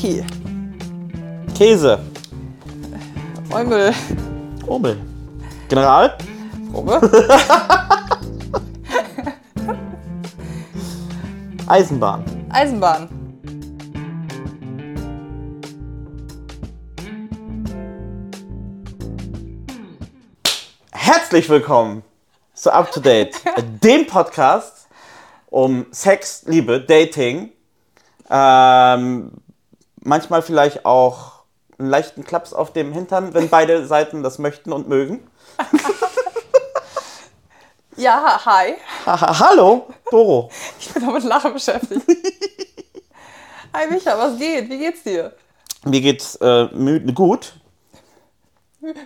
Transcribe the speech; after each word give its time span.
Okay. 0.00 0.24
Käse. 1.58 2.00
Eumel. 3.52 3.92
Obel. 4.66 4.96
General. 5.68 6.16
Probe. 6.72 7.00
Eisenbahn. 11.66 12.24
Eisenbahn. 12.48 13.10
Herzlich 20.92 21.50
willkommen 21.50 22.02
zu 22.54 22.72
Up 22.72 22.90
to 22.90 23.00
Date, 23.00 23.34
dem 23.84 24.06
Podcast 24.06 24.88
um 25.50 25.84
Sex, 25.90 26.44
Liebe, 26.46 26.80
Dating. 26.80 27.52
Ähm, 28.30 29.32
manchmal 30.00 30.42
vielleicht 30.42 30.84
auch 30.84 31.40
einen 31.78 31.88
leichten 31.88 32.24
Klaps 32.24 32.52
auf 32.52 32.72
dem 32.72 32.92
Hintern, 32.92 33.34
wenn 33.34 33.48
beide 33.48 33.86
Seiten 33.88 34.22
das 34.22 34.38
möchten 34.38 34.72
und 34.72 34.88
mögen. 34.88 35.26
Ja, 37.96 38.40
hi. 38.46 38.76
Hallo, 39.04 39.86
Doro. 40.10 40.50
Ich 40.78 40.88
bin 40.88 41.04
noch 41.04 41.12
mit 41.12 41.22
Lachen 41.24 41.52
beschäftigt. 41.52 42.00
Hi 43.74 43.90
Micha, 43.90 44.16
was 44.16 44.38
geht? 44.38 44.70
Wie 44.70 44.78
geht's 44.78 45.02
dir? 45.02 45.34
Mir 45.84 46.00
geht's 46.00 46.34
äh, 46.36 46.68
gut, 47.12 47.60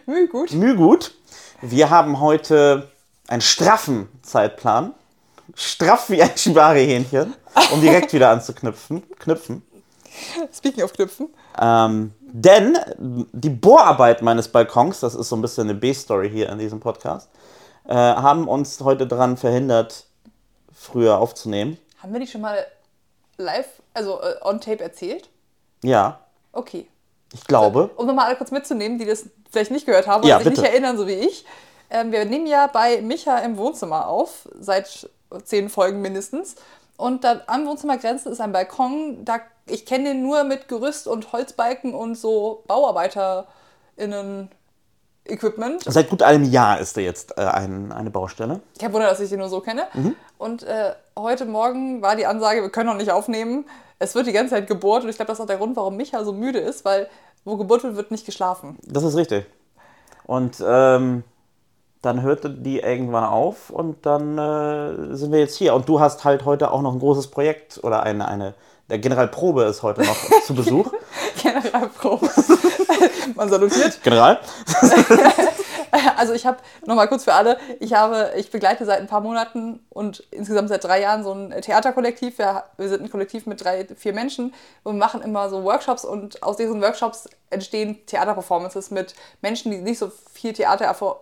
Müh, 0.07 0.29
gut. 0.29 0.53
Mühe 0.53 0.77
gut. 0.77 1.13
Wir 1.61 1.91
haben 1.91 2.21
heute 2.21 2.89
einen 3.27 3.43
straffen 3.43 4.09
Zeitplan. 4.23 4.95
Straff 5.57 6.09
wie 6.11 6.23
ein 6.23 6.37
Shibari-Hähnchen, 6.37 7.35
um 7.73 7.81
direkt 7.81 8.13
wieder 8.13 8.31
anzuknüpfen. 8.31 9.03
Knüpfen. 9.19 9.63
Speaking 10.53 10.85
of 10.85 10.93
Knüpfen. 10.93 11.29
Ähm, 11.61 12.13
denn 12.21 12.77
die 12.99 13.51
Bohrarbeit 13.51 14.23
meines 14.23 14.49
Balkons, 14.49 15.01
das 15.01 15.15
ist 15.15 15.29
so 15.29 15.37
ein 15.37 15.43
bisschen 15.43 15.69
eine 15.69 15.79
B-Story 15.79 16.31
hier 16.31 16.49
in 16.51 16.59
diesem 16.59 16.81
Podcast, 16.81 17.29
äh, 17.87 17.95
haben 17.95 18.49
uns 18.49 18.81
heute 18.81 19.07
daran 19.07 19.37
verhindert, 19.37 20.07
früher 20.73 21.19
aufzunehmen. 21.19 21.79
Haben 22.03 22.13
wir 22.13 22.21
die 22.21 22.27
schon 22.27 22.41
mal 22.41 22.65
live, 23.37 23.69
also 23.95 24.21
äh, 24.21 24.35
on 24.43 24.61
tape 24.61 24.83
erzählt? 24.83 25.29
Ja, 25.83 26.21
Okay. 26.53 26.87
ich 27.33 27.45
glaube. 27.47 27.91
Um 27.97 28.07
nochmal 28.07 28.27
alle 28.27 28.37
kurz 28.37 28.51
mitzunehmen, 28.53 28.99
die 28.99 29.05
das 29.07 29.27
vielleicht 29.51 29.71
nicht 29.73 29.87
gehört 29.87 30.07
haben 30.07 30.25
Ja, 30.27 30.37
oder 30.37 30.45
sich 30.45 30.53
bitte. 30.53 30.63
nicht 30.63 30.71
erinnern, 30.71 30.97
so 30.97 31.07
wie 31.07 31.15
ich. 31.15 31.45
Ähm, 31.91 32.13
wir 32.13 32.25
nehmen 32.25 32.47
ja 32.47 32.67
bei 32.69 33.01
Micha 33.03 33.39
im 33.39 33.57
Wohnzimmer 33.57 34.07
auf, 34.07 34.49
seit 34.59 35.09
zehn 35.45 35.69
Folgen 35.69 36.01
mindestens. 36.01 36.55
Und 36.97 37.25
da 37.25 37.43
am 37.47 37.67
Wohnzimmergrenzen 37.67 38.33
ist 38.33 38.41
ein 38.41 38.53
Balkon, 38.53 39.25
da 39.25 39.41
ich 39.67 39.87
kenne 39.87 40.11
den 40.11 40.23
nur 40.23 40.45
mit 40.45 40.69
Gerüst 40.69 41.09
und 41.09 41.33
Holzbalken 41.33 41.95
und 41.95 42.17
so 42.17 42.63
BauarbeiterInnen 42.67 44.51
Equipment. 45.27 45.83
Seit 45.87 46.11
gut 46.11 46.23
einem 46.23 46.45
Jahr 46.45 46.79
ist 46.81 46.97
da 46.97 47.01
jetzt 47.01 47.39
äh, 47.39 47.43
ein, 47.43 47.93
eine 47.93 48.11
Baustelle. 48.11 48.61
Kein 48.79 48.93
Wunder, 48.93 49.09
dass 49.09 49.21
ich 49.21 49.31
den 49.31 49.39
nur 49.39 49.49
so 49.49 49.61
kenne. 49.61 49.87
Und 50.37 50.65
äh, 50.65 50.93
heute 51.19 51.47
Morgen 51.47 52.03
war 52.03 52.15
die 52.15 52.27
Ansage, 52.27 52.61
wir 52.61 52.69
können 52.69 52.91
noch 52.91 52.97
nicht 52.97 53.11
aufnehmen. 53.11 53.65
Es 53.99 54.15
wird 54.15 54.27
die 54.27 54.33
ganze 54.33 54.55
Zeit 54.55 54.67
gebohrt 54.67 55.05
und 55.05 55.09
ich 55.09 55.17
glaube, 55.17 55.29
das 55.29 55.39
ist 55.39 55.43
auch 55.43 55.47
der 55.47 55.57
Grund, 55.57 55.77
warum 55.77 55.97
Micha 55.97 56.23
so 56.25 56.33
müde 56.33 56.59
ist, 56.59 56.85
weil 56.85 57.09
wo 57.45 57.57
gebohrt 57.57 57.85
wird, 57.85 57.97
wird 57.97 58.11
nicht 58.11 58.27
geschlafen. 58.27 58.79
Das 58.83 59.03
ist 59.03 59.17
richtig. 59.17 59.47
Und 60.27 60.63
ähm, 60.67 61.25
dann 62.05 62.23
hörte 62.23 62.51
die 62.51 62.81
irgendwann 62.81 63.25
auf 63.25 63.71
und 63.71 64.05
dann 64.07 64.39
äh, 64.39 65.15
sind 65.15 65.33
wir 65.33 65.41
jetzt 65.41 65.57
hier. 65.57 65.75
Und 65.75 65.89
du 65.89 66.01
hast 66.01 66.25
halt 66.25 66.45
heute 66.45 66.71
auch 66.71 66.83
noch 66.83 66.93
ein 66.93 66.99
großes 66.99 67.29
Projekt 67.29 67.81
oder 67.83 68.03
eine, 68.03 68.29
eine 68.29 68.55
der 68.91 68.99
Generalprobe 68.99 69.65
ist 69.65 69.83
heute 69.83 70.03
noch 70.03 70.17
zu 70.47 70.55
Besuch. 70.55 70.93
Generalprobe. 71.43 72.29
Man 73.35 73.49
salutiert. 73.49 74.03
General? 74.03 74.41
Also 76.17 76.33
ich 76.33 76.45
habe, 76.45 76.59
nochmal 76.87 77.07
kurz 77.07 77.23
für 77.23 77.35
alle, 77.35 77.57
ich 77.79 77.95
habe, 77.95 78.33
ich 78.37 78.51
begleite 78.51 78.85
seit 78.85 78.99
ein 78.99 79.07
paar 79.07 79.21
Monaten 79.21 79.79
und 79.91 80.25
insgesamt 80.33 80.69
seit 80.69 80.83
drei 80.83 81.01
Jahren 81.01 81.23
so 81.23 81.33
ein 81.33 81.51
Theaterkollektiv. 81.63 82.39
Wir, 82.39 82.65
wir 82.77 82.89
sind 82.89 83.03
ein 83.03 83.11
Kollektiv 83.11 83.47
mit 83.47 83.63
drei, 83.63 83.87
vier 83.97 84.13
Menschen 84.13 84.53
und 84.83 84.99
machen 84.99 85.23
immer 85.23 85.49
so 85.51 85.63
Workshops 85.63 86.05
und 86.05 86.43
aus 86.43 86.57
diesen 86.57 86.81
Workshops 86.83 87.29
entstehen 87.51 88.05
Theaterperformances 88.07 88.91
mit 88.91 89.15
Menschen, 89.41 89.71
die 89.71 89.79
nicht 89.79 89.99
so 89.99 90.11
viel 90.33 90.53
Theatererfahrung 90.53 91.17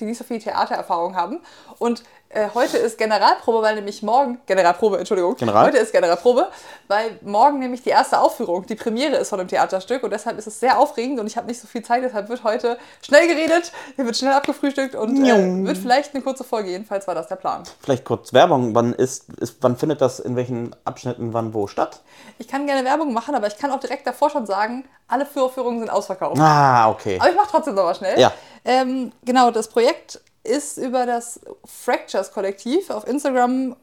die 0.00 0.04
nicht 0.04 0.18
so 0.18 0.24
viel 0.24 0.38
Theatererfahrung 0.38 1.16
haben. 1.16 1.40
Und 1.78 2.02
äh, 2.34 2.48
heute 2.54 2.78
ist 2.78 2.98
Generalprobe, 2.98 3.62
weil 3.62 3.76
nämlich 3.76 4.02
morgen, 4.02 4.38
Generalprobe, 4.46 4.98
Entschuldigung, 4.98 5.36
General? 5.36 5.66
heute 5.66 5.78
ist 5.78 5.92
Generalprobe, 5.92 6.48
weil 6.88 7.18
morgen 7.22 7.60
nämlich 7.60 7.82
die 7.82 7.90
erste 7.90 8.18
Aufführung, 8.18 8.66
die 8.66 8.74
Premiere 8.74 9.16
ist 9.16 9.30
von 9.30 9.38
dem 9.38 9.48
Theaterstück 9.48 10.02
und 10.02 10.10
deshalb 10.10 10.36
ist 10.38 10.46
es 10.46 10.58
sehr 10.58 10.78
aufregend 10.78 11.20
und 11.20 11.26
ich 11.26 11.36
habe 11.36 11.46
nicht 11.46 11.60
so 11.60 11.66
viel 11.66 11.82
Zeit, 11.82 12.02
deshalb 12.02 12.28
wird 12.28 12.42
heute 12.44 12.78
schnell 13.02 13.28
geredet, 13.28 13.72
hier 13.96 14.04
wird 14.04 14.16
schnell 14.16 14.32
abgefrühstückt 14.32 14.94
und 14.94 15.24
äh, 15.24 15.64
wird 15.64 15.78
vielleicht 15.78 16.14
eine 16.14 16.22
kurze 16.22 16.44
Folge, 16.44 16.70
jedenfalls 16.70 17.06
war 17.06 17.14
das 17.14 17.28
der 17.28 17.36
Plan. 17.36 17.62
Vielleicht 17.80 18.04
kurz 18.04 18.32
Werbung. 18.32 18.74
Wann, 18.74 18.92
ist, 18.92 19.32
ist, 19.34 19.58
wann 19.60 19.76
findet 19.76 20.00
das 20.00 20.18
in 20.18 20.36
welchen 20.36 20.74
Abschnitten 20.84 21.32
wann 21.32 21.54
wo 21.54 21.66
statt? 21.68 22.02
Ich 22.38 22.48
kann 22.48 22.66
gerne 22.66 22.84
Werbung 22.84 23.12
machen, 23.12 23.34
aber 23.34 23.46
ich 23.46 23.58
kann 23.58 23.70
auch 23.70 23.80
direkt 23.80 24.06
davor 24.06 24.30
schon 24.30 24.46
sagen, 24.46 24.84
alle 25.06 25.26
Vorführungen 25.26 25.78
sind 25.80 25.90
ausverkauft. 25.90 26.40
Ah, 26.40 26.90
okay. 26.90 27.18
Aber 27.20 27.30
ich 27.30 27.36
mache 27.36 27.48
trotzdem 27.50 27.74
noch 27.74 27.84
mal 27.84 27.94
schnell. 27.94 28.18
Ja. 28.18 28.32
Ähm, 28.64 29.12
genau, 29.24 29.50
das 29.50 29.68
Projekt 29.68 30.20
ist 30.44 30.78
über 30.78 31.06
das 31.06 31.40
Fractures 31.64 32.32
Kollektiv 32.32 32.90
auf 32.90 33.06
Instagram 33.06 33.76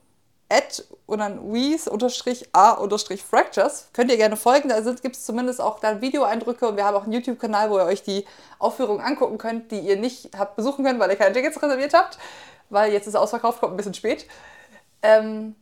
at 0.51 0.83
und 1.05 1.19
dann 1.19 1.53
wees 1.53 1.87
unterstrich 1.87 2.49
a 2.53 2.71
unterstrich 2.71 3.23
fractures. 3.23 3.87
Könnt 3.93 4.11
ihr 4.11 4.17
gerne 4.17 4.35
folgen, 4.35 4.69
da 4.69 4.79
gibt 4.79 5.15
es 5.15 5.25
zumindest 5.25 5.61
auch 5.61 5.79
dann 5.79 6.01
Videoeindrücke 6.01 6.67
und 6.67 6.75
wir 6.75 6.85
haben 6.85 6.95
auch 6.95 7.03
einen 7.03 7.13
YouTube-Kanal, 7.13 7.69
wo 7.69 7.77
ihr 7.77 7.85
euch 7.85 8.03
die 8.03 8.25
Aufführungen 8.59 9.03
angucken 9.03 9.37
könnt, 9.37 9.71
die 9.71 9.79
ihr 9.79 9.95
nicht 9.95 10.31
habt 10.37 10.55
besuchen 10.55 10.83
können, 10.83 10.99
weil 10.99 11.09
ihr 11.09 11.15
keine 11.15 11.33
Tickets 11.33 11.61
reserviert 11.61 11.93
habt, 11.93 12.17
weil 12.69 12.91
jetzt 12.91 13.07
ist 13.07 13.15
ausverkauft, 13.15 13.61
kommt 13.61 13.73
ein 13.73 13.77
bisschen 13.77 13.93
spät. 13.93 14.25
Ähm, 15.01 15.55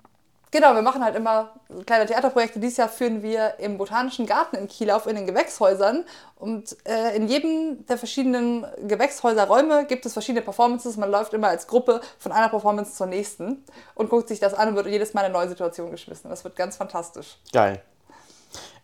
Genau, 0.52 0.74
wir 0.74 0.82
machen 0.82 1.04
halt 1.04 1.16
immer 1.16 1.52
kleine 1.86 2.08
Theaterprojekte. 2.08 2.60
Dieses 2.60 2.78
Jahr 2.78 2.90
führen 2.90 3.22
wir 3.22 3.60
im 3.60 3.78
Botanischen 3.78 4.26
Garten 4.26 4.56
in 4.56 4.68
Kiel 4.68 4.90
auf 4.90 5.06
in 5.06 5.16
den 5.16 5.28
Gewächshäusern. 5.28 6.06
Und 6.38 6.76
äh, 6.88 7.16
in 7.16 7.28
jedem 7.28 7.86
der 7.86 8.00
verschiedenen 8.00 8.66
Gewächshäuserräume 8.88 9.86
gibt 9.86 10.08
es 10.08 10.14
verschiedene 10.14 10.42
Performances. 10.44 10.98
Man 10.98 11.12
läuft 11.12 11.36
immer 11.36 11.50
als 11.50 11.68
Gruppe 11.68 12.02
von 12.18 12.32
einer 12.32 12.50
Performance 12.50 12.96
zur 12.96 13.06
nächsten 13.06 13.64
und 13.94 14.10
guckt 14.10 14.28
sich 14.28 14.40
das 14.40 14.56
an 14.56 14.70
und 14.70 14.76
wird 14.76 14.88
jedes 14.88 15.14
Mal 15.14 15.22
in 15.22 15.26
eine 15.28 15.34
neue 15.34 15.50
Situation 15.50 15.92
geschmissen. 15.92 16.32
Das 16.32 16.44
wird 16.44 16.56
ganz 16.56 16.78
fantastisch. 16.78 17.38
Geil. 17.54 17.84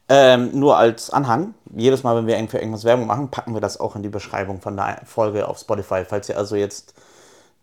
Ähm, 0.08 0.52
nur 0.54 0.78
als 0.78 1.09
Anhang, 1.09 1.56
jedes 1.74 2.04
Mal, 2.04 2.16
wenn 2.16 2.28
wir 2.28 2.36
irgendwie 2.36 2.58
irgendwas 2.58 2.84
Werbung 2.84 3.08
machen, 3.08 3.31
packen 3.31 3.56
wir 3.56 3.62
das 3.62 3.80
auch 3.80 3.96
in 3.96 4.04
die 4.04 4.09
Beschreibung 4.09 4.62
von 4.62 4.78
der 4.78 5.02
Folge 5.06 5.48
auf 5.48 5.58
Spotify. 5.58 6.06
Falls 6.06 6.30
ihr 6.30 6.38
also 6.38 6.56
jetzt 6.56 6.94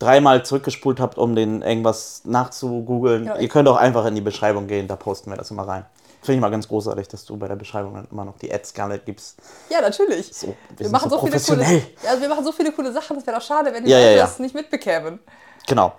dreimal 0.03 0.45
zurückgespult 0.45 1.01
habt, 1.01 1.19
um 1.19 1.35
den 1.35 1.63
irgendwas 1.63 2.23
nachzugoogeln, 2.25 3.25
Ja, 3.27 3.39
ihr 3.39 3.49
könnt 3.49 3.69
auch 3.69 3.77
einfach 3.77 4.05
in 4.07 4.15
die 4.15 4.21
Beschreibung 4.21 4.67
gehen, 4.67 4.89
da 4.89 4.97
posten 4.97 5.31
wir 5.31 5.37
das 5.37 5.51
immer 5.51 5.67
rein. 5.67 5.87
Finde 6.23 6.37
ich 6.37 6.41
mal 6.41 6.51
ganz 6.51 6.69
großartig, 6.69 7.09
dass 7.09 7.25
du 7.25 7.37
bei 7.37 7.49
der 7.49 7.57
Beschreibung 7.57 7.95
dann 7.95 8.07
immer 8.11 8.25
noch 8.25 8.39
die 8.39 8.53
Ads 8.53 8.75
gerne 8.75 8.99
gibst. 8.99 9.39
Ja, 9.71 9.81
natürlich. 9.81 10.33
So, 10.33 10.49
wir 10.77 10.87
wir, 10.87 10.89
machen 10.91 11.11
so 11.11 11.19
so, 11.19 11.27
viele 11.27 11.41
coole, 11.41 11.83
ja, 12.05 12.21
wir 12.21 12.29
machen 12.29 12.45
so 12.45 12.53
viele 12.53 12.71
coole 12.73 12.93
Sachen, 12.93 13.17
das 13.17 13.27
wäre 13.27 13.39
doch 13.39 13.45
schade, 13.45 13.73
wenn 13.73 13.85
die 13.85 13.91
Ja, 13.91 13.99
Leute 13.99 14.17
ja, 14.17 14.23
das 14.23 14.39
nicht 14.39 14.55
mitbekämen. 14.55 15.19
Genau. 15.67 15.93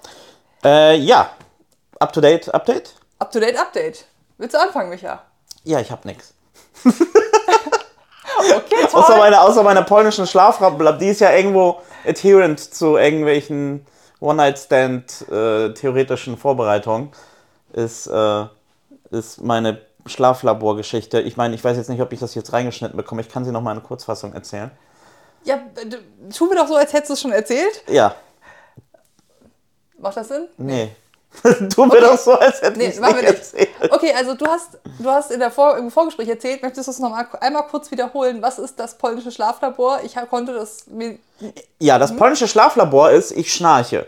Äh, 0.63 0.97
ja, 0.97 1.29
up-to-date, 1.99 2.53
Update? 2.53 2.93
Up-to-date 3.19 3.57
Update. 3.57 4.05
Willst 4.37 4.55
du 4.55 4.61
anfangen, 4.61 4.89
Micha? 4.89 5.21
Ja, 5.63 5.79
ich 5.79 5.91
hab 5.91 6.05
nix. 6.05 6.33
Okay. 8.55 8.87
Außer 8.91 9.17
meiner, 9.17 9.41
außer 9.41 9.63
meiner 9.63 9.83
polnischen 9.83 10.27
Schlafrappe, 10.27 10.97
die 10.99 11.09
ist 11.09 11.21
ja 11.21 11.31
irgendwo 11.31 11.81
adherent 12.05 12.59
zu 12.59 12.97
irgendwelchen 12.97 13.85
One-Night-Stand 14.23 15.29
äh, 15.29 15.73
theoretischen 15.73 16.37
Vorbereitungen, 16.37 17.11
ist, 17.73 18.07
äh, 18.07 18.45
ist 19.11 19.41
meine 19.41 19.81
Schlaflaborgeschichte. 20.05 21.21
Ich 21.21 21.37
meine, 21.37 21.55
ich 21.55 21.63
weiß 21.63 21.77
jetzt 21.77 21.89
nicht, 21.89 22.01
ob 22.01 22.11
ich 22.13 22.19
das 22.19 22.33
jetzt 22.35 22.53
reingeschnitten 22.53 22.95
bekomme. 22.97 23.21
Ich 23.21 23.29
kann 23.29 23.43
sie 23.45 23.51
noch 23.51 23.61
mal 23.61 23.75
in 23.75 23.83
Kurzfassung 23.83 24.33
erzählen. 24.33 24.71
Ja, 25.43 25.59
tu 26.35 26.45
mir 26.47 26.55
doch 26.55 26.67
so, 26.67 26.75
als 26.75 26.93
hättest 26.93 27.09
du 27.09 27.13
es 27.13 27.21
schon 27.21 27.33
erzählt. 27.33 27.83
Ja, 27.87 28.15
Macht 29.97 30.17
das 30.17 30.27
Sinn? 30.27 30.47
nee. 30.57 30.89
tu 31.73 31.85
mir 31.85 31.99
doch 32.01 32.17
so, 32.17 32.33
als 32.33 32.61
hätte 32.61 32.77
Nee, 32.77 32.87
nicht 32.87 33.01
wir 33.01 33.13
nicht. 33.13 33.23
erzählt. 33.23 33.69
Okay, 33.89 34.13
also 34.15 34.33
du 34.35 34.45
hast, 34.45 34.77
du 34.99 35.09
hast 35.09 35.31
in 35.31 35.39
der 35.39 35.51
Vor 35.51 35.77
im 35.77 35.91
Vorgespräch 35.91 36.29
erzählt, 36.29 36.61
möchtest 36.61 36.87
du 36.87 36.91
es 36.91 36.99
noch 36.99 37.09
mal, 37.09 37.27
einmal 37.41 37.67
kurz 37.67 37.91
wiederholen? 37.91 38.41
Was 38.41 38.59
ist 38.59 38.79
das 38.79 38.97
polnische 38.97 39.31
Schlaflabor? 39.31 39.99
Ich 40.03 40.15
konnte 40.29 40.53
das 40.53 40.87
mir. 40.87 41.17
Ja, 41.79 41.99
das 41.99 42.15
polnische 42.15 42.47
Schlaflabor 42.47 43.11
ist, 43.11 43.31
ich 43.31 43.53
schnarche. 43.53 44.05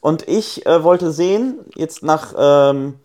Und 0.00 0.26
ich 0.28 0.66
äh, 0.66 0.82
wollte 0.82 1.12
sehen, 1.12 1.60
jetzt 1.74 2.02
nach 2.02 2.34
ähm, 2.36 2.98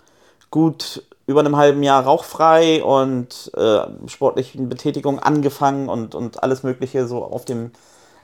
gut 0.50 1.04
über 1.28 1.42
einem 1.42 1.58
halben 1.58 1.84
Jahr 1.84 2.04
rauchfrei 2.04 2.84
und 2.84 3.52
äh, 3.56 3.80
sportlichen 4.08 4.70
Betätigung 4.70 5.20
angefangen 5.20 5.90
und, 5.90 6.16
und 6.16 6.44
alles 6.44 6.64
Mögliche 6.64 7.08
so 7.08 7.24
auf 7.24 7.46
dem 7.46 7.72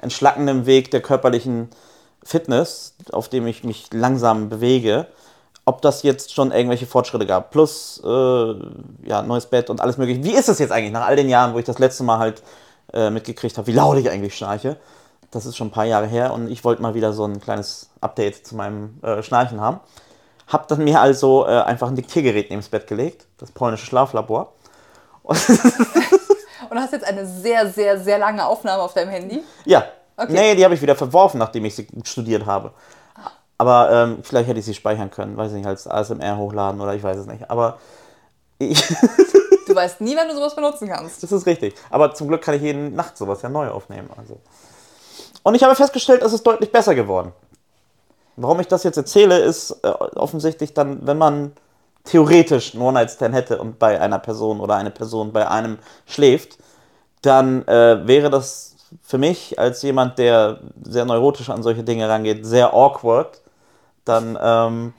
entschlackenden 0.01 0.65
Weg 0.65 0.91
der 0.91 1.01
körperlichen 1.01 1.69
Fitness, 2.23 2.95
auf 3.11 3.29
dem 3.29 3.47
ich 3.47 3.63
mich 3.63 3.91
langsam 3.93 4.49
bewege, 4.49 5.07
ob 5.65 5.81
das 5.81 6.03
jetzt 6.03 6.33
schon 6.33 6.51
irgendwelche 6.51 6.85
Fortschritte 6.85 7.25
gab. 7.25 7.51
Plus, 7.51 8.01
äh, 8.03 8.55
ja, 9.07 9.21
neues 9.21 9.45
Bett 9.45 9.69
und 9.69 9.81
alles 9.81 9.97
mögliche. 9.97 10.23
Wie 10.23 10.33
ist 10.33 10.49
es 10.49 10.59
jetzt 10.59 10.71
eigentlich 10.71 10.91
nach 10.91 11.05
all 11.05 11.15
den 11.15 11.29
Jahren, 11.29 11.53
wo 11.53 11.59
ich 11.59 11.65
das 11.65 11.79
letzte 11.79 12.03
Mal 12.03 12.19
halt 12.19 12.41
äh, 12.93 13.09
mitgekriegt 13.09 13.57
habe, 13.57 13.67
wie 13.67 13.73
laut 13.73 13.97
ich 13.97 14.09
eigentlich 14.09 14.35
schnarche? 14.35 14.77
Das 15.29 15.45
ist 15.45 15.55
schon 15.55 15.67
ein 15.67 15.71
paar 15.71 15.85
Jahre 15.85 16.07
her 16.07 16.33
und 16.33 16.51
ich 16.51 16.63
wollte 16.63 16.81
mal 16.81 16.93
wieder 16.93 17.13
so 17.13 17.25
ein 17.25 17.39
kleines 17.39 17.89
Update 18.01 18.45
zu 18.45 18.55
meinem 18.55 18.99
äh, 19.01 19.23
Schnarchen 19.23 19.61
haben. 19.61 19.79
Hab 20.47 20.67
dann 20.67 20.83
mir 20.83 20.99
also 20.99 21.45
äh, 21.45 21.61
einfach 21.61 21.87
ein 21.87 21.95
Diktiergerät 21.95 22.49
neben 22.49 22.61
das 22.61 22.69
Bett 22.69 22.87
gelegt, 22.87 23.27
das 23.37 23.51
polnische 23.51 23.85
Schlaflabor. 23.85 24.53
Und 25.23 26.79
hast 26.79 26.93
jetzt 26.93 27.05
eine 27.05 27.25
sehr, 27.25 27.67
sehr, 27.67 27.99
sehr 27.99 28.17
lange 28.17 28.45
Aufnahme 28.45 28.83
auf 28.83 28.93
deinem 28.93 29.09
Handy? 29.09 29.43
Ja. 29.65 29.85
Okay. 30.21 30.33
Nee, 30.33 30.55
die 30.55 30.63
habe 30.63 30.75
ich 30.75 30.81
wieder 30.81 30.95
verworfen, 30.95 31.39
nachdem 31.39 31.65
ich 31.65 31.75
sie 31.75 31.87
studiert 32.03 32.45
habe. 32.45 32.71
Aber 33.57 33.91
ähm, 33.91 34.19
vielleicht 34.21 34.47
hätte 34.47 34.59
ich 34.59 34.65
sie 34.65 34.73
speichern 34.73 35.09
können, 35.09 35.35
weiß 35.37 35.51
nicht, 35.53 35.65
als 35.65 35.87
ASMR 35.87 36.37
hochladen 36.37 36.79
oder 36.79 36.93
ich 36.93 37.01
weiß 37.01 37.17
es 37.17 37.25
nicht. 37.25 37.49
Aber 37.49 37.79
ich. 38.59 38.79
du 39.67 39.75
weißt 39.75 40.01
nie, 40.01 40.15
wenn 40.15 40.27
du 40.27 40.35
sowas 40.35 40.55
benutzen 40.55 40.87
kannst. 40.87 41.23
Das 41.23 41.31
ist 41.31 41.45
richtig. 41.45 41.73
Aber 41.89 42.13
zum 42.13 42.27
Glück 42.27 42.41
kann 42.41 42.55
ich 42.55 42.61
jede 42.61 42.77
Nacht 42.77 43.17
sowas 43.17 43.41
ja 43.41 43.49
neu 43.49 43.69
aufnehmen. 43.69 44.09
Also. 44.15 44.39
Und 45.43 45.55
ich 45.55 45.63
habe 45.63 45.75
festgestellt, 45.75 46.21
es 46.21 46.33
ist 46.33 46.45
deutlich 46.45 46.71
besser 46.71 46.93
geworden. 46.93 47.33
Warum 48.35 48.59
ich 48.59 48.67
das 48.67 48.83
jetzt 48.83 48.97
erzähle, 48.97 49.39
ist 49.39 49.71
äh, 49.83 49.87
offensichtlich 49.87 50.73
dann, 50.73 51.05
wenn 51.05 51.17
man 51.17 51.53
theoretisch 52.03 52.73
einen 52.73 52.83
One-Night-Stand 52.83 53.33
hätte 53.33 53.57
und 53.59 53.79
bei 53.79 53.99
einer 53.99 54.19
Person 54.19 54.59
oder 54.59 54.75
eine 54.75 54.91
Person 54.91 55.31
bei 55.31 55.47
einem 55.47 55.77
schläft, 56.05 56.57
dann 57.21 57.67
äh, 57.67 58.07
wäre 58.07 58.29
das 58.29 58.70
für 59.01 59.17
mich 59.17 59.57
als 59.59 59.81
jemand, 59.81 60.17
der 60.17 60.59
sehr 60.83 61.05
neurotisch 61.05 61.49
an 61.49 61.63
solche 61.63 61.83
Dinge 61.83 62.07
rangeht, 62.09 62.45
sehr 62.45 62.73
awkward, 62.73 63.41
dann 64.05 64.37
ähm, 64.41 64.93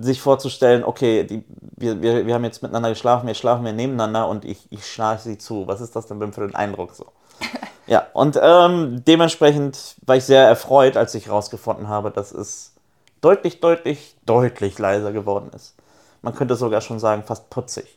sich 0.00 0.20
vorzustellen, 0.20 0.84
okay, 0.84 1.24
die, 1.24 1.44
wir, 1.76 2.02
wir, 2.02 2.26
wir 2.26 2.34
haben 2.34 2.44
jetzt 2.44 2.62
miteinander 2.62 2.90
geschlafen, 2.90 3.28
jetzt 3.28 3.38
schlafen 3.38 3.64
wir 3.64 3.72
nebeneinander 3.72 4.28
und 4.28 4.44
ich, 4.44 4.66
ich 4.70 4.86
schnarche 4.86 5.22
sie 5.22 5.38
zu. 5.38 5.66
Was 5.66 5.80
ist 5.80 5.96
das 5.96 6.06
denn 6.06 6.32
für 6.32 6.40
den 6.42 6.54
Eindruck 6.54 6.94
so? 6.94 7.06
ja, 7.86 8.06
und 8.12 8.38
ähm, 8.40 9.02
dementsprechend 9.06 9.96
war 10.04 10.16
ich 10.16 10.24
sehr 10.24 10.46
erfreut, 10.46 10.96
als 10.96 11.14
ich 11.14 11.26
herausgefunden 11.26 11.88
habe, 11.88 12.10
dass 12.10 12.32
es 12.32 12.72
deutlich, 13.20 13.60
deutlich, 13.60 14.16
deutlich 14.26 14.78
leiser 14.78 15.12
geworden 15.12 15.50
ist. 15.54 15.74
Man 16.22 16.34
könnte 16.34 16.56
sogar 16.56 16.80
schon 16.80 16.98
sagen, 16.98 17.22
fast 17.24 17.50
putzig. 17.50 17.96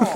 Oh. 0.00 0.06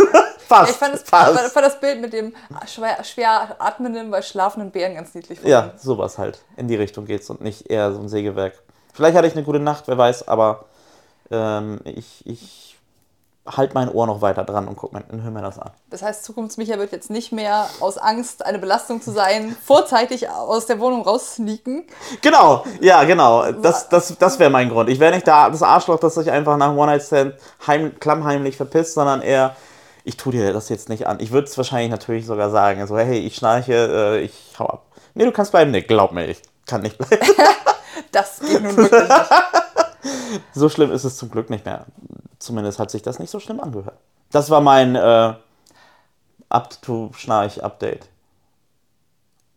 Fast, 0.46 0.70
ich 0.70 0.76
fand 0.76 0.94
das, 0.94 1.02
fast. 1.02 1.52
fand 1.52 1.66
das 1.66 1.80
Bild 1.80 2.00
mit 2.00 2.12
dem 2.12 2.34
schwer, 2.66 3.02
schwer 3.04 3.56
atmenden, 3.58 4.10
bei 4.10 4.22
schlafenden 4.22 4.70
Bären 4.70 4.94
ganz 4.94 5.14
niedlich. 5.14 5.42
Ja, 5.42 5.72
sowas 5.76 6.18
halt. 6.18 6.40
In 6.56 6.68
die 6.68 6.76
Richtung 6.76 7.04
geht's 7.04 7.30
und 7.30 7.40
nicht 7.40 7.70
eher 7.70 7.92
so 7.92 8.00
ein 8.00 8.08
Sägewerk. 8.08 8.54
Vielleicht 8.92 9.16
hatte 9.16 9.28
ich 9.28 9.34
eine 9.34 9.44
gute 9.44 9.60
Nacht, 9.60 9.84
wer 9.88 9.98
weiß, 9.98 10.28
aber 10.28 10.66
ähm, 11.30 11.80
ich, 11.84 12.26
ich 12.26 12.66
halt 13.46 13.74
mein 13.74 13.88
Ohr 13.88 14.06
noch 14.06 14.22
weiter 14.22 14.44
dran 14.44 14.66
und 14.66 14.76
guck 14.76 14.92
mir, 14.92 15.04
hör 15.08 15.30
mir 15.30 15.42
das 15.42 15.58
an. 15.58 15.70
Das 15.90 16.02
heißt, 16.02 16.24
Zukunftsmicha 16.24 16.78
wird 16.78 16.92
jetzt 16.92 17.10
nicht 17.10 17.32
mehr 17.32 17.66
aus 17.80 17.98
Angst, 17.98 18.44
eine 18.44 18.58
Belastung 18.58 19.00
zu 19.00 19.12
sein, 19.12 19.56
vorzeitig 19.64 20.28
aus 20.28 20.66
der 20.66 20.80
Wohnung 20.80 21.02
raussneaken. 21.02 21.84
Genau, 22.22 22.64
ja, 22.80 23.04
genau. 23.04 23.52
Das, 23.52 23.88
das, 23.88 24.16
das 24.18 24.38
wäre 24.38 24.50
mein 24.50 24.68
Grund. 24.68 24.88
Ich 24.88 24.98
wäre 24.98 25.14
nicht 25.14 25.26
da, 25.26 25.48
das 25.48 25.62
Arschloch, 25.62 26.00
das 26.00 26.14
sich 26.14 26.30
einfach 26.30 26.56
nach 26.56 26.74
One-Night-Stand 26.74 27.34
heim, 27.66 27.94
klammheimlich 28.00 28.56
verpisst, 28.56 28.94
sondern 28.94 29.22
eher, 29.22 29.54
ich 30.06 30.16
tue 30.16 30.32
dir 30.32 30.52
das 30.52 30.68
jetzt 30.68 30.88
nicht 30.88 31.08
an. 31.08 31.18
Ich 31.18 31.32
würde 31.32 31.48
es 31.48 31.56
wahrscheinlich 31.56 31.90
natürlich 31.90 32.26
sogar 32.26 32.48
sagen, 32.50 32.86
so, 32.86 32.96
hey, 32.96 33.18
ich 33.18 33.34
schnarche, 33.34 33.72
äh, 33.72 34.20
ich 34.20 34.32
hau 34.56 34.66
ab. 34.66 34.86
Nee, 35.14 35.24
du 35.24 35.32
kannst 35.32 35.50
bleiben. 35.50 35.72
Nee, 35.72 35.82
glaub 35.82 36.12
mir, 36.12 36.26
ich 36.26 36.40
kann 36.64 36.82
nicht 36.82 36.96
bleiben. 36.96 37.26
das 38.12 38.38
geht 38.38 38.62
nun 38.62 38.76
wirklich 38.76 39.02
nicht. 39.02 40.44
so 40.54 40.68
schlimm 40.68 40.92
ist 40.92 41.02
es 41.02 41.16
zum 41.16 41.28
Glück 41.28 41.50
nicht 41.50 41.64
mehr. 41.64 41.86
Zumindest 42.38 42.78
hat 42.78 42.92
sich 42.92 43.02
das 43.02 43.18
nicht 43.18 43.30
so 43.30 43.40
schlimm 43.40 43.58
angehört. 43.58 43.98
Das 44.30 44.48
war 44.48 44.60
mein 44.60 44.94
äh, 44.94 45.34
Up-to-Schnarch-Update. 46.50 48.08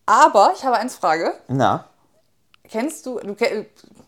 Aber 0.08 0.54
ich 0.56 0.66
habe 0.66 0.78
eins 0.78 0.96
Frage. 0.96 1.36
Na? 1.48 1.86
Kennst 2.64 3.06
du, 3.06 3.20
du, 3.20 3.36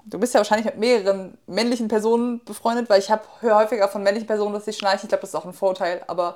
du 0.05 0.19
bist 0.19 0.33
ja 0.33 0.39
wahrscheinlich 0.39 0.65
mit 0.65 0.77
mehreren 0.77 1.37
männlichen 1.47 1.87
Personen 1.87 2.43
befreundet, 2.43 2.89
weil 2.89 2.99
ich 2.99 3.11
habe 3.11 3.23
höre 3.39 3.57
häufiger 3.57 3.87
von 3.87 4.03
männlichen 4.03 4.27
Personen, 4.27 4.53
dass 4.53 4.65
sie 4.65 4.73
schnarchen. 4.73 5.03
Ich 5.03 5.09
glaube, 5.09 5.21
das 5.21 5.31
ist 5.31 5.35
auch 5.35 5.45
ein 5.45 5.53
Vorteil. 5.53 6.03
Aber 6.07 6.35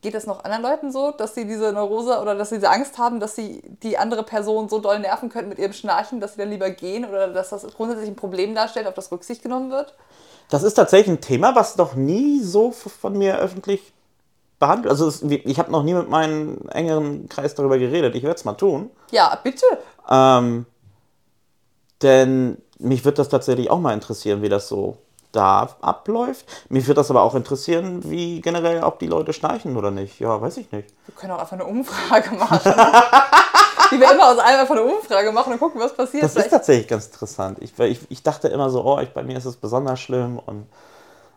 geht 0.00 0.14
es 0.14 0.26
noch 0.26 0.44
anderen 0.44 0.62
Leuten 0.62 0.92
so, 0.92 1.12
dass 1.12 1.34
sie 1.34 1.46
diese 1.46 1.72
Neurose 1.72 2.20
oder 2.20 2.34
dass 2.34 2.50
sie 2.50 2.56
diese 2.56 2.70
Angst 2.70 2.98
haben, 2.98 3.20
dass 3.20 3.36
sie 3.36 3.62
die 3.82 3.98
andere 3.98 4.22
Person 4.22 4.68
so 4.68 4.78
doll 4.78 4.98
nerven 4.98 5.28
könnten 5.28 5.48
mit 5.48 5.58
ihrem 5.58 5.72
Schnarchen, 5.72 6.20
dass 6.20 6.34
sie 6.34 6.38
dann 6.38 6.50
lieber 6.50 6.70
gehen 6.70 7.04
oder 7.04 7.28
dass 7.28 7.50
das 7.50 7.66
grundsätzlich 7.74 8.08
ein 8.08 8.16
Problem 8.16 8.54
darstellt, 8.54 8.86
auf 8.86 8.94
das 8.94 9.12
Rücksicht 9.12 9.42
genommen 9.42 9.70
wird? 9.70 9.94
Das 10.50 10.62
ist 10.62 10.74
tatsächlich 10.74 11.16
ein 11.16 11.20
Thema, 11.20 11.54
was 11.54 11.76
noch 11.76 11.94
nie 11.94 12.40
so 12.40 12.70
von 12.70 13.16
mir 13.16 13.38
öffentlich 13.38 13.92
behandelt. 14.58 14.90
Also 14.90 15.06
es, 15.06 15.22
ich 15.22 15.58
habe 15.58 15.70
noch 15.70 15.82
nie 15.82 15.94
mit 15.94 16.08
meinem 16.08 16.68
engeren 16.70 17.28
Kreis 17.28 17.54
darüber 17.54 17.78
geredet. 17.78 18.14
Ich 18.14 18.22
werde 18.22 18.36
es 18.36 18.44
mal 18.44 18.54
tun. 18.54 18.90
Ja, 19.10 19.38
bitte. 19.42 19.66
Ähm, 20.10 20.66
denn 22.02 22.58
mich 22.78 23.04
wird 23.04 23.18
das 23.18 23.28
tatsächlich 23.28 23.70
auch 23.70 23.80
mal 23.80 23.94
interessieren, 23.94 24.42
wie 24.42 24.48
das 24.48 24.68
so 24.68 24.98
da 25.32 25.68
abläuft. 25.80 26.46
Mich 26.68 26.86
würde 26.86 27.00
das 27.00 27.10
aber 27.10 27.22
auch 27.22 27.34
interessieren, 27.34 28.02
wie 28.10 28.40
generell, 28.40 28.82
ob 28.82 28.98
die 28.98 29.06
Leute 29.06 29.32
schnarchen 29.32 29.76
oder 29.76 29.90
nicht. 29.90 30.20
Ja, 30.20 30.40
weiß 30.40 30.56
ich 30.56 30.72
nicht. 30.72 30.88
Wir 31.06 31.14
können 31.14 31.32
auch 31.32 31.40
einfach 31.40 31.52
eine 31.52 31.66
Umfrage 31.66 32.34
machen. 32.34 32.60
die 33.90 34.00
wir 34.00 34.10
immer 34.12 34.28
aus 34.28 34.38
einem 34.38 34.60
einfach 34.60 34.74
eine 34.74 34.84
Umfrage 34.84 35.32
machen 35.32 35.52
und 35.52 35.58
gucken, 35.58 35.80
was 35.80 35.94
passiert. 35.94 36.24
Das 36.24 36.36
ist 36.36 36.50
tatsächlich 36.50 36.88
ganz 36.88 37.06
interessant. 37.06 37.58
Ich, 37.60 37.78
ich, 37.78 38.00
ich 38.08 38.22
dachte 38.22 38.48
immer 38.48 38.70
so, 38.70 38.84
oh, 38.84 39.00
ich, 39.00 39.10
bei 39.10 39.22
mir 39.22 39.36
ist 39.36 39.44
es 39.44 39.56
besonders 39.56 40.00
schlimm 40.00 40.38
und 40.44 40.66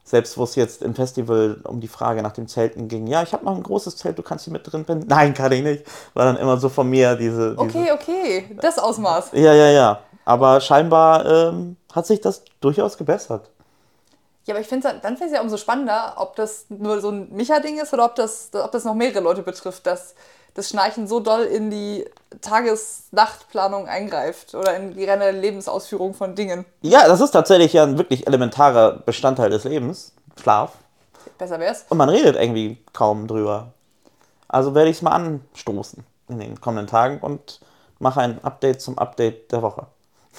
selbst 0.04 0.38
wo 0.38 0.44
es 0.44 0.56
jetzt 0.56 0.82
im 0.82 0.96
Festival 0.96 1.60
um 1.64 1.80
die 1.80 1.88
Frage 1.88 2.22
nach 2.22 2.34
dem 2.34 2.48
Zelten 2.48 2.88
ging, 2.88 3.08
ja, 3.08 3.24
ich 3.24 3.34
habe 3.34 3.46
noch 3.46 3.56
ein 3.56 3.64
großes 3.64 3.96
Zelt, 3.98 4.18
du 4.18 4.24
kannst 4.24 4.46
hier 4.46 4.54
mit 4.54 4.70
drin 4.70 4.84
bin. 4.84 5.06
Nein, 5.08 5.34
kann 5.34 5.52
ich 5.52 5.64
nicht. 5.64 5.86
War 6.14 6.26
dann 6.26 6.38
immer 6.38 6.58
so 6.58 6.70
von 6.70 6.90
mir 6.90 7.16
diese. 7.16 7.52
diese 7.52 7.60
okay, 7.60 7.92
okay, 7.92 8.58
das 8.62 8.80
Ausmaß. 8.80 9.30
Ja, 9.34 9.54
ja, 9.54 9.70
ja. 9.70 10.00
Aber 10.26 10.62
scheinbar 10.62 11.26
ähm, 11.26 11.78
hat 11.94 12.06
sich 12.06 12.22
das 12.22 12.44
durchaus 12.60 12.98
gebessert. 12.98 13.50
Ja, 14.46 14.56
aber 14.56 14.62
ich 14.62 14.68
finde 14.68 14.88
dann 15.02 15.18
finde 15.18 15.26
ich 15.26 15.32
es 15.32 15.34
ja 15.34 15.42
umso 15.42 15.58
spannender, 15.58 16.16
ob 16.18 16.36
das 16.36 16.66
nur 16.70 17.00
so 17.00 17.10
ein 17.10 17.32
Micha-Ding 17.32 17.80
ist 17.80 17.94
oder 17.94 18.06
ob 18.06 18.16
das, 18.16 18.50
ob 18.54 18.72
das 18.72 18.86
noch 18.86 18.96
mehrere 18.96 19.20
Leute 19.20 19.44
betrifft, 19.44 19.86
dass 19.86 20.16
das 20.54 20.70
Schnarchen 20.70 21.08
so 21.08 21.20
doll 21.20 21.44
in 21.44 21.70
die 21.70 22.06
Tages-Nacht-Planung 22.42 23.88
eingreift 23.88 24.54
oder 24.56 24.76
in 24.76 24.96
die 24.96 25.06
reine 25.06 25.32
Lebensausführung 25.32 26.14
von 26.14 26.36
Dingen. 26.36 26.66
Ja, 26.82 27.08
das 27.08 27.22
ist 27.22 27.32
tatsächlich 27.32 27.74
ja 27.74 27.84
ein 27.84 27.98
wirklich 27.98 28.28
elementarer 28.28 28.94
Bestandteil 29.06 29.50
des 29.50 29.64
Lebens. 29.64 30.14
Schlaf. 30.42 30.74
Besser 31.38 31.60
wär's. 31.60 31.86
Und 31.90 31.98
man 31.98 32.10
redet 32.10 32.36
irgendwie 32.36 32.78
kaum 32.94 33.28
drüber. 33.28 33.74
Also 34.48 34.76
werde 34.76 34.90
ich 34.90 34.98
es 34.98 35.02
mal 35.02 35.12
anstoßen 35.12 36.04
in 36.28 36.40
den 36.40 36.60
kommenden 36.60 36.88
Tagen 36.88 37.20
und 37.20 37.62
mache 38.00 38.22
ein 38.22 38.44
Update 38.44 38.82
zum 38.82 38.98
Update 38.98 39.52
der 39.52 39.62
Woche. 39.62 39.88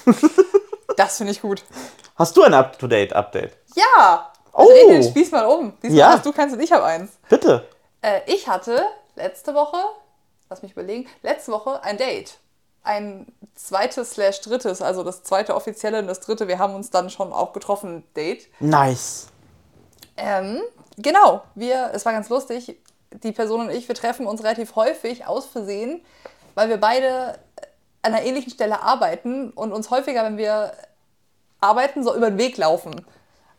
das 0.97 1.17
finde 1.17 1.33
ich 1.33 1.43
gut. 1.43 1.63
Hast 2.17 2.37
du 2.37 2.43
ein 2.43 2.55
Up-to-Date-Update? 2.55 3.57
Ja! 3.75 4.33
Also 4.53 4.71
oh! 4.71 4.89
den 4.91 5.03
Spieß 5.03 5.31
mal 5.31 5.47
um. 5.47 5.73
Diesmal 5.83 5.99
ja. 5.99 6.09
hast 6.11 6.27
du 6.27 6.33
keins 6.33 6.53
und 6.53 6.61
ich 6.61 6.73
habe 6.73 6.85
eins. 6.85 7.13
Bitte. 7.29 7.67
Äh, 8.03 8.21
ich 8.27 8.49
hatte 8.49 8.85
letzte 9.17 9.55
Woche, 9.55 9.79
lass 10.51 10.63
mich 10.63 10.73
überlegen, 10.73 11.09
letzte 11.23 11.53
Woche 11.53 11.83
ein 11.83 11.97
Date. 11.97 12.39
Ein 12.85 13.27
zweites 13.55 14.13
slash 14.13 14.41
drittes, 14.41 14.83
also 14.83 15.05
das 15.05 15.23
zweite 15.23 15.55
offizielle 15.55 16.01
und 16.01 16.09
das 16.09 16.21
dritte, 16.21 16.49
wir 16.49 16.59
haben 16.59 16.75
uns 16.75 16.91
dann 16.91 17.11
schon 17.11 17.33
auch 17.33 17.53
getroffen, 17.53 18.05
Date. 18.17 18.49
Nice. 18.61 19.29
Ähm, 20.17 20.61
genau, 20.99 21.43
wir, 21.55 21.91
es 21.95 22.05
war 22.05 22.13
ganz 22.13 22.29
lustig, 22.29 22.77
die 23.11 23.33
Person 23.33 23.63
und 23.63 23.71
ich, 23.71 23.89
wir 23.89 23.95
treffen 23.95 24.27
uns 24.27 24.43
relativ 24.43 24.75
häufig 24.75 25.27
aus 25.27 25.47
Versehen, 25.47 26.05
weil 26.55 26.69
wir 26.69 26.79
beide 26.79 27.39
an 28.03 28.15
einer 28.15 28.25
ähnlichen 28.25 28.53
Stelle 28.53 28.83
arbeiten 28.83 29.51
und 29.51 29.73
uns 29.73 29.91
häufiger, 29.91 30.25
wenn 30.25 30.37
wir 30.37 30.73
arbeiten, 31.61 32.03
so 32.03 32.15
über 32.15 32.31
den 32.31 32.39
Weg 32.39 32.57
laufen. 32.57 33.07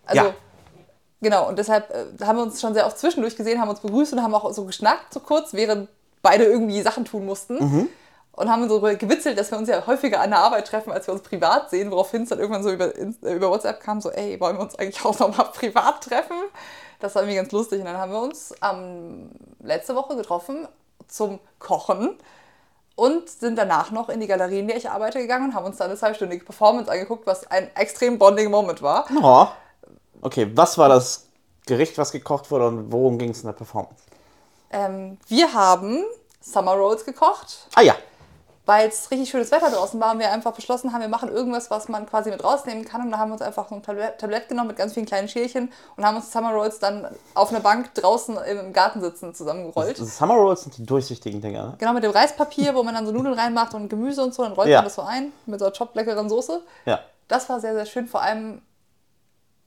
Also, 0.06 0.26
ja. 0.26 0.34
genau, 1.22 1.48
und 1.48 1.58
deshalb 1.58 1.90
äh, 1.92 2.26
haben 2.26 2.38
wir 2.38 2.44
uns 2.44 2.60
schon 2.60 2.74
sehr 2.74 2.86
oft 2.86 2.98
zwischendurch 2.98 3.36
gesehen, 3.36 3.60
haben 3.60 3.70
uns 3.70 3.80
begrüßt 3.80 4.14
und 4.14 4.22
haben 4.22 4.36
auch 4.36 4.52
so 4.52 4.66
geschnackt, 4.66 5.14
so 5.14 5.22
kurz, 5.22 5.54
während 5.54 5.90
beide 6.22 6.44
irgendwie 6.44 6.82
Sachen 6.82 7.06
tun 7.06 7.26
mussten. 7.26 7.56
Mhm. 7.56 7.90
Und 8.36 8.50
haben 8.50 8.68
so 8.68 8.82
gewitzelt, 8.82 9.38
dass 9.38 9.52
wir 9.52 9.60
uns 9.60 9.70
ja 9.70 9.86
häufiger 9.86 10.20
an 10.20 10.32
der 10.32 10.40
Arbeit 10.40 10.68
treffen, 10.68 10.92
als 10.92 11.06
wir 11.06 11.14
uns 11.14 11.22
privat 11.22 11.70
sehen, 11.70 11.92
woraufhin 11.92 12.24
es 12.24 12.30
dann 12.30 12.40
irgendwann 12.40 12.64
so 12.64 12.72
über, 12.72 12.92
über 12.98 13.52
WhatsApp 13.52 13.80
kam, 13.80 14.02
so, 14.02 14.10
ey, 14.10 14.40
wollen 14.40 14.58
wir 14.58 14.64
uns 14.64 14.74
eigentlich 14.74 15.06
auch 15.06 15.20
nochmal 15.20 15.52
privat 15.54 16.04
treffen? 16.04 16.38
Das 17.00 17.14
war 17.14 17.22
irgendwie 17.22 17.36
ganz 17.36 17.52
lustig. 17.52 17.80
Und 17.82 17.86
dann 17.86 17.98
haben 17.98 18.12
wir 18.12 18.20
uns 18.20 18.56
ähm, 18.68 19.30
letzte 19.60 19.96
Woche 19.96 20.16
getroffen 20.16 20.68
zum 21.08 21.40
Kochen 21.60 22.18
und 22.96 23.30
sind 23.30 23.58
danach 23.58 23.92
noch 23.92 24.10
in 24.10 24.20
die 24.20 24.28
Galerie, 24.28 24.60
in 24.60 24.68
der 24.68 24.78
ich 24.78 24.90
arbeite, 24.90 25.20
gegangen 25.20 25.50
und 25.50 25.56
haben 25.56 25.66
uns 25.66 25.78
dann 25.78 25.90
eine 25.90 25.98
zweistündige 25.98 26.46
Performance 26.46 26.92
angeguckt, 26.92 27.26
was 27.26 27.50
ein 27.50 27.70
extrem 27.76 28.20
bonding 28.20 28.52
Moment 28.52 28.82
war. 28.82 29.06
Oh. 29.22 29.48
Okay, 30.22 30.50
was 30.54 30.78
war 30.78 30.90
das 30.90 31.28
Gericht, 31.66 31.98
was 31.98 32.12
gekocht 32.12 32.52
wurde 32.52 32.68
und 32.68 32.92
worum 32.92 33.18
ging 33.18 33.32
es 33.32 33.40
in 33.40 33.48
der 33.48 33.54
Performance? 33.54 34.04
Ähm, 34.70 35.18
wir 35.28 35.54
haben 35.54 36.04
Summer 36.42 36.74
Rolls 36.74 37.06
gekocht. 37.06 37.68
Ah 37.76 37.82
ja. 37.82 37.96
Weil 38.66 38.88
es 38.88 39.12
richtig 39.12 39.30
schönes 39.30 39.52
Wetter 39.52 39.70
draußen 39.70 40.00
war 40.00 40.14
und 40.14 40.20
wir 40.20 40.32
einfach 40.32 40.54
beschlossen 40.54 40.94
haben, 40.94 41.02
wir 41.02 41.10
machen 41.10 41.30
irgendwas, 41.30 41.70
was 41.70 41.90
man 41.90 42.06
quasi 42.06 42.30
mit 42.30 42.42
rausnehmen 42.44 42.86
kann. 42.86 43.02
Und 43.02 43.12
da 43.12 43.18
haben 43.18 43.30
wir 43.30 43.34
uns 43.34 43.42
einfach 43.42 43.68
so 43.68 43.76
ein 43.76 43.84
Tablett, 43.84 44.20
Tablett 44.20 44.48
genommen 44.48 44.70
mit 44.70 44.78
ganz 44.78 44.94
vielen 44.94 45.06
kleinen 45.06 45.28
Schälchen 45.28 45.72
und 45.98 46.06
haben 46.06 46.16
uns 46.16 46.32
Summer 46.32 46.54
Rolls 46.54 46.80
dann 46.80 47.08
auf 47.34 47.50
einer 47.50 47.60
Bank 47.60 47.94
draußen 47.96 48.38
im 48.38 48.72
Garten 48.72 49.02
sitzen 49.02 49.36
zusammengerollt. 49.36 50.00
Das 50.00 50.18
Summer 50.18 50.36
Rolls 50.36 50.62
sind 50.62 50.78
die 50.78 50.86
durchsichtigen 50.86 51.42
Dinger, 51.42 51.64
ne? 51.68 51.76
Genau, 51.78 51.92
mit 51.94 52.04
dem 52.04 52.12
Reispapier, 52.12 52.74
wo 52.74 52.84
man 52.84 52.94
dann 52.94 53.06
so 53.06 53.12
Nudeln 53.12 53.38
reinmacht 53.38 53.74
und 53.74 53.90
Gemüse 53.90 54.24
und 54.24 54.34
so, 54.34 54.44
dann 54.44 54.54
rollt 54.54 54.70
Ja. 54.70 54.78
man 54.78 54.86
das 54.86 54.96
so 54.96 55.02
ein 55.02 55.34
mit 55.46 55.60
so 55.60 55.66
einer 55.66 55.74
top 55.74 55.94
leckeren 55.96 56.30
Soße. 56.30 56.62
Ja. 56.86 57.02
Das 57.28 57.50
war 57.50 57.60
sehr, 57.60 57.74
sehr 57.74 57.86
schön. 57.86 58.08
Vor 58.08 58.22
allem, 58.22 58.62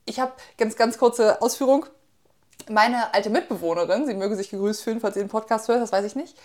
ich 0.05 0.19
habe 0.19 0.31
ganz, 0.57 0.75
ganz 0.75 0.97
kurze 0.97 1.39
Ausführung. 1.41 1.85
Meine 2.69 3.13
alte 3.13 3.29
Mitbewohnerin, 3.29 4.07
sie 4.07 4.15
möge 4.15 4.35
sich 4.35 4.49
gegrüßt 4.49 4.81
fühlen, 4.81 4.99
falls 4.99 5.13
sie 5.13 5.19
den 5.19 5.29
Podcast 5.29 5.67
hört, 5.67 5.81
das 5.81 5.91
weiß 5.91 6.03
ich 6.05 6.15
nicht, 6.15 6.35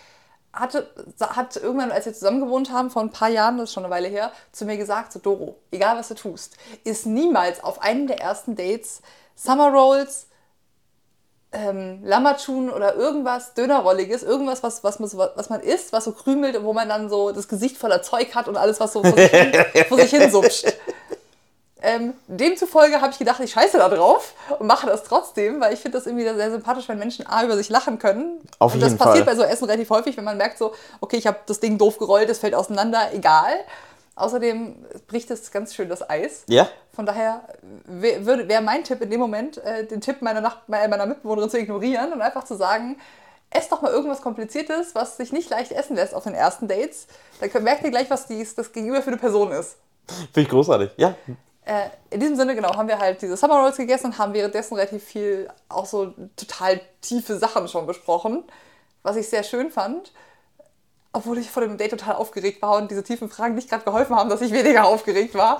hatte, 0.53 0.87
hat 1.19 1.55
irgendwann, 1.55 1.91
als 1.91 2.05
wir 2.05 2.13
zusammen 2.13 2.39
gewohnt 2.41 2.71
haben, 2.71 2.89
vor 2.91 3.01
ein 3.01 3.09
paar 3.11 3.29
Jahren, 3.29 3.57
das 3.57 3.69
ist 3.69 3.73
schon 3.73 3.83
eine 3.85 3.93
Weile 3.93 4.07
her, 4.07 4.31
zu 4.51 4.65
mir 4.65 4.77
gesagt, 4.77 5.11
so 5.11 5.19
Doro, 5.19 5.55
egal 5.71 5.97
was 5.97 6.09
du 6.09 6.13
tust, 6.15 6.55
ist 6.83 7.05
niemals 7.07 7.63
auf 7.63 7.81
einem 7.81 8.05
der 8.07 8.21
ersten 8.21 8.55
Dates 8.55 9.01
Summer 9.35 9.71
Rolls, 9.71 10.27
ähm, 11.51 11.99
Lammertun 12.03 12.69
oder 12.71 12.95
irgendwas 12.95 13.53
Dönerrolliges, 13.53 14.23
irgendwas, 14.23 14.63
was, 14.63 14.83
was, 14.83 14.99
man, 14.99 15.07
so- 15.09 15.17
was 15.19 15.49
man 15.49 15.61
isst, 15.61 15.93
was 15.93 16.05
so 16.05 16.11
krümelt 16.11 16.55
und 16.55 16.63
wo 16.65 16.73
man 16.73 16.89
dann 16.89 17.09
so 17.09 17.31
das 17.31 17.47
Gesicht 17.47 17.77
voller 17.77 18.01
Zeug 18.01 18.33
hat 18.33 18.47
und 18.47 18.57
alles, 18.57 18.79
was 18.79 18.93
so 18.93 19.03
vor 19.03 19.13
sich 19.15 19.29
hin, 19.29 19.53
vor 19.87 19.97
sich 19.99 20.09
hin 20.09 20.31
supscht. 20.31 20.65
Ähm, 21.85 22.13
demzufolge 22.27 23.01
habe 23.01 23.11
ich 23.11 23.19
gedacht, 23.19 23.41
ich 23.41 23.51
scheiße 23.51 23.77
da 23.77 23.89
drauf 23.89 24.33
und 24.57 24.67
mache 24.67 24.87
das 24.87 25.03
trotzdem, 25.03 25.59
weil 25.59 25.73
ich 25.73 25.81
finde 25.81 25.97
das 25.97 26.07
irgendwie 26.07 26.23
sehr 26.23 26.49
sympathisch, 26.49 26.87
wenn 26.87 26.97
Menschen 26.97 27.27
A 27.27 27.43
über 27.43 27.57
sich 27.57 27.67
lachen 27.67 27.99
können. 27.99 28.39
Auf 28.59 28.73
und 28.73 28.79
jeden 28.79 28.97
das 28.97 28.97
passiert 28.97 29.25
Fall. 29.25 29.35
bei 29.35 29.41
so 29.41 29.45
Essen 29.45 29.65
relativ 29.65 29.89
häufig, 29.89 30.15
wenn 30.15 30.23
man 30.23 30.37
merkt 30.37 30.57
so, 30.57 30.73
okay, 31.01 31.17
ich 31.17 31.27
habe 31.27 31.39
das 31.45 31.59
Ding 31.59 31.77
doof 31.77 31.97
gerollt, 31.97 32.29
es 32.29 32.39
fällt 32.39 32.55
auseinander, 32.55 33.09
egal. 33.13 33.53
Außerdem 34.15 34.75
bricht 35.07 35.29
es 35.29 35.51
ganz 35.51 35.75
schön 35.75 35.89
das 35.89 36.09
Eis. 36.09 36.43
Ja? 36.47 36.69
Von 36.93 37.05
daher 37.05 37.41
wäre 37.85 38.47
wär 38.47 38.61
mein 38.61 38.85
Tipp 38.85 39.01
in 39.01 39.09
dem 39.09 39.19
Moment, 39.19 39.57
äh, 39.57 39.85
den 39.85 39.99
Tipp 39.99 40.21
meiner, 40.21 40.39
Nach 40.39 40.59
meiner 40.67 41.05
Mitbewohnerin 41.05 41.49
zu 41.49 41.59
ignorieren 41.59 42.13
und 42.13 42.21
einfach 42.21 42.45
zu 42.45 42.55
sagen, 42.55 42.97
ess 43.49 43.67
doch 43.67 43.81
mal 43.81 43.91
irgendwas 43.91 44.21
Kompliziertes, 44.21 44.95
was 44.95 45.17
sich 45.17 45.33
nicht 45.33 45.49
leicht 45.49 45.73
essen 45.73 45.97
lässt 45.97 46.13
auf 46.13 46.23
den 46.23 46.33
ersten 46.33 46.69
Dates. 46.69 47.07
Dann 47.41 47.63
merkt 47.63 47.83
ihr 47.83 47.91
gleich, 47.91 48.09
was 48.09 48.27
dies, 48.27 48.55
das 48.55 48.71
Gegenüber 48.71 49.01
für 49.01 49.07
eine 49.07 49.17
Person 49.17 49.51
ist. 49.51 49.75
Finde 50.07 50.41
ich 50.41 50.49
großartig. 50.49 50.91
Ja. 50.97 51.15
Äh, 51.65 51.89
in 52.09 52.19
diesem 52.19 52.35
Sinne, 52.35 52.55
genau, 52.55 52.75
haben 52.75 52.87
wir 52.87 52.99
halt 52.99 53.21
diese 53.21 53.37
Summer 53.37 53.59
Rolls 53.61 53.77
gegessen 53.77 54.07
und 54.07 54.17
haben 54.17 54.33
währenddessen 54.33 54.75
relativ 54.75 55.03
viel 55.03 55.49
auch 55.69 55.85
so 55.85 56.13
total 56.35 56.81
tiefe 57.01 57.37
Sachen 57.37 57.67
schon 57.67 57.85
besprochen, 57.85 58.43
was 59.01 59.15
ich 59.15 59.29
sehr 59.29 59.43
schön 59.43 59.71
fand. 59.71 60.11
Obwohl 61.13 61.37
ich 61.37 61.49
vor 61.51 61.61
dem 61.61 61.77
Date 61.77 61.91
total 61.91 62.15
aufgeregt 62.15 62.61
war 62.61 62.75
und 62.77 62.89
diese 62.89 63.03
tiefen 63.03 63.29
Fragen 63.29 63.53
nicht 63.55 63.69
gerade 63.69 63.83
geholfen 63.83 64.15
haben, 64.15 64.29
dass 64.29 64.41
ich 64.41 64.51
weniger 64.51 64.85
aufgeregt 64.87 65.35
war. 65.35 65.57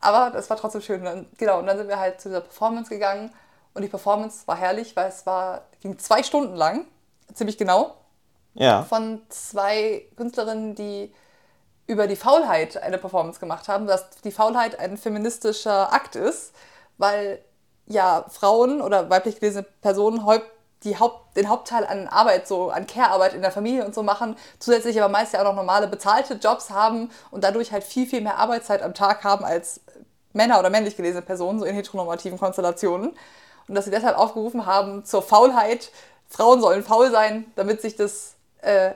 Aber 0.00 0.30
das 0.30 0.48
war 0.48 0.56
trotzdem 0.56 0.80
schön. 0.80 1.04
Dann, 1.04 1.26
genau, 1.36 1.58
und 1.58 1.66
dann 1.66 1.76
sind 1.76 1.88
wir 1.88 1.98
halt 1.98 2.20
zu 2.20 2.28
dieser 2.28 2.40
Performance 2.40 2.88
gegangen 2.88 3.32
und 3.74 3.82
die 3.82 3.88
Performance 3.88 4.46
war 4.46 4.56
herrlich, 4.56 4.94
weil 4.96 5.08
es 5.08 5.26
war, 5.26 5.62
ging 5.82 5.98
zwei 5.98 6.22
Stunden 6.22 6.54
lang, 6.54 6.86
ziemlich 7.34 7.58
genau 7.58 7.96
Ja. 8.54 8.84
von 8.84 9.22
zwei 9.28 10.06
Künstlerinnen, 10.16 10.74
die 10.74 11.12
über 11.88 12.06
die 12.06 12.16
Faulheit 12.16 12.80
eine 12.80 12.98
Performance 12.98 13.40
gemacht 13.40 13.66
haben, 13.66 13.86
dass 13.86 14.10
die 14.22 14.30
Faulheit 14.30 14.78
ein 14.78 14.96
feministischer 14.96 15.92
Akt 15.92 16.14
ist, 16.14 16.52
weil 16.98 17.42
ja 17.86 18.26
Frauen 18.28 18.82
oder 18.82 19.08
weiblich 19.08 19.40
gelesene 19.40 19.64
Personen 19.80 20.24
Haupt, 20.24 20.46
den 20.84 21.48
Hauptteil 21.48 21.86
an 21.86 22.06
Arbeit, 22.06 22.46
so 22.46 22.70
an 22.70 22.86
Care-Arbeit 22.86 23.32
in 23.32 23.40
der 23.40 23.50
Familie 23.50 23.84
und 23.84 23.94
so 23.94 24.02
machen, 24.02 24.36
zusätzlich 24.58 25.00
aber 25.02 25.10
meist 25.10 25.32
ja 25.32 25.40
auch 25.40 25.44
noch 25.44 25.56
normale 25.56 25.88
bezahlte 25.88 26.34
Jobs 26.34 26.70
haben 26.70 27.10
und 27.30 27.42
dadurch 27.42 27.72
halt 27.72 27.82
viel, 27.82 28.06
viel 28.06 28.20
mehr 28.20 28.36
Arbeitszeit 28.36 28.82
am 28.82 28.94
Tag 28.94 29.24
haben 29.24 29.44
als 29.44 29.80
Männer 30.34 30.60
oder 30.60 30.70
männlich 30.70 30.96
gelesene 30.96 31.22
Personen, 31.22 31.58
so 31.58 31.64
in 31.64 31.74
heteronormativen 31.74 32.38
Konstellationen. 32.38 33.16
Und 33.66 33.74
dass 33.74 33.86
sie 33.86 33.90
deshalb 33.90 34.16
aufgerufen 34.16 34.66
haben 34.66 35.04
zur 35.04 35.22
Faulheit, 35.22 35.90
Frauen 36.28 36.60
sollen 36.60 36.82
faul 36.84 37.10
sein, 37.10 37.50
damit 37.56 37.80
sich 37.80 37.96
das 37.96 38.34
äh, 38.60 38.92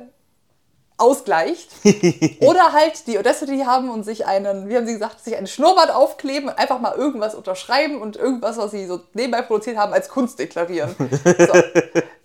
ausgleicht. 1.02 1.70
Oder 2.40 2.72
halt 2.72 3.06
die 3.06 3.18
Audacity 3.18 3.58
haben 3.66 3.90
und 3.90 4.04
sich 4.04 4.26
einen, 4.26 4.68
wie 4.68 4.76
haben 4.76 4.86
sie 4.86 4.94
gesagt, 4.94 5.20
sich 5.22 5.36
einen 5.36 5.46
Schnurrbart 5.46 5.90
aufkleben 5.90 6.48
und 6.48 6.58
einfach 6.58 6.80
mal 6.80 6.94
irgendwas 6.94 7.34
unterschreiben 7.34 8.00
und 8.00 8.16
irgendwas, 8.16 8.56
was 8.56 8.70
sie 8.70 8.86
so 8.86 9.00
nebenbei 9.12 9.42
produziert 9.42 9.76
haben, 9.76 9.92
als 9.92 10.08
Kunst 10.08 10.38
deklarieren. 10.38 10.94
So, 11.24 11.52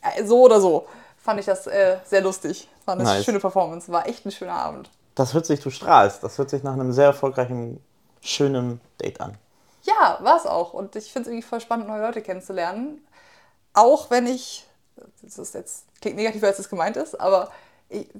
Äh, 0.01 0.23
so 0.25 0.41
oder 0.43 0.61
so. 0.61 0.87
Fand 1.17 1.39
ich 1.39 1.45
das 1.47 1.67
äh, 1.67 1.97
sehr 2.05 2.21
lustig. 2.21 2.69
War 2.85 2.93
eine 2.93 3.03
Nice. 3.03 3.25
schöne 3.25 3.39
Performance. 3.39 3.91
War 3.91 4.07
echt 4.07 4.25
ein 4.25 4.31
schöner 4.31 4.53
Abend. 4.53 4.89
Das 5.15 5.33
hört 5.33 5.45
sich, 5.45 5.59
du 5.59 5.69
strahlst. 5.71 6.23
Das 6.23 6.37
hört 6.37 6.49
sich 6.49 6.63
nach 6.63 6.73
einem 6.73 6.93
sehr 6.93 7.05
erfolgreichen, 7.07 7.83
schönen 8.21 8.79
Date 9.01 9.19
an. 9.19 9.33
Ja, 9.83 10.17
war 10.21 10.37
es 10.37 10.45
auch. 10.45 10.73
Und 10.73 10.95
ich 10.95 11.11
finde 11.11 11.27
es 11.29 11.33
irgendwie 11.33 11.47
voll 11.47 11.59
spannend, 11.59 11.87
neue 11.87 12.01
Leute 12.01 12.21
kennenzulernen. 12.21 13.05
Auch 13.73 14.09
wenn 14.09 14.27
ich, 14.27 14.65
das 15.23 15.37
ist 15.37 15.53
jetzt, 15.55 15.85
klingt 16.01 16.15
negativer, 16.17 16.47
als 16.47 16.59
es 16.59 16.69
gemeint 16.69 16.95
ist, 16.97 17.19
aber 17.19 17.49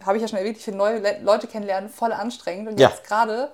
habe 0.06 0.18
ich 0.18 0.22
ja 0.22 0.28
schon 0.28 0.40
erwähnt, 0.40 0.58
ich 0.58 0.64
finde 0.64 0.78
neue 0.78 1.00
Le 1.00 1.20
Leute 1.22 1.48
kennenlernen 1.48 1.90
voll 1.90 2.14
anstrengend. 2.14 2.70
Und 2.70 2.80
Ja. 2.80 2.90
jetzt 2.90 3.04
gerade 3.04 3.52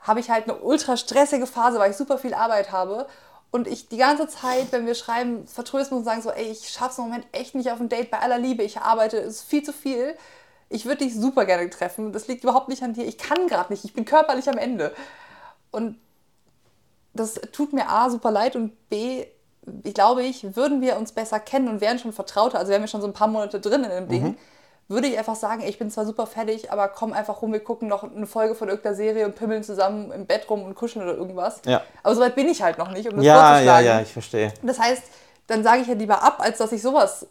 habe 0.00 0.20
ich 0.20 0.30
halt 0.30 0.44
eine 0.44 0.58
ultra 0.58 0.96
stressige 0.96 1.46
Phase, 1.46 1.78
weil 1.78 1.90
ich 1.90 1.96
super 1.96 2.18
viel 2.18 2.34
Arbeit 2.34 2.72
habe. 2.72 3.06
Und 3.50 3.66
ich 3.66 3.88
die 3.88 3.96
ganze 3.96 4.28
Zeit, 4.28 4.70
wenn 4.70 4.86
wir 4.86 4.94
schreiben, 4.94 5.46
vertrösten 5.46 5.96
und 5.96 6.04
sagen 6.04 6.22
so, 6.22 6.30
ey, 6.30 6.50
ich 6.50 6.68
schaff's 6.68 6.98
im 6.98 7.04
Moment 7.04 7.26
echt 7.32 7.54
nicht 7.54 7.70
auf 7.70 7.80
ein 7.80 7.88
Date 7.88 8.10
bei 8.10 8.18
aller 8.18 8.38
Liebe, 8.38 8.62
ich 8.62 8.78
arbeite, 8.80 9.18
es 9.18 9.36
ist 9.36 9.42
viel 9.48 9.62
zu 9.62 9.72
viel. 9.72 10.16
Ich 10.68 10.84
würde 10.84 11.04
dich 11.04 11.14
super 11.14 11.44
gerne 11.44 11.70
treffen. 11.70 12.12
Das 12.12 12.26
liegt 12.26 12.42
überhaupt 12.42 12.68
nicht 12.68 12.82
an 12.82 12.92
dir. 12.92 13.06
Ich 13.06 13.18
kann 13.18 13.46
gerade 13.46 13.72
nicht. 13.72 13.84
Ich 13.84 13.94
bin 13.94 14.04
körperlich 14.04 14.48
am 14.48 14.58
Ende. 14.58 14.94
Und 15.70 15.98
das 17.14 17.34
tut 17.52 17.72
mir 17.72 17.88
A 17.88 18.10
super 18.10 18.30
leid 18.30 18.56
und 18.56 18.88
B, 18.88 19.26
ich 19.84 19.94
glaube 19.94 20.22
ich, 20.22 20.54
würden 20.56 20.80
wir 20.80 20.96
uns 20.96 21.12
besser 21.12 21.40
kennen 21.40 21.68
und 21.68 21.80
wären 21.80 21.98
schon 21.98 22.12
vertrauter, 22.12 22.58
also 22.58 22.70
wären 22.70 22.82
wir 22.82 22.88
schon 22.88 23.00
so 23.00 23.06
ein 23.06 23.12
paar 23.12 23.28
Monate 23.28 23.58
drin 23.60 23.84
in 23.84 23.90
dem 23.90 24.08
Ding, 24.08 24.38
würde 24.88 25.08
ich 25.08 25.18
einfach 25.18 25.34
sagen, 25.34 25.62
ich 25.62 25.78
bin 25.78 25.90
zwar 25.90 26.06
super 26.06 26.26
fertig, 26.26 26.70
aber 26.70 26.88
komm 26.88 27.12
einfach 27.12 27.42
rum, 27.42 27.52
wir 27.52 27.60
gucken 27.60 27.88
noch 27.88 28.04
eine 28.04 28.26
Folge 28.26 28.54
von 28.54 28.68
irgendeiner 28.68 28.94
Serie 28.94 29.24
und 29.24 29.34
pimmeln 29.34 29.64
zusammen 29.64 30.12
im 30.12 30.26
Bett 30.26 30.48
rum 30.48 30.62
und 30.62 30.74
kuscheln 30.76 31.04
oder 31.04 31.16
irgendwas. 31.16 31.60
Ja. 31.66 31.82
Aber 32.02 32.14
soweit 32.14 32.34
bin 32.36 32.48
ich 32.48 32.62
halt 32.62 32.78
noch 32.78 32.90
nicht, 32.90 33.08
um 33.08 33.16
das 33.16 33.24
Ja, 33.24 33.34
ja, 33.34 33.48
vorzuschlagen. 33.48 33.86
ja, 33.86 34.00
ich 34.00 34.12
verstehe. 34.12 34.54
Das 34.62 34.78
heißt, 34.78 35.02
dann 35.48 35.64
sage 35.64 35.82
ich 35.82 35.88
ja 35.88 35.94
lieber 35.94 36.22
ab, 36.22 36.36
als 36.38 36.58
dass 36.58 36.70
ich 36.72 36.82
sowas 36.82 37.26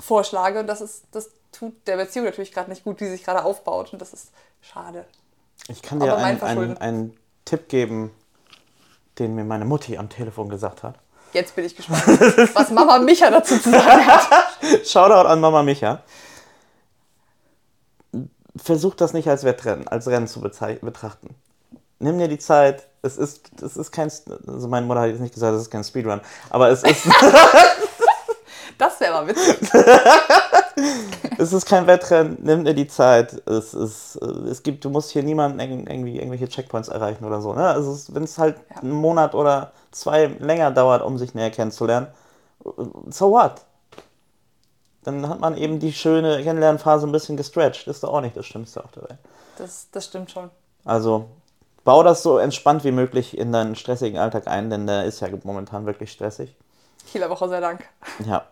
vorschlage. 0.00 0.58
Und 0.60 0.66
das 0.66 0.80
ist, 0.80 1.04
das 1.12 1.30
tut 1.52 1.86
der 1.86 1.96
Beziehung 1.96 2.24
natürlich 2.26 2.52
gerade 2.52 2.70
nicht 2.70 2.82
gut, 2.82 2.98
die 3.00 3.06
sich 3.08 3.22
gerade 3.22 3.44
aufbaut. 3.44 3.92
Und 3.92 4.02
das 4.02 4.12
ist 4.12 4.32
schade. 4.60 5.04
Ich 5.68 5.82
kann 5.82 6.00
dir 6.00 6.16
einen, 6.16 6.42
einen, 6.42 6.78
einen 6.78 7.16
Tipp 7.44 7.68
geben, 7.68 8.10
den 9.18 9.34
mir 9.36 9.44
meine 9.44 9.64
Mutti 9.64 9.98
am 9.98 10.08
Telefon 10.08 10.48
gesagt 10.48 10.82
hat. 10.82 10.96
Jetzt 11.32 11.54
bin 11.54 11.64
ich 11.64 11.76
gespannt, 11.76 12.02
was 12.54 12.70
Mama 12.70 12.98
Micha 12.98 13.30
dazu 13.30 13.58
zu 13.58 13.70
sagen 13.70 14.06
hat. 14.06 14.28
Shoutout 14.86 15.28
an 15.28 15.40
Mama 15.40 15.62
Micha. 15.62 16.02
Versuch 18.56 18.94
das 18.94 19.12
nicht 19.12 19.28
als 19.28 19.44
Wettrennen, 19.44 19.88
als 19.88 20.06
Rennen 20.08 20.26
zu 20.28 20.40
betrachten. 20.40 21.34
Nimm 21.98 22.18
dir 22.18 22.28
die 22.28 22.38
Zeit. 22.38 22.86
Es 23.02 23.16
ist, 23.16 23.50
es 23.62 23.76
ist 23.76 23.90
kein, 23.92 24.10
also 24.46 24.68
meine 24.68 24.86
Mutter 24.86 25.00
hat 25.00 25.08
jetzt 25.10 25.20
nicht 25.20 25.34
gesagt, 25.34 25.54
es 25.56 25.62
ist 25.62 25.70
kein 25.70 25.84
Speedrun, 25.84 26.20
aber 26.50 26.68
es 26.70 26.82
ist, 26.82 27.06
Das 28.78 28.98
wäre 29.00 29.12
mal 29.12 29.26
witzig. 29.28 29.58
es 31.38 31.52
ist 31.52 31.66
kein 31.66 31.86
Wettrennen. 31.86 32.36
Nimm 32.42 32.64
dir 32.64 32.74
die 32.74 32.88
Zeit. 32.88 33.40
Es 33.46 33.74
ist, 33.74 34.16
es 34.16 34.62
gibt, 34.62 34.84
du 34.84 34.90
musst 34.90 35.10
hier 35.10 35.22
niemanden 35.22 35.60
irg- 35.60 35.88
irgendwie 35.88 36.16
irgendwelche 36.16 36.48
Checkpoints 36.48 36.88
erreichen 36.88 37.24
oder 37.24 37.40
so. 37.40 37.52
Ne? 37.52 37.64
Also 37.66 37.96
wenn 38.14 38.24
es 38.24 38.38
halt 38.38 38.56
Ja. 38.70 38.80
einen 38.82 38.92
Monat 38.92 39.34
oder 39.34 39.72
zwei 39.92 40.26
länger 40.26 40.70
dauert, 40.70 41.02
um 41.02 41.16
sich 41.18 41.34
näher 41.34 41.50
kennenzulernen, 41.50 42.08
so 43.10 43.30
what? 43.30 43.60
Dann 45.04 45.28
hat 45.28 45.40
man 45.40 45.56
eben 45.56 45.78
die 45.80 45.92
schöne 45.92 46.42
Kennenlernphase 46.42 47.06
ein 47.06 47.12
bisschen 47.12 47.36
gestretched. 47.36 47.86
Ist 47.88 48.04
doch 48.04 48.12
auch 48.12 48.20
nicht 48.20 48.36
das 48.36 48.46
Schlimmste 48.46 48.82
auf 48.84 48.92
der 48.92 49.02
Welt. 49.02 49.18
Das, 49.58 49.88
das 49.90 50.04
stimmt 50.06 50.30
schon. 50.30 50.50
Also 50.84 51.26
bau 51.84 52.02
das 52.02 52.22
so 52.22 52.38
entspannt 52.38 52.84
wie 52.84 52.92
möglich 52.92 53.36
in 53.36 53.52
deinen 53.52 53.76
stressigen 53.76 54.18
Alltag 54.18 54.46
ein, 54.46 54.70
denn 54.70 54.86
der 54.86 55.04
ist 55.04 55.20
ja 55.20 55.28
momentan 55.42 55.86
wirklich 55.86 56.12
stressig. 56.12 56.54
Kieler 57.10 57.28
Woche 57.30 57.48
sei 57.48 57.60
Dank. 57.60 57.88
Ja. 58.24 58.44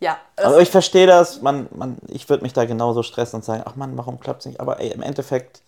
Ja, 0.00 0.18
Also 0.36 0.58
ich 0.58 0.70
verstehe 0.70 1.06
das, 1.06 1.40
man, 1.40 1.68
man, 1.70 1.96
ich 2.08 2.28
würde 2.28 2.42
mich 2.42 2.52
da 2.52 2.64
genauso 2.64 3.02
stressen 3.02 3.36
und 3.36 3.44
sagen, 3.44 3.62
ach 3.64 3.76
Mann, 3.76 3.96
warum 3.96 4.18
klappt 4.18 4.40
es 4.40 4.46
nicht? 4.46 4.60
Aber 4.60 4.80
ey, 4.80 4.90
im 4.90 5.02
Endeffekt 5.02 5.62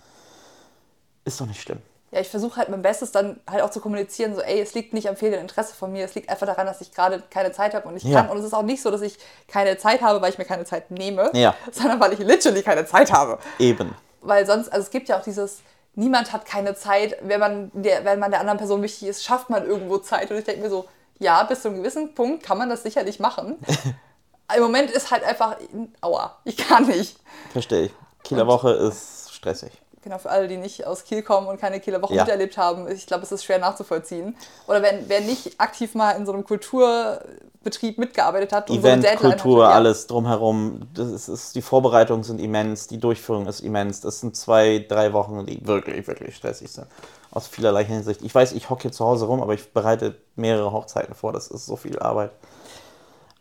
ist 1.24 1.40
doch 1.40 1.46
nicht 1.46 1.62
schlimm. 1.62 1.80
Ja 2.16 2.22
ich 2.22 2.28
versuche 2.28 2.56
halt 2.56 2.68
mein 2.70 2.82
Bestes 2.82 3.12
dann 3.12 3.38
halt 3.48 3.62
auch 3.62 3.70
zu 3.70 3.80
kommunizieren, 3.80 4.34
so 4.34 4.40
ey, 4.40 4.60
es 4.60 4.74
liegt 4.74 4.94
nicht 4.94 5.08
am 5.08 5.16
fehlenden 5.16 5.42
Interesse 5.42 5.74
von 5.74 5.92
mir, 5.92 6.04
es 6.04 6.14
liegt 6.14 6.28
einfach 6.30 6.46
daran, 6.46 6.66
dass 6.66 6.80
ich 6.80 6.92
gerade 6.92 7.22
keine 7.30 7.52
Zeit 7.52 7.74
habe 7.74 7.86
und 7.88 7.96
ich 7.96 8.02
Ja. 8.04 8.22
kann. 8.22 8.30
Und 8.30 8.38
es 8.38 8.44
ist 8.44 8.54
auch 8.54 8.62
nicht 8.62 8.82
so, 8.82 8.90
dass 8.90 9.02
ich 9.02 9.18
keine 9.48 9.76
Zeit 9.76 10.00
habe, 10.00 10.20
weil 10.22 10.30
ich 10.32 10.38
mir 10.38 10.44
keine 10.46 10.64
Zeit 10.64 10.90
nehme, 10.90 11.30
Ja. 11.34 11.54
sondern 11.70 12.00
weil 12.00 12.12
ich 12.14 12.18
literally 12.18 12.62
keine 12.62 12.86
Zeit 12.86 13.12
habe. 13.12 13.38
Eben. 13.58 13.94
Weil 14.22 14.46
sonst, 14.46 14.72
also 14.72 14.82
es 14.84 14.90
gibt 14.90 15.08
ja 15.08 15.18
auch 15.18 15.22
dieses, 15.22 15.60
niemand 15.94 16.32
hat 16.32 16.46
keine 16.46 16.74
Zeit, 16.74 17.16
wenn 17.22 17.38
man 17.38 17.70
der, 17.74 18.04
wenn 18.04 18.18
man 18.18 18.30
der 18.30 18.40
anderen 18.40 18.58
Person 18.58 18.82
wichtig 18.82 19.08
ist, 19.08 19.22
schafft 19.24 19.50
man 19.50 19.66
irgendwo 19.66 19.98
Zeit. 19.98 20.30
Und 20.30 20.38
ich 20.38 20.44
denke 20.44 20.62
mir 20.62 20.70
so, 20.70 20.86
ja, 21.18 21.42
bis 21.44 21.62
zu 21.62 21.68
einem 21.68 21.78
gewissen 21.78 22.14
Punkt 22.14 22.42
kann 22.42 22.58
man 22.58 22.68
das 22.68 22.82
sicherlich 22.82 23.20
machen. 23.20 23.56
Im 24.56 24.62
Moment 24.62 24.90
ist 24.90 25.10
halt 25.10 25.24
einfach, 25.24 25.56
aua, 26.00 26.36
ich 26.44 26.56
kann 26.56 26.86
nicht. 26.86 27.18
Verstehe 27.52 27.86
ich. 27.86 27.92
Kieler 28.22 28.46
Woche 28.46 28.70
ist 28.70 29.32
stressig. 29.34 29.70
Genau, 30.06 30.18
für 30.18 30.30
alle, 30.30 30.46
die 30.46 30.56
nicht 30.56 30.86
aus 30.86 31.02
Kiel 31.02 31.22
kommen 31.22 31.48
und 31.48 31.60
keine 31.60 31.80
Kieler 31.80 32.00
Woche 32.00 32.14
Ja. 32.14 32.22
miterlebt 32.22 32.56
haben, 32.56 32.86
ich 32.86 33.08
glaube, 33.08 33.24
es 33.24 33.32
ist 33.32 33.42
schwer 33.42 33.58
nachzuvollziehen. 33.58 34.36
Oder 34.68 34.80
wer, 34.80 35.00
wer 35.08 35.20
nicht 35.20 35.60
aktiv 35.60 35.96
mal 35.96 36.12
in 36.12 36.24
so 36.24 36.32
einem 36.32 36.44
Kulturbetrieb 36.44 37.98
mitgearbeitet 37.98 38.52
hat 38.52 38.70
und 38.70 38.82
so 38.82 38.86
eine 38.86 39.02
Deadline 39.02 39.32
Kultur, 39.32 39.64
ja. 39.64 39.70
alles 39.70 40.06
drumherum. 40.06 40.82
Das 40.94 41.08
ist, 41.08 41.26
ist, 41.26 41.56
die 41.56 41.60
Vorbereitungen 41.60 42.22
sind 42.22 42.40
immens, 42.40 42.86
die 42.86 42.98
Durchführung 42.98 43.48
ist 43.48 43.58
immens. 43.58 44.00
Das 44.00 44.20
sind 44.20 44.36
zwei, 44.36 44.86
drei 44.88 45.12
Wochen, 45.12 45.44
die 45.44 45.66
wirklich, 45.66 46.06
wirklich 46.06 46.36
stressig 46.36 46.70
sind. 46.70 46.86
Aus 47.32 47.48
vielerlei 47.48 47.84
Hinsicht. 47.84 48.22
Ich 48.22 48.32
weiß, 48.32 48.52
ich 48.52 48.70
hocke 48.70 48.82
hier 48.82 48.92
zu 48.92 49.04
Hause 49.04 49.24
rum, 49.24 49.42
aber 49.42 49.54
ich 49.54 49.72
bereite 49.72 50.14
mehrere 50.36 50.70
Hochzeiten 50.70 51.16
vor. 51.16 51.32
Das 51.32 51.48
ist 51.48 51.66
so 51.66 51.74
viel 51.74 51.98
Arbeit. 51.98 52.30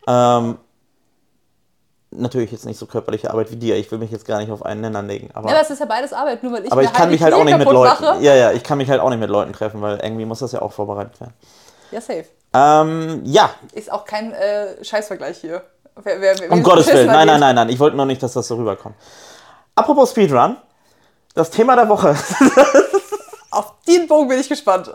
Ähm, 0.08 0.58
natürlich 2.18 2.52
jetzt 2.52 2.66
nicht 2.66 2.78
so 2.78 2.86
körperliche 2.86 3.30
Arbeit 3.30 3.50
wie 3.50 3.56
dir. 3.56 3.76
Ich 3.76 3.90
will 3.90 3.98
mich 3.98 4.10
jetzt 4.10 4.26
gar 4.26 4.38
nicht 4.38 4.50
auf 4.50 4.64
einen 4.64 4.80
Nenner 4.80 5.02
legen. 5.02 5.30
Aber, 5.34 5.50
Ja, 5.50 5.60
es 5.60 5.70
ist 5.70 5.80
ja 5.80 5.86
beides 5.86 6.12
Arbeit, 6.12 6.42
nur 6.42 6.52
weil 6.52 6.64
ich 6.64 6.72
aber 6.72 6.82
ich 6.82 6.92
kann 6.92 7.08
die 7.08 7.14
mich 7.14 7.22
halt 7.22 7.34
auch 7.34 7.44
nicht 7.44 7.58
mit 7.58 7.70
Leuten. 7.70 8.04
Mache. 8.04 8.22
Ja, 8.22 8.34
ja, 8.34 8.52
ich 8.52 8.62
kann 8.62 8.78
mich 8.78 8.90
halt 8.90 9.00
auch 9.00 9.10
nicht 9.10 9.20
mit 9.20 9.30
Leuten 9.30 9.52
treffen, 9.52 9.80
weil 9.82 9.98
irgendwie 10.02 10.24
muss 10.24 10.40
das 10.40 10.52
ja 10.52 10.62
auch 10.62 10.72
vorbereitet 10.72 11.20
werden. 11.20 11.34
Ja, 11.90 12.00
safe. 12.00 12.26
Ähm, 12.54 13.22
ja, 13.24 13.50
Ist 13.72 13.92
auch 13.92 14.04
kein 14.04 14.32
äh, 14.32 14.82
Scheißvergleich 14.84 15.38
hier. 15.38 15.62
Wer, 16.02 16.20
wer, 16.20 16.38
wer 16.38 16.52
Um 16.52 16.62
Gottes 16.62 16.88
Willen. 16.88 17.06
Nein, 17.06 17.26
nein, 17.26 17.40
nein, 17.40 17.54
nein. 17.54 17.68
Ich 17.68 17.78
wollte 17.78 17.96
noch 17.96 18.04
nicht, 18.04 18.22
dass 18.22 18.32
das 18.32 18.48
so 18.48 18.56
rüberkommt. 18.56 18.94
Apropos 19.74 20.10
Speedrun. 20.10 20.56
Das 21.34 21.50
Thema 21.50 21.76
der 21.76 21.88
Woche. 21.88 22.16
Auf 23.50 23.74
den 23.86 24.06
Bogen 24.06 24.28
bin 24.28 24.38
ich 24.40 24.48
gespannt. 24.48 24.90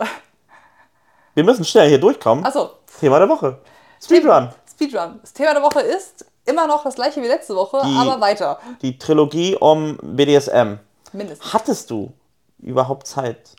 Wir 1.33 1.43
müssen 1.43 1.63
schnell 1.63 1.87
hier 1.87 1.99
durchkommen. 1.99 2.45
Achso, 2.45 2.71
Thema 2.99 3.19
der 3.19 3.29
Woche. 3.29 3.57
Speedrun. 4.03 4.49
Speedrun. 4.69 5.19
Das 5.21 5.33
Thema 5.33 5.53
der 5.53 5.63
Woche 5.63 5.81
ist 5.81 6.25
immer 6.45 6.67
noch 6.67 6.83
das 6.83 6.95
gleiche 6.95 7.21
wie 7.21 7.27
letzte 7.27 7.55
Woche, 7.55 7.81
Die- 7.83 7.97
aber 7.97 8.19
weiter. 8.21 8.59
Die 8.81 8.97
Trilogie 8.97 9.55
um 9.55 9.97
BDSM. 10.01 10.79
Mindestens. 11.13 11.53
Hattest 11.53 11.89
du 11.89 12.11
überhaupt 12.59 13.07
Zeit, 13.07 13.51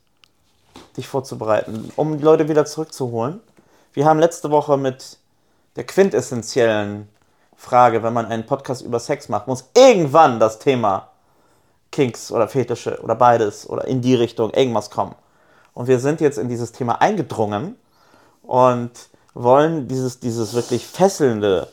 dich 0.97 1.07
vorzubereiten, 1.09 1.91
um 1.97 2.17
die 2.19 2.25
Leute 2.25 2.49
wieder 2.49 2.65
zurückzuholen? 2.65 3.41
Wir 3.93 4.07
haben 4.07 4.19
letzte 4.19 4.51
Woche 4.51 4.77
mit 4.77 5.19
der 5.77 5.85
quintessentiellen 5.85 7.09
Frage, 7.57 8.03
wenn 8.03 8.13
man 8.13 8.27
einen 8.27 8.47
Podcast 8.47 8.83
über 8.83 8.99
Sex 8.99 9.29
macht, 9.29 9.47
muss 9.47 9.71
irgendwann 9.77 10.41
das 10.41 10.59
Thema 10.59 11.09
Kinks 11.91 12.33
oder 12.33 12.49
Fetische 12.49 13.01
oder 13.03 13.15
beides 13.15 13.69
oder 13.69 13.87
in 13.87 14.01
die 14.01 14.15
Richtung 14.15 14.51
irgendwas 14.53 14.91
kommen. 14.91 15.15
Und 15.75 15.87
wir 15.89 15.99
sind 15.99 16.21
jetzt 16.21 16.39
in 16.39 16.49
dieses 16.49 16.73
Thema 16.73 17.01
eingedrungen 17.01 17.77
und 18.43 18.91
wollen 19.35 19.89
dieses, 19.89 20.21
dieses 20.21 20.55
wirklich 20.55 20.87
fesselnde, 20.87 21.69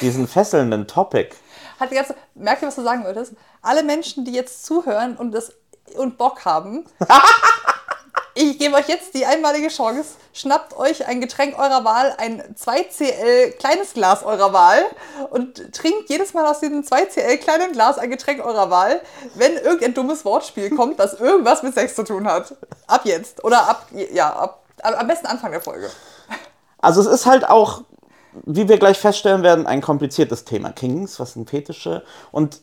diesen 0.00 0.28
fesselnden 0.28 0.86
Topic 0.86 1.30
Hat 1.80 1.90
die 1.90 1.94
ganze, 1.94 2.14
merkt 2.34 2.62
ihr, 2.62 2.68
was 2.68 2.76
du 2.76 2.82
sagen 2.82 3.04
wolltest? 3.04 3.34
Alle 3.62 3.82
Menschen, 3.82 4.24
die 4.24 4.32
jetzt 4.32 4.64
zuhören 4.64 5.16
und, 5.16 5.32
das, 5.32 5.52
und 5.96 6.16
Bock 6.16 6.44
haben, 6.44 6.86
ich 8.34 8.58
gebe 8.58 8.74
euch 8.76 8.88
jetzt 8.88 9.14
die 9.14 9.26
einmalige 9.26 9.68
Chance. 9.68 10.14
Schnappt 10.32 10.76
euch 10.76 11.06
ein 11.06 11.20
Getränk 11.20 11.58
eurer 11.58 11.84
Wahl, 11.84 12.14
ein 12.18 12.42
2CL 12.54 13.52
kleines 13.58 13.92
Glas 13.92 14.22
eurer 14.22 14.52
Wahl 14.52 14.84
und 15.30 15.74
trinkt 15.74 16.08
jedes 16.08 16.32
Mal 16.34 16.46
aus 16.46 16.60
diesem 16.60 16.82
2CL 16.82 17.36
kleinen 17.38 17.72
Glas 17.72 17.98
ein 17.98 18.10
Getränk 18.10 18.44
eurer 18.44 18.70
Wahl, 18.70 19.02
wenn 19.34 19.56
irgendein 19.56 19.94
dummes 19.94 20.24
Wortspiel 20.24 20.74
kommt, 20.74 20.98
das 20.98 21.14
irgendwas 21.14 21.62
mit 21.62 21.74
Sex 21.74 21.94
zu 21.94 22.04
tun 22.04 22.26
hat. 22.26 22.54
Ab 22.86 23.02
jetzt. 23.04 23.44
Oder 23.44 23.68
ab, 23.68 23.86
ja, 24.12 24.30
ab, 24.30 24.62
am 24.82 25.06
besten 25.06 25.26
Anfang 25.26 25.50
der 25.50 25.60
Folge. 25.60 25.90
Also 26.78 27.00
es 27.00 27.06
ist 27.06 27.26
halt 27.26 27.48
auch, 27.48 27.82
wie 28.44 28.68
wir 28.68 28.78
gleich 28.78 28.98
feststellen 28.98 29.42
werden, 29.42 29.66
ein 29.66 29.80
kompliziertes 29.80 30.44
Thema. 30.44 30.70
Kings, 30.70 31.18
was 31.18 31.32
sind 31.32 31.48
Fetische? 31.48 32.02
Und 32.32 32.60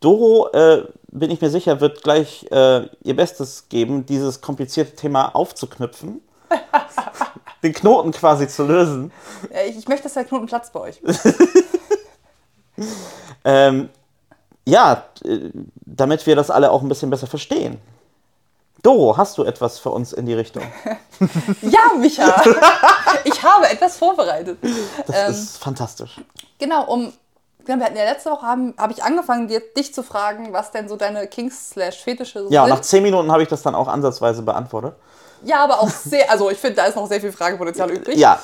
Doro, 0.00 0.48
äh, 0.52 0.84
bin 1.12 1.30
ich 1.30 1.40
mir 1.40 1.50
sicher, 1.50 1.80
wird 1.80 2.02
gleich 2.02 2.46
äh, 2.50 2.86
ihr 3.02 3.16
Bestes 3.16 3.68
geben, 3.68 4.06
dieses 4.06 4.40
komplizierte 4.40 4.96
Thema 4.96 5.34
aufzuknüpfen. 5.34 6.22
den 7.62 7.74
Knoten 7.74 8.10
quasi 8.12 8.48
zu 8.48 8.64
lösen. 8.64 9.12
Ja, 9.52 9.62
Ich, 9.68 9.76
ich 9.76 9.88
möchte, 9.88 10.04
dass 10.04 10.14
der 10.14 10.24
Knoten 10.24 10.46
platzt 10.46 10.72
bei 10.72 10.80
euch. 10.80 11.00
Ähm, 13.44 13.88
ja, 14.66 15.04
äh, 15.24 15.50
damit 15.76 16.26
wir 16.26 16.36
das 16.36 16.50
alle 16.50 16.70
auch 16.70 16.82
ein 16.82 16.88
bisschen 16.88 17.10
besser 17.10 17.26
verstehen. 17.26 17.78
Doro, 18.82 19.16
hast 19.16 19.36
du 19.38 19.44
etwas 19.44 19.78
für 19.78 19.90
uns 19.90 20.12
in 20.12 20.26
die 20.26 20.34
Richtung? 20.34 20.62
Ja, 21.60 21.94
Micha! 21.98 22.42
Ich 23.24 23.42
habe 23.42 23.68
etwas 23.68 23.98
vorbereitet. 23.98 24.56
Das 25.06 25.16
Ähm, 25.16 25.30
ist 25.32 25.58
fantastisch. 25.58 26.18
Genau, 26.58 26.84
um. 26.86 27.12
Wir 27.66 27.74
hatten 27.78 27.94
ja 27.96 28.04
letzte 28.04 28.30
Woche 28.30 28.46
haben, 28.46 28.74
habe 28.78 28.94
ich 28.94 29.04
angefangen, 29.04 29.46
dir, 29.46 29.60
dich 29.76 29.92
zu 29.92 30.02
fragen, 30.02 30.52
was 30.54 30.70
denn 30.70 30.88
so 30.88 30.96
deine 30.96 31.26
Kings 31.26 31.70
slash 31.70 31.98
Fetische 32.02 32.42
so 32.44 32.50
Ja, 32.50 32.64
sind. 32.64 32.70
nach 32.74 32.80
zehn 32.80 33.02
Minuten 33.02 33.30
habe 33.30 33.42
ich 33.42 33.48
das 33.50 33.60
dann 33.62 33.74
auch 33.74 33.86
ansatzweise 33.86 34.40
beantwortet. 34.42 34.94
ja, 35.44 35.62
aber 35.62 35.80
auch 35.80 35.88
sehr, 35.90 36.30
also 36.30 36.48
ich 36.50 36.56
finde, 36.58 36.76
da 36.76 36.86
ist 36.86 36.96
noch 36.96 37.06
sehr 37.06 37.20
viel 37.20 37.32
Fragepotenzial 37.32 37.90
übrig. 37.92 38.16
Ja, 38.16 38.40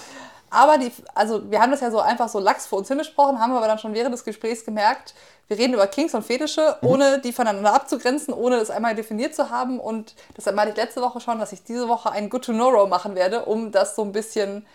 Aber 0.50 0.78
die, 0.78 0.92
also 1.14 1.50
wir 1.50 1.60
haben 1.60 1.70
das 1.72 1.80
ja 1.80 1.90
so 1.90 1.98
einfach 2.00 2.28
so 2.28 2.38
lax 2.38 2.66
vor 2.66 2.78
uns 2.78 2.88
hingesprochen, 2.88 3.38
haben 3.40 3.52
aber 3.52 3.66
dann 3.66 3.78
schon 3.78 3.94
während 3.94 4.14
des 4.14 4.24
Gesprächs 4.24 4.64
gemerkt, 4.64 5.14
wir 5.48 5.58
reden 5.58 5.74
über 5.74 5.86
Kings 5.86 6.14
und 6.14 6.24
Fetische, 6.24 6.76
Mhm. 6.80 6.88
ohne 6.88 7.20
die 7.20 7.32
voneinander 7.32 7.72
abzugrenzen, 7.74 8.32
ohne 8.34 8.58
das 8.58 8.70
einmal 8.70 8.94
definiert 8.94 9.34
zu 9.34 9.50
haben. 9.50 9.78
Und 9.80 10.14
deshalb 10.36 10.56
meinte 10.56 10.70
ich 10.72 10.76
letzte 10.76 11.00
Woche 11.02 11.20
schon, 11.20 11.38
dass 11.38 11.52
ich 11.52 11.62
diese 11.64 11.88
Woche 11.88 12.10
ein 12.10 12.30
Good 12.30 12.44
to 12.46 12.52
Know 12.52 12.68
Row 12.68 12.88
machen 12.88 13.14
werde, 13.14 13.44
um 13.44 13.70
das 13.72 13.94
so 13.96 14.02
ein 14.02 14.12
bisschen, 14.12 14.66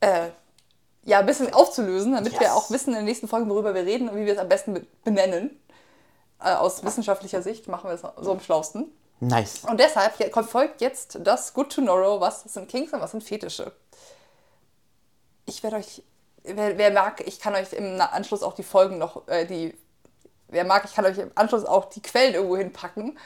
äh, 0.00 0.28
ja, 1.04 1.20
ein 1.20 1.26
bisschen 1.26 1.52
aufzulösen, 1.54 2.14
damit 2.14 2.32
wir 2.34 2.48
Yes. 2.48 2.50
auch 2.52 2.70
wissen 2.70 2.90
in 2.90 2.96
den 2.96 3.04
nächsten 3.04 3.28
Folgen, 3.28 3.48
worüber 3.48 3.74
wir 3.74 3.84
reden 3.84 4.08
und 4.08 4.16
wie 4.16 4.26
wir 4.26 4.32
es 4.34 4.38
am 4.38 4.48
besten 4.48 4.74
be- 4.74 4.86
benennen. 5.04 5.58
Äh, 6.42 6.52
aus 6.54 6.84
wissenschaftlicher 6.84 7.40
Sicht 7.42 7.68
machen 7.68 7.88
wir 7.88 7.94
es 7.94 8.02
so 8.02 8.30
am 8.32 8.40
schlausten. 8.40 8.92
Nice. 9.20 9.64
Und 9.64 9.78
deshalb 9.80 10.14
folgt 10.48 10.80
jetzt 10.80 11.18
das 11.22 11.52
Good 11.54 11.72
to 11.72 11.80
Know, 11.82 12.20
was 12.20 12.42
sind 12.42 12.68
Kinks 12.68 12.92
und 12.92 13.00
was 13.00 13.12
sind 13.12 13.24
Fetische. 13.24 13.72
Ich 15.46 15.62
werde 15.62 15.76
euch, 15.76 16.02
wer, 16.42 16.76
wer 16.76 16.90
mag, 16.90 17.26
ich 17.26 17.40
kann 17.40 17.54
euch 17.54 17.72
im 17.72 18.00
Anschluss 18.00 18.42
auch 18.42 18.54
die 18.54 18.62
Folgen 18.62 18.98
noch, 18.98 19.26
äh, 19.28 19.46
die, 19.46 19.76
wer 20.48 20.64
mag, 20.64 20.84
ich 20.84 20.94
kann 20.94 21.04
euch 21.04 21.18
im 21.18 21.30
Anschluss 21.34 21.64
auch 21.64 21.86
die 21.86 22.02
Quellen 22.02 22.34
irgendwo 22.34 22.56
hinpacken. 22.56 23.18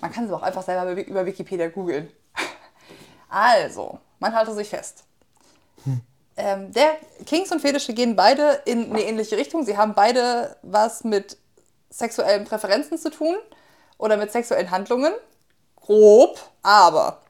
Man 0.00 0.12
kann 0.12 0.26
sie 0.28 0.34
auch 0.34 0.42
einfach 0.42 0.62
selber 0.62 0.90
über- 1.00 1.26
Wikipedia 1.26 1.68
googeln. 1.68 2.10
Also, 3.34 3.98
man 4.18 4.34
halte 4.34 4.52
sich 4.54 4.68
fest. 4.68 5.04
Ähm, 6.36 6.70
der 6.72 6.96
Kings 7.24 7.50
und 7.50 7.60
Fetische 7.60 7.94
gehen 7.94 8.14
beide 8.14 8.60
in 8.66 8.90
eine 8.90 9.02
ähnliche 9.02 9.38
Richtung. 9.38 9.64
Sie 9.64 9.78
haben 9.78 9.94
beide 9.94 10.54
was 10.60 11.02
mit 11.02 11.38
sexuellen 11.88 12.44
Präferenzen 12.44 12.98
zu 12.98 13.10
tun 13.10 13.36
oder 14.02 14.16
mit 14.16 14.32
sexuellen 14.32 14.72
Handlungen. 14.72 15.12
Grob, 15.76 16.38
aber 16.62 17.22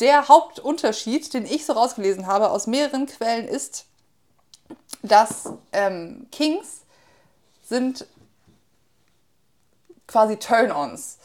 der 0.00 0.26
Hauptunterschied, 0.26 1.32
den 1.32 1.46
ich 1.46 1.64
so 1.64 1.74
rausgelesen 1.74 2.26
habe 2.26 2.50
aus 2.50 2.66
mehreren 2.66 3.06
Quellen, 3.06 3.46
ist, 3.46 3.86
dass 5.02 5.50
ähm, 5.72 6.26
Kings 6.32 6.82
sind 7.62 8.04
quasi 10.08 10.36
Turn-ons. 10.36 11.18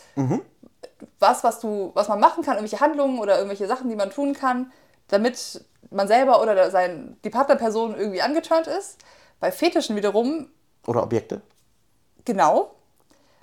Was, 1.19 1.43
was, 1.43 1.59
du, 1.59 1.91
was 1.95 2.07
man 2.07 2.19
machen 2.19 2.43
kann, 2.43 2.55
irgendwelche 2.55 2.83
Handlungen 2.83 3.19
oder 3.19 3.35
irgendwelche 3.37 3.67
Sachen, 3.67 3.89
die 3.89 3.95
man 3.95 4.11
tun 4.11 4.33
kann, 4.33 4.71
damit 5.07 5.65
man 5.89 6.07
selber 6.07 6.39
oder 6.41 6.53
der- 6.53 6.71
sein, 6.71 7.17
die 7.23 7.29
Partnerperson 7.31 7.97
irgendwie 7.97 8.21
angeturnt 8.21 8.67
ist. 8.67 8.99
Bei 9.39 9.51
Fetischen 9.51 9.95
wiederum 9.95 10.49
Oder 10.85 11.01
Objekte? 11.03 11.41
Genau. 12.25 12.71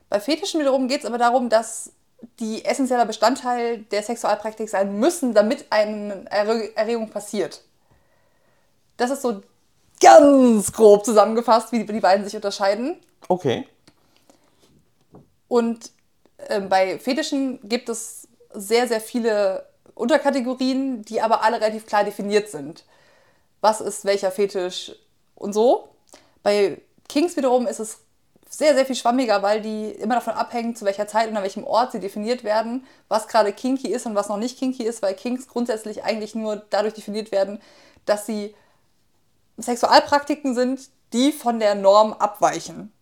Bei 0.08 0.20
Fetischen 0.20 0.60
wiederum 0.60 0.88
geht 0.88 1.00
es 1.00 1.06
aber 1.06 1.18
darum, 1.18 1.48
dass 1.48 1.92
die 2.40 2.64
essentieller 2.64 3.06
Bestandteil 3.06 3.78
der 3.78 4.02
Sexualpraktik 4.02 4.68
sein 4.68 4.98
müssen, 4.98 5.34
damit 5.34 5.66
eine 5.70 6.24
Erre- 6.30 6.74
Erregung 6.74 7.10
passiert. 7.10 7.62
Das 8.96 9.10
ist 9.10 9.22
so 9.22 9.42
ganz 10.00 10.72
grob 10.72 11.04
zusammengefasst, 11.04 11.72
wie 11.72 11.84
die, 11.84 12.00
beiden 12.00 12.24
sich 12.24 12.36
unterscheiden. 12.36 13.00
Okay. 13.28 13.66
Und 15.48 15.90
ähm, 16.48 16.68
bei 16.68 16.98
Fetischen 16.98 17.60
gibt 17.68 17.88
es 17.88 18.28
sehr, 18.52 18.88
sehr 18.88 19.00
viele 19.00 19.66
Unterkategorien, 19.94 21.02
die 21.02 21.20
aber 21.20 21.42
alle 21.42 21.60
relativ 21.60 21.86
klar 21.86 22.04
definiert 22.04 22.48
sind. 22.50 22.84
Was 23.60 23.80
ist 23.80 24.04
welcher 24.04 24.30
Fetisch 24.30 24.92
und 25.34 25.52
so. 25.52 25.88
Bei 26.42 26.80
Kings 27.08 27.36
wiederum 27.36 27.66
ist 27.66 27.80
es 27.80 27.98
sehr, 28.48 28.74
sehr 28.74 28.87
viel 28.87 28.94
schwammiger, 28.94 29.42
weil 29.42 29.61
die 29.61 29.90
immer 29.90 30.14
davon 30.14 30.35
abhängen, 30.35 30.76
zu 30.76 30.85
welcher 30.85 31.09
Zeit 31.09 31.28
und 31.28 31.37
an 31.37 31.42
welchem 31.42 31.64
Ort 31.64 31.92
sie 31.92 32.00
definiert 32.00 32.44
werden, 32.44 32.87
was 33.09 33.28
gerade 33.28 33.52
kinky 33.52 33.88
ist 33.88 34.06
und 34.06 34.14
was 34.14 34.28
noch 34.28 34.37
nicht 34.37 34.59
kinky 34.59 34.85
ist, 34.85 35.02
weil 35.02 35.14
Kings 35.14 35.48
grundsätzlich 35.48 36.04
eigentlich 36.04 36.35
nur 36.35 36.64
dadurch 36.70 36.94
definiert 36.94 37.32
werden, 37.32 37.61
dass 38.04 38.26
sie 38.26 38.54
Sexualpraktiken 39.59 40.54
sind, 40.54 40.88
die 41.12 41.32
von 41.32 41.59
der 41.59 41.74
Norm 41.74 42.12
abweichen. 42.12 42.92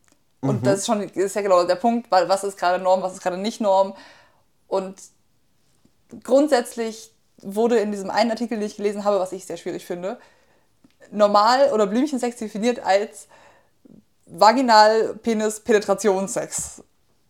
Und 0.40 0.66
das 0.66 0.80
ist 0.80 0.86
schon 0.86 1.00
ist 1.00 1.36
ja 1.36 1.42
genau 1.42 1.64
der 1.64 1.76
Punkt, 1.76 2.10
weil 2.10 2.28
was 2.28 2.44
ist 2.44 2.58
gerade 2.58 2.82
Norm, 2.82 3.00
was 3.00 3.14
ist 3.14 3.22
gerade 3.22 3.38
nicht 3.38 3.62
Norm. 3.62 3.94
Und 4.68 5.00
grundsätzlich 6.22 7.12
wurde 7.38 7.78
in 7.78 7.92
diesem 7.92 8.10
einen 8.10 8.30
Artikel, 8.30 8.58
den 8.58 8.66
ich 8.66 8.76
gelesen 8.76 9.04
habe, 9.04 9.20
was 9.20 9.32
ich 9.32 9.46
sehr 9.46 9.56
schwierig 9.56 9.86
finde, 9.86 10.18
normal 11.10 11.72
oder 11.72 11.86
Blümchensex 11.86 12.36
definiert 12.36 12.80
als 12.80 13.26
Vaginal-Penis-Penetrationssex. 14.26 16.82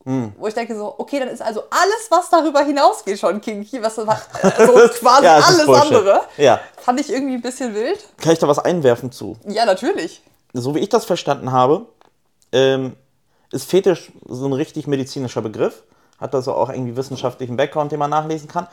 Wo 0.06 0.46
ich 0.46 0.52
denke 0.52 0.76
so, 0.76 0.96
okay, 0.98 1.18
dann 1.18 1.28
ist 1.28 1.40
also 1.40 1.62
alles, 1.70 2.08
was 2.10 2.28
darüber 2.28 2.60
hinausgeht, 2.60 3.18
schon 3.18 3.40
kinky, 3.40 3.82
was 3.82 3.98
also 3.98 4.74
quasi 4.98 5.24
Ja, 5.24 5.36
alles 5.38 5.64
Bullshit. 5.64 5.82
andere. 5.86 6.20
Ja. 6.36 6.60
Fand 6.76 7.00
ich 7.00 7.10
irgendwie 7.10 7.36
ein 7.36 7.40
bisschen 7.40 7.74
wild. 7.74 8.06
Kann 8.18 8.34
ich 8.34 8.38
da 8.38 8.46
was 8.46 8.58
einwerfen 8.58 9.12
zu? 9.12 9.38
Ja, 9.48 9.64
natürlich. 9.64 10.22
so 10.52 10.74
wie 10.74 10.80
ich 10.80 10.90
das 10.90 11.06
verstanden 11.06 11.52
habe, 11.52 11.86
ähm, 12.52 12.96
ist 13.50 13.70
Fetisch 13.70 14.12
so 14.28 14.44
ein 14.44 14.52
richtig 14.52 14.86
medizinischer 14.86 15.40
Begriff. 15.40 15.84
Hat 16.20 16.34
also 16.34 16.52
auch 16.52 16.68
irgendwie 16.68 16.96
wissenschaftlichen 16.96 17.56
Background, 17.56 17.90
den 17.90 17.98
man 17.98 18.10
nachlesen 18.10 18.48
kann. 18.48 18.68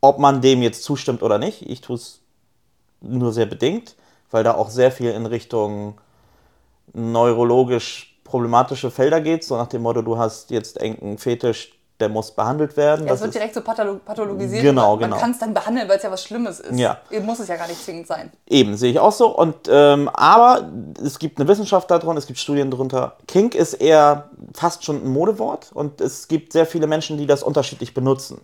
Ob 0.00 0.18
man 0.18 0.40
dem 0.40 0.60
jetzt 0.62 0.82
zustimmt 0.82 1.22
oder 1.22 1.38
nicht, 1.38 1.62
ich 1.70 1.82
tue 1.82 1.94
es 1.94 2.18
nur 3.00 3.32
sehr 3.32 3.46
bedingt, 3.46 3.94
weil 4.32 4.42
da 4.42 4.54
auch 4.54 4.70
sehr 4.70 4.90
viel 4.90 5.12
in 5.12 5.26
Richtung 5.26 6.00
neurologisch 6.92 8.18
problematische 8.24 8.90
Felder 8.90 9.20
geht. 9.20 9.44
So 9.44 9.56
nach 9.56 9.68
dem 9.68 9.82
Motto, 9.82 10.02
du 10.02 10.18
hast 10.18 10.50
jetzt 10.50 10.80
irgendeinen 10.80 11.18
Fetisch, 11.18 11.72
der 12.00 12.08
muss 12.08 12.30
behandelt 12.30 12.76
werden. 12.76 13.06
Ja, 13.06 13.12
Das 13.12 13.22
wird 13.22 13.34
direkt 13.34 13.54
so 13.54 13.60
patholo 13.60 13.98
pathologisiert. 14.04 14.62
Genau, 14.62 14.90
man, 14.90 14.98
genau. 14.98 15.10
Man 15.10 15.20
kann 15.20 15.30
es 15.32 15.38
dann 15.38 15.52
behandeln, 15.52 15.88
weil 15.88 15.96
es 15.96 16.02
ja 16.02 16.10
was 16.10 16.22
Schlimmes 16.22 16.60
ist. 16.60 16.78
Ja. 16.78 16.98
Muss 17.24 17.40
es 17.40 17.48
ja 17.48 17.56
gar 17.56 17.66
nicht 17.66 17.82
zwingend 17.82 18.06
sein. 18.06 18.30
Eben, 18.46 18.76
sehe 18.76 18.92
ich 18.92 19.00
auch 19.00 19.12
so. 19.12 19.36
Und, 19.36 19.68
ähm, 19.68 20.08
aber 20.10 20.70
es 21.04 21.18
gibt 21.18 21.40
eine 21.40 21.48
Wissenschaft 21.48 21.90
darum, 21.90 22.16
es 22.16 22.26
gibt 22.26 22.38
Studien 22.38 22.70
drunter. 22.70 23.16
Kink 23.26 23.54
ist 23.54 23.74
eher 23.74 24.30
fast 24.54 24.84
schon 24.84 25.02
ein 25.04 25.08
Modewort 25.08 25.70
und 25.74 26.00
es 26.00 26.28
gibt 26.28 26.52
sehr 26.52 26.66
viele 26.66 26.86
Menschen, 26.86 27.18
die 27.18 27.26
das 27.26 27.42
unterschiedlich 27.42 27.94
benutzen. 27.94 28.40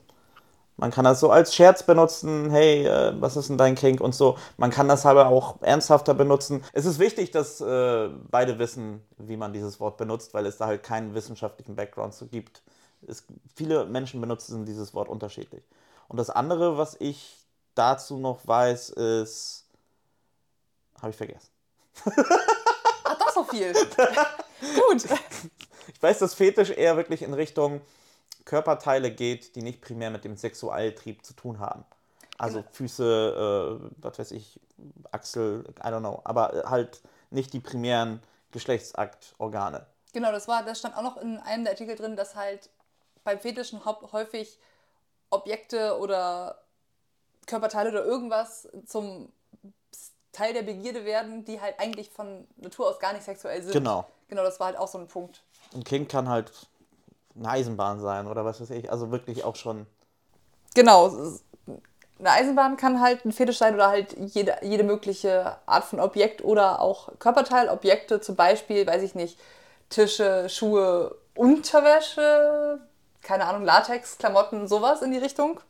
Man 0.76 0.90
kann 0.90 1.04
das 1.04 1.20
so 1.20 1.30
als 1.30 1.54
Scherz 1.54 1.84
benutzen, 1.84 2.50
hey, 2.50 2.84
äh, 2.86 3.14
was 3.20 3.36
ist 3.36 3.48
denn 3.48 3.58
dein 3.58 3.76
Kink 3.76 4.00
und 4.00 4.14
so. 4.14 4.36
Man 4.56 4.70
kann 4.70 4.88
das 4.88 5.06
aber 5.06 5.28
auch 5.28 5.62
ernsthafter 5.62 6.14
benutzen. 6.14 6.64
Es 6.72 6.84
ist 6.84 6.98
wichtig, 6.98 7.30
dass 7.30 7.60
äh, 7.60 8.08
beide 8.30 8.58
wissen, 8.58 9.00
wie 9.18 9.36
man 9.36 9.52
dieses 9.52 9.78
Wort 9.78 9.96
benutzt, 9.98 10.34
weil 10.34 10.46
es 10.46 10.56
da 10.56 10.66
halt 10.66 10.82
keinen 10.82 11.14
wissenschaftlichen 11.14 11.76
Background 11.76 12.14
zu 12.14 12.26
gibt. 12.26 12.62
Es, 13.06 13.24
viele 13.54 13.84
Menschen 13.84 14.20
benutzen 14.20 14.64
dieses 14.64 14.94
Wort 14.94 15.08
unterschiedlich. 15.08 15.62
Und 16.08 16.16
das 16.16 16.30
andere, 16.30 16.76
was 16.76 16.96
ich 16.98 17.36
dazu 17.74 18.18
noch 18.18 18.46
weiß, 18.46 18.90
ist. 18.90 19.66
Habe 21.00 21.10
ich 21.10 21.16
vergessen. 21.16 21.50
Ach, 23.04 23.18
doch 23.18 23.30
so 23.32 23.44
viel. 23.44 23.72
Gut. 24.88 25.04
Ich 25.92 26.02
weiß, 26.02 26.18
dass 26.18 26.34
Fetisch 26.34 26.70
eher 26.70 26.96
wirklich 26.96 27.22
in 27.22 27.34
Richtung 27.34 27.80
Körperteile 28.44 29.10
geht, 29.10 29.56
die 29.56 29.62
nicht 29.62 29.80
primär 29.80 30.10
mit 30.10 30.24
dem 30.24 30.36
Sexualtrieb 30.36 31.24
zu 31.24 31.34
tun 31.34 31.58
haben. 31.58 31.84
Also 32.38 32.64
Füße, 32.72 33.80
äh, 33.80 33.90
was 33.98 34.18
weiß 34.18 34.30
ich, 34.32 34.60
Achsel, 35.12 35.64
I 35.78 35.88
don't 35.88 36.00
know. 36.00 36.20
Aber 36.24 36.64
halt 36.66 37.00
nicht 37.30 37.52
die 37.52 37.60
primären 37.60 38.20
Geschlechtsaktorgane. 38.50 39.86
Genau, 40.12 40.30
das 40.30 40.46
war, 40.48 40.62
das 40.64 40.78
stand 40.78 40.96
auch 40.96 41.02
noch 41.02 41.16
in 41.16 41.38
einem 41.38 41.64
der 41.64 41.72
Artikel 41.72 41.96
drin, 41.96 42.16
dass 42.16 42.36
halt 42.36 42.70
beim 43.24 43.38
Fetischen 43.40 43.84
häufig 43.84 44.58
Objekte 45.30 45.98
oder 45.98 46.60
Körperteile 47.46 47.90
oder 47.90 48.04
irgendwas 48.04 48.68
zum 48.86 49.32
Teil 50.32 50.52
der 50.52 50.62
Begierde 50.62 51.04
werden, 51.04 51.44
die 51.44 51.60
halt 51.60 51.78
eigentlich 51.78 52.10
von 52.10 52.46
Natur 52.56 52.88
aus 52.88 52.98
gar 52.98 53.12
nicht 53.12 53.24
sexuell 53.24 53.62
sind. 53.62 53.72
Genau. 53.72 54.06
Genau, 54.28 54.42
das 54.42 54.58
war 54.58 54.68
halt 54.68 54.76
auch 54.76 54.88
so 54.88 54.98
ein 54.98 55.06
Punkt. 55.06 55.42
Ein 55.74 55.84
Kind 55.84 56.08
kann 56.08 56.28
halt 56.28 56.50
eine 57.36 57.48
Eisenbahn 57.48 58.00
sein 58.00 58.26
oder 58.26 58.44
was 58.44 58.60
weiß 58.60 58.70
ich. 58.70 58.90
Also 58.90 59.10
wirklich 59.10 59.44
auch 59.44 59.56
schon. 59.56 59.86
Genau. 60.74 61.12
Eine 62.18 62.30
Eisenbahn 62.30 62.76
kann 62.76 63.00
halt 63.00 63.24
ein 63.24 63.32
Fetisch 63.32 63.58
sein 63.58 63.74
oder 63.74 63.88
halt 63.88 64.16
jede, 64.16 64.56
jede 64.62 64.84
mögliche 64.84 65.56
Art 65.66 65.84
von 65.84 66.00
Objekt 66.00 66.44
oder 66.44 66.80
auch 66.80 67.08
Körperteil. 67.18 67.68
Objekte 67.68 68.20
zum 68.20 68.36
Beispiel, 68.36 68.86
weiß 68.86 69.02
ich 69.02 69.14
nicht, 69.14 69.38
Tische, 69.90 70.48
Schuhe, 70.48 71.16
Unterwäsche, 71.34 72.80
keine 73.22 73.46
Ahnung, 73.46 73.64
Latex, 73.64 74.18
Klamotten, 74.18 74.68
sowas 74.68 75.02
in 75.02 75.10
die 75.10 75.18
Richtung. 75.18 75.60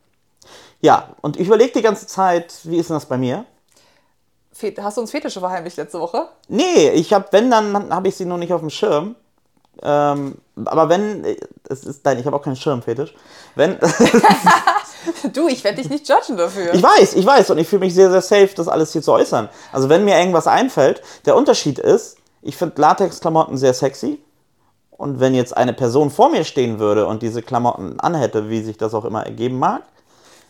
Ja, 0.81 1.15
und 1.21 1.39
ich 1.39 1.47
überlege 1.47 1.73
die 1.73 1.81
ganze 1.81 2.05
Zeit, 2.05 2.59
wie 2.63 2.77
ist 2.77 2.89
denn 2.89 2.95
das 2.95 3.07
bei 3.07 3.17
mir? 3.17 3.45
Hast 4.77 4.97
du 4.97 5.01
uns 5.01 5.11
Fetische 5.11 5.39
verheimlicht 5.39 5.77
letzte 5.77 5.99
Woche? 5.99 6.29
Nee, 6.47 6.89
ich 6.91 7.11
habe, 7.11 7.27
wenn, 7.31 7.51
dann 7.51 7.93
habe 7.93 8.07
ich 8.07 8.15
sie 8.15 8.25
noch 8.25 8.37
nicht 8.37 8.53
auf 8.53 8.61
dem 8.61 8.69
Schirm. 8.69 9.15
Ähm, 9.81 10.35
aber 10.63 10.89
wenn, 10.89 11.25
es 11.67 11.83
ist, 11.83 12.05
nein, 12.05 12.19
ich 12.19 12.25
habe 12.25 12.35
auch 12.35 12.41
keinen 12.41 12.55
Schirmfetisch. 12.55 13.13
Wenn, 13.55 13.77
Du, 15.33 15.47
ich 15.47 15.63
werde 15.63 15.81
dich 15.81 15.89
nicht 15.89 16.07
judgen 16.07 16.37
dafür. 16.37 16.73
ich 16.73 16.81
weiß, 16.81 17.15
ich 17.15 17.25
weiß 17.25 17.51
und 17.51 17.57
ich 17.57 17.67
fühle 17.67 17.81
mich 17.81 17.93
sehr, 17.93 18.09
sehr 18.09 18.21
safe, 18.21 18.49
das 18.55 18.67
alles 18.67 18.91
hier 18.93 19.01
zu 19.01 19.11
äußern. 19.11 19.49
Also 19.71 19.89
wenn 19.89 20.05
mir 20.05 20.17
irgendwas 20.17 20.47
einfällt, 20.47 21.01
der 21.25 21.35
Unterschied 21.35 21.79
ist, 21.79 22.17
ich 22.41 22.57
finde 22.57 22.81
Latexklamotten 22.81 23.57
sehr 23.57 23.73
sexy. 23.73 24.21
Und 24.91 25.19
wenn 25.19 25.35
jetzt 25.35 25.55
eine 25.55 25.73
Person 25.73 26.09
vor 26.09 26.29
mir 26.29 26.45
stehen 26.45 26.79
würde 26.79 27.05
und 27.05 27.21
diese 27.21 27.41
Klamotten 27.41 27.99
anhätte, 27.99 28.49
wie 28.49 28.61
sich 28.61 28.77
das 28.77 28.93
auch 28.93 29.03
immer 29.03 29.25
ergeben 29.25 29.59
mag, 29.59 29.83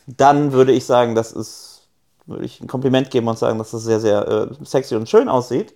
dann 0.05 0.51
würde 0.51 0.71
ich 0.71 0.85
sagen, 0.85 1.15
das 1.15 1.31
ist, 1.31 1.87
würde 2.27 2.45
ich 2.45 2.61
ein 2.61 2.67
Kompliment 2.67 3.09
geben 3.09 3.27
und 3.27 3.39
sagen, 3.39 3.57
dass 3.57 3.71
das 3.71 3.83
sehr, 3.83 3.99
sehr 3.99 4.27
äh, 4.27 4.47
sexy 4.63 4.95
und 4.95 5.09
schön 5.09 5.29
aussieht. 5.29 5.73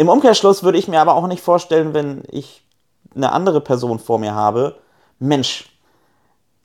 Im 0.00 0.08
Umkehrschluss 0.08 0.62
würde 0.62 0.78
ich 0.78 0.88
mir 0.88 0.98
aber 0.98 1.14
auch 1.14 1.26
nicht 1.26 1.42
vorstellen, 1.42 1.92
wenn 1.92 2.22
ich 2.30 2.64
eine 3.14 3.32
andere 3.32 3.60
Person 3.60 3.98
vor 3.98 4.18
mir 4.18 4.34
habe, 4.34 4.78
Mensch, 5.18 5.78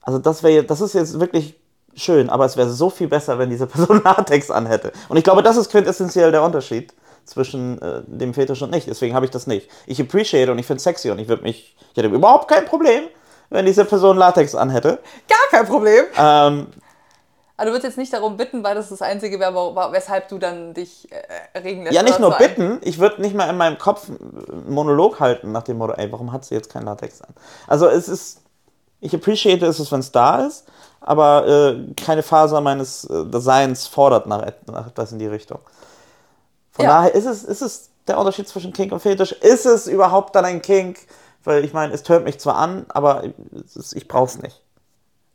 also 0.00 0.18
das 0.18 0.42
wäre, 0.42 0.64
das 0.64 0.80
ist 0.80 0.94
jetzt 0.94 1.20
wirklich 1.20 1.54
schön, 1.94 2.30
aber 2.30 2.46
es 2.46 2.56
wäre 2.56 2.70
so 2.70 2.88
viel 2.88 3.08
besser, 3.08 3.38
wenn 3.38 3.50
diese 3.50 3.66
Person 3.66 4.00
Latex 4.04 4.50
anhätte. 4.50 4.90
Und 5.10 5.18
ich 5.18 5.24
glaube, 5.24 5.42
das 5.42 5.58
ist 5.58 5.70
quintessentiell 5.70 6.32
der 6.32 6.42
Unterschied 6.42 6.94
zwischen 7.26 7.78
äh, 7.82 8.00
dem 8.06 8.32
Fetisch 8.32 8.62
und 8.62 8.70
nicht. 8.70 8.88
Deswegen 8.88 9.14
habe 9.14 9.26
ich 9.26 9.32
das 9.32 9.46
nicht. 9.46 9.68
Ich 9.86 10.00
appreciate 10.00 10.50
und 10.50 10.58
ich 10.58 10.64
finde 10.64 10.82
sexy 10.82 11.10
und 11.10 11.18
ich 11.18 11.28
würde 11.28 11.42
mich, 11.42 11.76
ich 11.90 11.96
hätte 11.98 12.08
überhaupt 12.08 12.48
kein 12.48 12.64
Problem, 12.64 13.02
wenn 13.50 13.66
diese 13.66 13.84
Person 13.84 14.16
Latex 14.16 14.54
anhätte. 14.54 14.98
Gar 15.28 15.46
kein 15.50 15.66
Problem. 15.66 16.06
Ähm, 16.16 16.68
Aber 17.56 17.66
du 17.66 17.72
würdest 17.72 17.84
jetzt 17.84 17.98
nicht 17.98 18.12
darum 18.12 18.36
bitten, 18.36 18.62
weil 18.62 18.74
das 18.74 18.90
das 18.90 19.00
Einzige 19.00 19.40
wäre, 19.40 19.54
weshalb 19.92 20.28
du 20.28 20.38
dann 20.38 20.74
dich 20.74 21.10
äh, 21.10 21.16
erregen 21.54 21.84
lässt. 21.84 21.94
ja, 21.94 22.02
nicht 22.02 22.20
nur 22.20 22.32
so 22.32 22.38
bitten, 22.38 22.80
ich 22.82 22.98
würde 22.98 23.22
nicht 23.22 23.34
mal 23.34 23.48
in 23.48 23.56
meinem 23.56 23.78
Kopf 23.78 24.08
einen 24.08 24.64
Monolog 24.68 25.20
halten 25.20 25.52
nach 25.52 25.62
dem 25.62 25.78
Motto, 25.78 25.94
ey, 25.94 26.12
warum 26.12 26.32
hat 26.32 26.44
sie 26.44 26.54
jetzt 26.54 26.70
kein 26.70 26.84
Latex 26.84 27.22
an? 27.22 27.34
Also 27.66 27.86
es 27.88 28.08
ist, 28.08 28.42
ich 29.00 29.14
appreciate 29.14 29.64
es, 29.64 29.90
wenn 29.90 30.00
es 30.00 30.12
da 30.12 30.44
ist, 30.46 30.66
aber 31.00 31.46
äh, 31.46 31.94
keine 31.94 32.22
Faser 32.22 32.60
meines 32.60 33.08
äh, 33.08 33.24
Seins 33.32 33.86
fordert 33.86 34.26
nach, 34.26 34.52
nach 34.66 34.88
etwas 34.88 35.12
in 35.12 35.18
die 35.18 35.26
Richtung. 35.26 35.60
Von 36.72 36.84
Ja. 36.84 36.90
daher 36.90 37.14
ist 37.14 37.24
es, 37.26 37.42
ist 37.42 37.62
es 37.62 37.90
der 38.06 38.18
Unterschied 38.18 38.48
zwischen 38.48 38.72
Kink 38.72 38.92
und 38.92 39.00
Fetisch. 39.00 39.32
Ist 39.32 39.64
es 39.64 39.86
überhaupt 39.86 40.34
dann 40.36 40.44
ein 40.44 40.60
Kink? 40.60 40.98
Weil 41.42 41.64
ich 41.64 41.72
meine, 41.72 41.94
es 41.94 42.02
tönt 42.02 42.24
mich 42.24 42.38
zwar 42.40 42.56
an, 42.56 42.86
aber 42.88 43.22
ist, 43.74 43.94
ich 43.94 44.08
brauch's 44.08 44.42
nicht. 44.42 44.60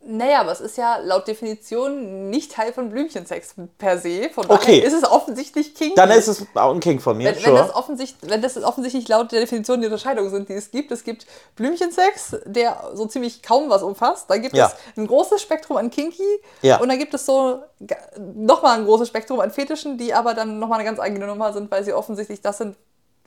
Naja, 0.04 0.42
aber 0.42 0.52
es 0.52 0.62
ist 0.62 0.78
ja 0.78 0.98
laut 0.98 1.28
Definition 1.28 2.30
nicht 2.32 2.52
Teil 2.54 2.74
von 2.74 2.90
Blümchensex 2.90 3.54
per 3.78 4.00
se. 4.00 4.30
Von 4.34 4.48
daher 4.48 4.60
Okay. 4.60 4.80
ist 4.80 4.94
es 4.94 5.04
offensichtlich 5.04 5.76
kinky. 5.76 5.94
Dann 5.96 6.10
ist 6.10 6.28
es 6.28 6.44
auch 6.56 6.74
ein 6.74 6.80
Kink 6.80 7.04
von 7.04 7.16
mir, 7.18 7.30
wenn, 7.30 7.36
wenn, 7.36 7.44
sure. 7.44 7.58
das 7.58 7.76
offensichtlich, 7.76 8.32
wenn 8.32 8.42
das 8.42 8.58
offensichtlich 8.64 9.08
laut 9.08 9.32
der 9.32 9.42
Definition 9.42 9.80
die 9.80 9.86
Unterscheidungen 9.86 10.32
sind, 10.32 10.50
die 10.50 10.54
es 10.54 10.72
gibt. 10.72 10.92
Es 10.92 11.04
gibt 11.04 11.28
Blümchensex, 11.56 12.38
der 12.46 12.92
so 12.96 13.06
ziemlich 13.06 13.44
kaum 13.44 13.70
was 13.70 13.84
umfasst. 13.84 14.28
Dann 14.30 14.42
gibt 14.42 14.56
Ja. 14.56 14.68
es 14.68 14.98
ein 14.98 15.06
großes 15.06 15.40
Spektrum 15.40 15.78
an 15.78 15.92
Kinky. 15.92 16.24
Ja. 16.64 16.78
Und 16.80 16.90
dann 16.90 16.98
gibt 16.98 17.14
es 17.14 17.26
so 17.26 17.60
nochmal 18.18 18.80
ein 18.80 18.86
großes 18.86 19.08
Spektrum 19.08 19.40
an 19.40 19.52
Fetischen, 19.52 20.00
die 20.00 20.16
aber 20.16 20.34
dann 20.34 20.58
nochmal 20.58 20.80
eine 20.80 20.86
ganz 20.88 21.00
eigene 21.00 21.28
Nummer 21.28 21.54
sind, 21.54 21.70
weil 21.70 21.84
sie 21.84 21.94
offensichtlich 21.94 22.42
das 22.42 22.58
sind, 22.58 22.76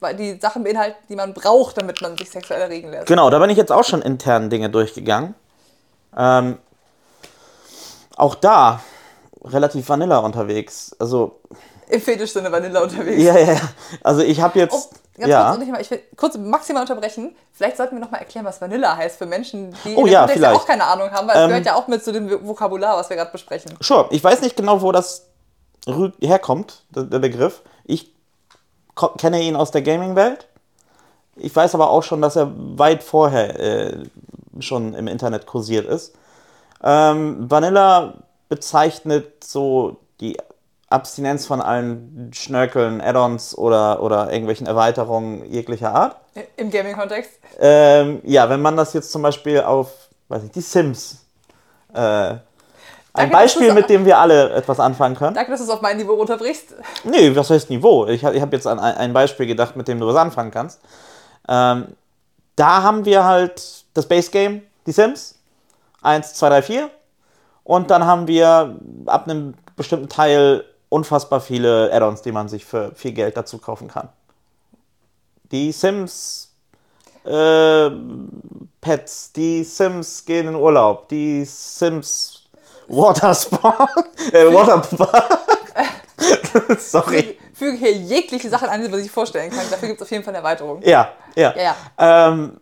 weil 0.00 0.16
die 0.16 0.40
Sachen 0.40 0.64
beinhalten, 0.64 0.98
die 1.08 1.14
man 1.14 1.34
braucht, 1.34 1.78
damit 1.78 2.02
man 2.02 2.16
sich 2.18 2.30
sexuell 2.30 2.60
erregen 2.60 2.90
lässt. 2.90 3.06
Genau, 3.06 3.30
da 3.30 3.38
bin 3.38 3.48
ich 3.50 3.56
jetzt 3.56 3.70
auch 3.70 3.84
schon 3.84 4.02
intern 4.02 4.50
Dinge 4.50 4.70
durchgegangen. 4.70 5.36
Ähm, 6.16 6.58
auch 8.16 8.34
da 8.34 8.80
relativ 9.44 9.88
Vanilla 9.88 10.18
unterwegs. 10.18 10.94
Also, 10.98 11.40
Im 11.88 12.00
Fetischsinne 12.00 12.50
Vanilla 12.50 12.82
unterwegs. 12.82 13.22
ja, 13.22 13.36
ja, 13.38 13.52
ja. 13.54 13.60
Also 14.02 14.22
ich 14.22 14.40
habe 14.40 14.58
jetzt, 14.58 14.72
Oh, 14.74 14.94
ganz 15.18 15.28
ja, 15.30 15.54
kurz, 15.54 15.68
mal, 15.68 15.80
ich 15.80 15.90
will 15.90 16.00
kurz 16.16 16.36
maximal 16.38 16.82
unterbrechen. 16.82 17.34
Vielleicht 17.52 17.76
sollten 17.76 17.96
wir 17.96 18.00
noch 18.00 18.10
mal 18.10 18.18
erklären, 18.18 18.44
was 18.46 18.60
Vanilla 18.60 18.96
heißt 18.96 19.18
für 19.18 19.26
Menschen, 19.26 19.74
die 19.84 19.96
Oh 19.96 20.06
ja, 20.06 20.26
vielleicht. 20.28 20.56
auch 20.56 20.66
keine 20.66 20.84
Ahnung 20.84 21.10
haben, 21.10 21.28
weil 21.28 21.36
es 21.36 21.42
Ähm, 21.42 21.48
gehört 21.48 21.66
ja 21.66 21.74
auch 21.74 21.88
mit 21.88 22.02
zu 22.04 22.12
dem 22.12 22.46
Vokabular, 22.46 22.96
was 22.96 23.10
wir 23.10 23.16
gerade 23.16 23.32
besprechen. 23.32 23.74
sure. 23.80 24.06
Ich 24.10 24.22
weiß 24.22 24.40
nicht 24.40 24.56
genau, 24.56 24.80
wo 24.80 24.92
das 24.92 25.26
herkommt, 26.20 26.82
der, 26.90 27.18
Begriff. 27.18 27.60
Ich 27.84 28.10
kenne 29.18 29.42
ihn 29.42 29.54
aus 29.56 29.70
der 29.70 29.82
Gaming-Welt. 29.82 30.48
Ich 31.36 31.54
weiß 31.54 31.74
aber 31.74 31.90
auch 31.90 32.02
schon, 32.02 32.22
dass 32.22 32.36
er 32.36 32.50
weit 32.54 33.02
vorher 33.02 33.58
äh, 33.60 34.04
schon 34.60 34.94
im 34.94 35.08
Internet 35.08 35.46
kursiert 35.46 35.86
ist. 35.86 36.14
Ähm, 36.82 37.50
Vanilla 37.50 38.14
bezeichnet 38.48 39.44
so 39.44 39.96
die 40.20 40.36
Abstinenz 40.90 41.46
von 41.46 41.60
allen 41.60 42.30
Schnörkeln, 42.32 43.00
Add-ons 43.00 43.56
oder, 43.56 44.02
oder 44.02 44.30
irgendwelchen 44.30 44.66
Erweiterungen 44.66 45.44
jeglicher 45.50 45.92
Art. 45.94 46.16
Im 46.56 46.70
Gaming-Kontext. 46.70 47.32
Ähm, 47.58 48.20
ja, 48.24 48.48
wenn 48.48 48.62
man 48.62 48.76
das 48.76 48.92
jetzt 48.92 49.10
zum 49.10 49.22
Beispiel 49.22 49.60
auf, 49.60 49.90
weiß 50.28 50.42
nicht, 50.42 50.54
die 50.54 50.60
Sims. 50.60 51.24
Äh, 51.92 51.98
Ein 51.98 52.40
Danke, 53.12 53.32
Beispiel, 53.32 53.72
mit 53.72 53.88
dem 53.88 54.04
wir 54.04 54.18
alle 54.18 54.50
etwas 54.50 54.78
anfangen 54.78 55.16
können. 55.16 55.34
Danke, 55.34 55.50
dass 55.50 55.60
du 55.60 55.66
es 55.66 55.70
auf 55.70 55.80
mein 55.80 55.96
Niveau 55.96 56.14
runterbrichst. 56.14 56.74
Nee, 57.04 57.34
was 57.34 57.50
heißt 57.50 57.70
Niveau? 57.70 58.06
Ich, 58.06 58.22
ich 58.22 58.40
habe 58.40 58.56
jetzt 58.56 58.66
an 58.66 58.78
ein 58.78 58.96
ein 58.96 59.12
Beispiel 59.12 59.46
gedacht, 59.46 59.76
mit 59.76 59.88
dem 59.88 60.00
du 60.00 60.06
was 60.06 60.16
anfangen 60.16 60.50
kannst. 60.50 60.80
Ähm, 61.48 61.88
da 62.56 62.82
haben 62.82 63.04
wir 63.04 63.24
halt 63.24 63.84
das 63.94 64.06
Base 64.06 64.30
Game, 64.30 64.62
die 64.86 64.92
Sims. 64.92 65.38
1, 66.02 66.34
2, 66.34 66.48
3, 66.48 66.62
4. 66.62 66.90
Und 67.64 67.90
dann 67.90 68.04
haben 68.04 68.26
wir 68.26 68.78
ab 69.06 69.26
einem 69.26 69.54
bestimmten 69.76 70.08
Teil 70.08 70.64
unfassbar 70.90 71.40
viele 71.40 71.92
Add-ons, 71.92 72.22
die 72.22 72.32
man 72.32 72.48
sich 72.48 72.64
für 72.64 72.94
viel 72.94 73.12
Geld 73.12 73.36
dazu 73.36 73.58
kaufen 73.58 73.88
kann. 73.88 74.08
Die 75.50 75.72
Sims 75.72 76.52
äh, 77.24 77.90
Pets, 78.80 79.32
die 79.32 79.64
Sims 79.64 80.24
gehen 80.24 80.48
in 80.48 80.54
Urlaub, 80.54 81.08
die 81.08 81.44
Sims 81.44 82.42
Watersport, 82.88 83.88
äh, 84.32 84.52
Waterpark. 84.52 85.38
Sorry. 86.78 87.38
Füge 87.54 87.76
hier 87.78 87.92
jegliche 87.92 88.48
Sachen 88.48 88.68
an, 88.68 88.82
die 88.82 88.88
man 88.88 89.00
sich 89.00 89.10
vorstellen 89.10 89.50
kann. 89.50 89.64
Dafür 89.70 89.88
gibt 89.88 90.00
es 90.00 90.06
auf 90.06 90.10
jeden 90.10 90.24
Fall 90.24 90.34
eine 90.34 90.44
Erweiterung. 90.44 90.82
Ja, 90.82 91.12
ja. 91.36 91.54
Ja, 91.56 91.62
ja. 91.62 92.28
Ähm, 92.28 92.60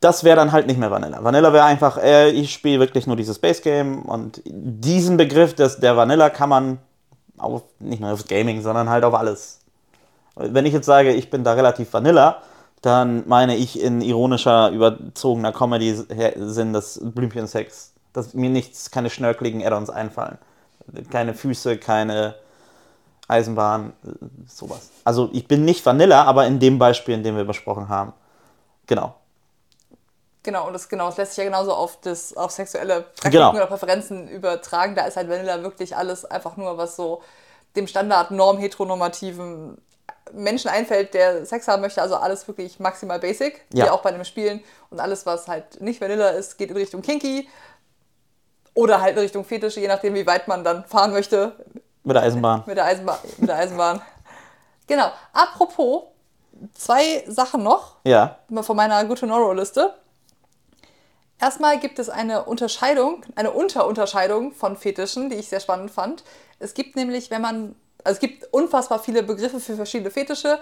das 0.00 0.24
wäre 0.24 0.36
dann 0.36 0.52
halt 0.52 0.66
nicht 0.66 0.78
mehr 0.78 0.90
Vanilla. 0.90 1.22
Vanilla 1.22 1.52
wäre 1.52 1.64
einfach, 1.64 1.98
äh, 1.98 2.30
ich 2.30 2.52
spiele 2.52 2.80
wirklich 2.80 3.06
nur 3.06 3.16
dieses 3.16 3.38
Base 3.38 3.62
Game 3.62 4.02
und 4.02 4.42
diesen 4.44 5.16
Begriff 5.16 5.54
des, 5.54 5.78
der 5.78 5.96
Vanilla 5.96 6.30
kann 6.30 6.48
man 6.48 6.78
auf, 7.38 7.62
nicht 7.78 8.00
nur 8.00 8.12
auf 8.12 8.26
Gaming, 8.26 8.62
sondern 8.62 8.88
halt 8.90 9.04
auf 9.04 9.14
alles. 9.14 9.60
Wenn 10.36 10.66
ich 10.66 10.72
jetzt 10.72 10.86
sage, 10.86 11.12
ich 11.12 11.30
bin 11.30 11.44
da 11.44 11.52
relativ 11.52 11.92
Vanilla, 11.92 12.42
dann 12.82 13.24
meine 13.26 13.56
ich 13.56 13.80
in 13.80 14.02
ironischer, 14.02 14.70
überzogener 14.70 15.52
Comedy-Sinn 15.52 16.72
das 16.72 17.00
Blümchensex. 17.02 17.92
Dass 18.12 18.34
mir 18.34 18.50
nichts, 18.50 18.90
keine 18.90 19.10
schnörkeligen 19.10 19.64
Add-ons 19.64 19.90
einfallen. 19.90 20.38
Keine 21.10 21.34
Füße, 21.34 21.78
keine 21.78 22.34
Eisenbahn, 23.28 23.92
sowas. 24.46 24.90
Also 25.04 25.30
ich 25.32 25.48
bin 25.48 25.64
nicht 25.64 25.84
Vanilla, 25.86 26.24
aber 26.24 26.46
in 26.46 26.58
dem 26.60 26.78
Beispiel, 26.78 27.14
in 27.14 27.22
dem 27.22 27.36
wir 27.36 27.44
besprochen 27.44 27.88
haben. 27.88 28.12
Genau. 28.86 29.14
Genau, 30.42 30.66
und 30.66 30.74
das, 30.74 30.88
genau, 30.90 31.06
das 31.06 31.16
lässt 31.16 31.32
sich 31.32 31.38
ja 31.38 31.44
genauso 31.44 31.72
auf, 31.72 31.98
das, 32.02 32.36
auf 32.36 32.50
sexuelle 32.50 33.00
Praktiken 33.02 33.30
Genau. 33.32 33.50
oder 33.54 33.66
Präferenzen 33.66 34.28
übertragen. 34.28 34.94
Da 34.94 35.06
ist 35.06 35.16
halt 35.16 35.30
Vanilla 35.30 35.62
wirklich 35.62 35.96
alles 35.96 36.26
einfach 36.26 36.58
nur, 36.58 36.76
was 36.76 36.96
so 36.96 37.22
dem 37.76 37.86
Standard 37.86 38.30
norm 38.30 38.58
heteronormativen 38.58 39.78
Menschen 40.34 40.68
einfällt, 40.68 41.14
der 41.14 41.46
Sex 41.46 41.66
haben 41.66 41.80
möchte. 41.80 42.02
Also 42.02 42.16
alles 42.16 42.46
wirklich 42.46 42.78
maximal 42.78 43.18
basic, 43.18 43.62
Ja. 43.72 43.86
wie 43.86 43.90
auch 43.90 44.02
bei 44.02 44.12
dem 44.12 44.22
Spielen. 44.24 44.62
Und 44.90 45.00
alles, 45.00 45.24
was 45.24 45.48
halt 45.48 45.80
nicht 45.80 46.00
Vanilla 46.02 46.28
ist, 46.28 46.58
geht 46.58 46.70
in 46.70 46.76
Richtung 46.76 47.00
Kinky 47.00 47.48
oder 48.74 49.00
halt 49.00 49.14
in 49.16 49.20
Richtung 49.22 49.44
Fetische, 49.46 49.80
je 49.80 49.88
nachdem, 49.88 50.12
wie 50.14 50.26
weit 50.26 50.46
man 50.46 50.62
dann 50.62 50.84
fahren 50.84 51.12
möchte 51.12 51.52
Mit 52.04 52.16
der 52.16 52.22
Eisenbahn. 52.22 52.62
mit 52.66 52.76
der 52.76 52.84
Eisenbahn. 52.84 53.18
Mit 53.38 53.48
der 53.48 53.56
Eisenbahn. 53.56 54.00
genau. 54.86 55.06
Apropos, 55.32 56.02
zwei 56.74 57.24
Sachen 57.26 57.62
noch 57.62 57.96
Ja. 58.04 58.38
von 58.62 58.76
meiner 58.76 59.04
Good 59.04 59.20
to 59.20 59.26
Know-Liste. 59.26 59.94
Erstmal 61.40 61.78
gibt 61.80 61.98
es 61.98 62.08
eine 62.08 62.44
Unterscheidung, 62.44 63.22
eine 63.34 63.50
Unterunterscheidung 63.50 64.52
von 64.52 64.76
Fetischen, 64.76 65.30
die 65.30 65.36
ich 65.36 65.48
sehr 65.48 65.60
spannend 65.60 65.90
fand. 65.90 66.22
Es 66.58 66.74
gibt 66.74 66.94
nämlich, 66.96 67.30
wenn 67.30 67.42
man, 67.42 67.74
also 68.04 68.14
es 68.16 68.20
gibt 68.20 68.52
unfassbar 68.52 68.98
viele 69.00 69.22
Begriffe 69.22 69.58
für 69.60 69.74
verschiedene 69.76 70.10
Fetische. 70.10 70.58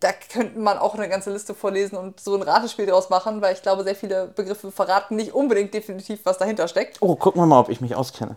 Da 0.00 0.10
könnte 0.32 0.58
man 0.58 0.78
auch 0.78 0.94
eine 0.94 1.08
ganze 1.08 1.32
Liste 1.32 1.54
vorlesen 1.54 1.96
und 1.98 2.20
so 2.20 2.34
ein 2.36 2.42
Ratespiel 2.42 2.86
draus 2.86 3.10
machen, 3.10 3.42
weil 3.42 3.54
ich 3.54 3.62
glaube, 3.62 3.82
sehr 3.82 3.96
viele 3.96 4.28
Begriffe 4.28 4.70
verraten 4.70 5.16
nicht 5.16 5.34
unbedingt 5.34 5.74
definitiv, 5.74 6.20
was 6.24 6.38
dahinter 6.38 6.68
steckt. 6.68 6.98
Oh, 7.02 7.16
gucken 7.16 7.42
wir 7.42 7.46
mal, 7.46 7.58
ob 7.60 7.68
ich 7.68 7.80
mich 7.80 7.94
auskenne. 7.96 8.36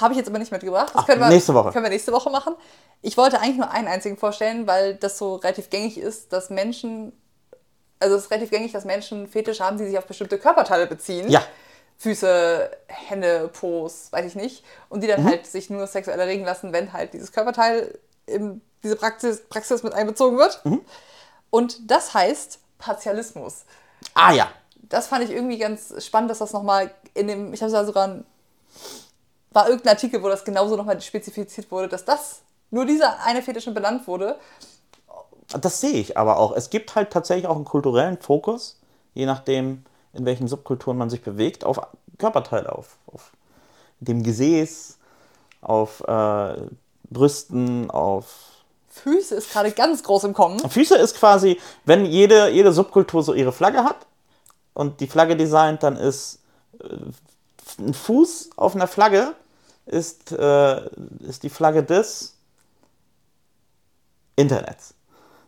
Habe 0.00 0.12
ich 0.14 0.18
jetzt 0.18 0.28
aber 0.28 0.38
nicht 0.38 0.52
mitgebracht. 0.52 0.90
Das 0.94 1.02
Ach, 1.02 1.06
können 1.06 1.20
wir, 1.20 1.28
nächste 1.28 1.54
Woche. 1.54 1.70
Können 1.72 1.84
wir 1.84 1.90
nächste 1.90 2.12
Woche 2.12 2.30
machen. 2.30 2.54
Ich 3.02 3.16
wollte 3.16 3.40
eigentlich 3.40 3.56
nur 3.58 3.70
einen 3.70 3.88
einzigen 3.88 4.16
vorstellen, 4.16 4.66
weil 4.66 4.94
das 4.94 5.18
so 5.18 5.36
relativ 5.36 5.70
gängig 5.70 5.98
ist, 5.98 6.32
dass 6.32 6.50
Menschen, 6.50 7.12
also 8.00 8.16
es 8.16 8.24
ist 8.24 8.30
relativ 8.30 8.50
gängig, 8.50 8.72
dass 8.72 8.84
Menschen 8.84 9.26
Fetisch 9.28 9.60
haben, 9.60 9.76
die 9.78 9.84
sich 9.86 9.98
auf 9.98 10.06
bestimmte 10.06 10.38
Körperteile 10.38 10.86
beziehen. 10.86 11.28
Ja. 11.30 11.42
Füße, 11.98 12.70
Hände, 12.88 13.48
Po's, 13.52 14.08
weiß 14.10 14.26
ich 14.26 14.34
nicht. 14.34 14.64
Und 14.88 15.02
die 15.02 15.06
Mhm. 15.08 15.12
dann 15.12 15.24
halt 15.26 15.46
sich 15.46 15.68
nur 15.70 15.86
sexuell 15.86 16.18
erregen 16.18 16.44
lassen, 16.44 16.72
wenn 16.72 16.92
halt 16.92 17.12
dieses 17.12 17.32
Körperteil 17.32 17.98
in 18.26 18.60
diese 18.82 18.96
Praxis, 18.96 19.42
Praxis 19.48 19.82
mit 19.82 19.92
einbezogen 19.94 20.38
wird. 20.38 20.64
Mhm. 20.64 20.80
Und 21.50 21.90
das 21.90 22.14
heißt 22.14 22.58
Partialismus 22.78 23.64
Ah 24.14 24.32
ja. 24.32 24.48
das 24.74 25.06
fand 25.06 25.22
ich 25.22 25.30
irgendwie 25.30 25.58
ganz 25.58 25.94
spannend, 26.04 26.30
dass 26.30 26.38
das 26.38 26.52
nochmal 26.52 26.90
in 27.14 27.28
dem, 27.28 27.52
ich 27.52 27.62
habe 27.62 27.70
da 27.70 27.84
sogar 27.84 28.08
ein, 28.08 28.24
war 29.52 29.68
irgendein 29.68 29.94
Artikel, 29.94 30.22
wo 30.22 30.28
das 30.28 30.44
genauso 30.44 30.76
nochmal 30.76 31.00
spezifiziert 31.00 31.70
wurde, 31.70 31.88
dass 31.88 32.04
das 32.04 32.42
nur 32.70 32.86
dieser 32.86 33.22
eine 33.24 33.42
Fetisch 33.42 33.64
schon 33.64 33.74
benannt 33.74 34.06
wurde. 34.06 34.36
Das 35.60 35.80
sehe 35.80 35.92
ich 35.92 36.16
aber 36.16 36.38
auch. 36.38 36.52
Es 36.52 36.70
gibt 36.70 36.94
halt 36.94 37.10
tatsächlich 37.10 37.46
auch 37.46 37.56
einen 37.56 37.64
kulturellen 37.64 38.18
Fokus, 38.18 38.80
je 39.14 39.26
nachdem, 39.26 39.84
in 40.14 40.24
welchen 40.24 40.48
Subkulturen 40.48 40.96
man 40.96 41.10
sich 41.10 41.22
bewegt, 41.22 41.64
auf 41.64 41.80
Körperteile, 42.18 42.72
auf, 42.72 42.96
auf 43.06 43.32
dem 44.00 44.22
Gesäß, 44.22 44.98
auf 45.60 46.02
äh, 46.06 46.54
Brüsten, 47.10 47.90
auf 47.90 48.26
Füße 48.88 49.34
ist 49.34 49.52
gerade 49.52 49.72
ganz 49.72 50.02
groß 50.02 50.24
im 50.24 50.34
Kommen. 50.34 50.58
Füße 50.58 50.96
ist 50.96 51.16
quasi, 51.16 51.58
wenn 51.84 52.04
jede, 52.04 52.50
jede 52.50 52.72
Subkultur 52.72 53.22
so 53.22 53.32
ihre 53.32 53.52
Flagge 53.52 53.84
hat 53.84 54.06
und 54.74 55.00
die 55.00 55.06
Flagge 55.06 55.34
designt, 55.34 55.82
dann 55.82 55.96
ist 55.96 56.40
äh, 56.78 56.96
ein 57.78 57.94
Fuß 57.94 58.50
auf 58.56 58.74
einer 58.74 58.86
Flagge 58.86 59.34
ist, 59.86 60.32
äh, 60.32 60.80
ist 61.20 61.42
die 61.42 61.50
Flagge 61.50 61.82
des 61.82 62.36
Internets. 64.36 64.94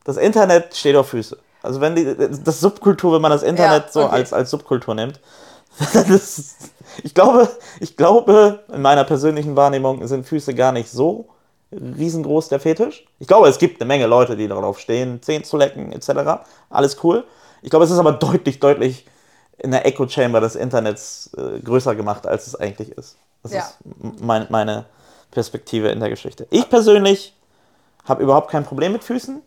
Das 0.05 0.17
Internet 0.17 0.75
steht 0.75 0.97
auf 0.97 1.09
Füße. 1.09 1.39
Also 1.63 1.81
wenn 1.81 1.97
die, 1.97 2.15
das 2.45 2.61
Subkultur, 2.61 3.15
wenn 3.15 3.23
man 3.23 3.31
das 3.31 3.43
Internet 3.43 3.87
Ja, 3.87 3.93
so 3.93 4.05
okay. 4.05 4.15
als, 4.17 4.33
als 4.33 4.51
Subkultur 4.51 4.95
nimmt, 4.95 5.21
ist, 6.11 6.57
ich 7.03 7.15
glaube, 7.15 7.49
ich 7.81 7.97
glaube, 7.97 8.63
in 8.73 8.83
meiner 8.83 9.05
persönlichen 9.05 9.57
Wahrnehmung 9.57 10.07
sind 10.07 10.27
Füße 10.27 10.55
gar 10.55 10.73
nicht 10.73 10.91
so 10.91 11.29
riesengroß 11.73 12.49
der 12.51 12.61
Fetisch. 12.61 13.07
Ich 13.19 13.27
glaube, 13.27 13.49
es 13.49 13.59
gibt 13.59 13.81
eine 13.81 13.89
Menge 13.89 14.07
Leute, 14.07 14.37
die 14.37 14.47
darauf 14.47 14.79
stehen, 14.79 15.23
Zehen 15.23 15.43
zu 15.43 15.57
lecken, 15.57 15.93
etc. 15.93 16.45
Alles 16.71 17.03
cool. 17.03 17.25
Ich 17.63 17.71
glaube, 17.71 17.85
es 17.85 17.91
ist 17.91 17.99
aber 17.99 18.13
deutlich, 18.13 18.61
deutlich 18.61 19.07
in 19.59 19.71
der 19.71 19.87
Echo 19.87 20.07
Chamber 20.09 20.41
des 20.41 20.57
Internets 20.57 21.33
äh, 21.37 21.61
größer 21.61 21.95
gemacht, 21.95 22.27
als 22.27 22.47
es 22.47 22.55
eigentlich 22.55 22.91
ist. 22.91 23.17
Das 23.45 23.53
Ja. 23.53 23.61
ist 23.61 23.77
mein, 24.21 24.47
meine 24.51 24.87
Perspektive 25.31 25.89
in 25.91 26.01
der 26.01 26.11
Geschichte. 26.11 26.47
Ich 26.51 26.69
persönlich 26.69 27.37
habe 28.07 28.23
überhaupt 28.23 28.51
kein 28.51 28.65
Problem 28.65 28.93
mit 28.93 29.05
Füßen. 29.05 29.41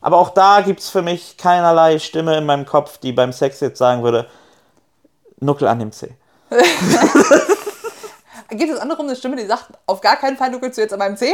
Aber 0.00 0.18
auch 0.18 0.30
da 0.30 0.60
gibt 0.60 0.80
es 0.80 0.90
für 0.90 1.00
mich 1.02 1.36
keinerlei 1.38 1.98
Stimme 1.98 2.36
in 2.36 2.44
meinem 2.44 2.66
Kopf, 2.66 2.98
die 2.98 3.12
beim 3.12 3.32
Sex 3.32 3.60
jetzt 3.60 3.78
sagen 3.78 4.02
würde, 4.02 4.26
Nuckel 5.40 5.68
an 5.68 5.78
dem 5.78 5.92
Zeh. 5.92 6.10
Gibt 8.50 8.72
es 8.72 8.78
andersrum 8.78 9.06
eine 9.06 9.16
Stimme, 9.16 9.36
die 9.36 9.46
sagt, 9.46 9.66
auf 9.86 10.00
gar 10.00 10.16
keinen 10.16 10.36
Fall 10.36 10.50
nuckelst 10.50 10.76
du 10.76 10.82
jetzt 10.82 10.92
an 10.92 10.98
meinem 10.98 11.16
Zeh? 11.16 11.32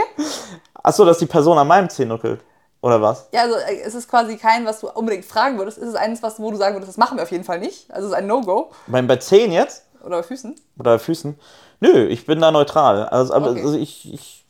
Achso, 0.82 1.04
dass 1.04 1.18
die 1.18 1.26
Person 1.26 1.58
an 1.58 1.66
meinem 1.66 1.90
Zeh 1.90 2.04
nuckelt. 2.04 2.40
Oder 2.80 3.02
was? 3.02 3.26
Ja, 3.32 3.42
also 3.42 3.56
äh, 3.56 3.80
es 3.82 3.94
ist 3.94 4.08
quasi 4.08 4.36
kein, 4.38 4.64
was 4.64 4.80
du 4.80 4.88
unbedingt 4.88 5.24
fragen 5.26 5.58
würdest. 5.58 5.76
Es 5.78 5.88
ist 5.88 5.96
eins, 5.96 6.22
was, 6.22 6.38
wo 6.40 6.50
du 6.50 6.56
sagen 6.56 6.76
würdest, 6.76 6.88
das 6.88 6.96
machen 6.96 7.18
wir 7.18 7.24
auf 7.24 7.30
jeden 7.30 7.44
Fall 7.44 7.58
nicht. 7.58 7.90
Also 7.90 8.06
es 8.06 8.12
ist 8.12 8.18
ein 8.18 8.26
No-Go. 8.26 8.70
Bei, 8.86 9.02
bei 9.02 9.16
Zehen 9.16 9.52
jetzt? 9.52 9.84
Oder 10.04 10.22
Füßen. 10.22 10.54
Oder 10.78 10.98
Füßen? 10.98 11.38
Nö, 11.80 12.06
ich 12.06 12.26
bin 12.26 12.40
da 12.40 12.50
neutral. 12.50 13.04
Also, 13.08 13.34
aber, 13.34 13.50
Okay. 13.50 13.60
also 13.62 13.78
ich, 13.78 14.12
ich 14.12 14.44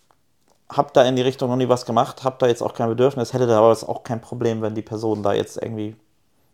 habe 0.71 0.91
da 0.93 1.03
in 1.03 1.17
die 1.17 1.23
Richtung 1.23 1.51
noch 1.51 1.57
nie 1.57 1.69
was 1.69 1.85
gemacht, 1.87 2.23
habe 2.25 2.37
da 2.39 2.47
jetzt 2.47 2.63
auch 2.63 2.75
kein 2.75 2.89
Bedürfnis, 2.89 3.33
hätte 3.33 3.47
da 3.47 3.59
aber 3.59 3.71
auch 3.89 4.03
kein 4.05 4.21
Problem, 4.21 4.63
wenn 4.63 4.75
die 4.75 4.83
Person 4.83 5.23
da 5.23 5.33
jetzt 5.33 5.57
irgendwie 5.61 5.97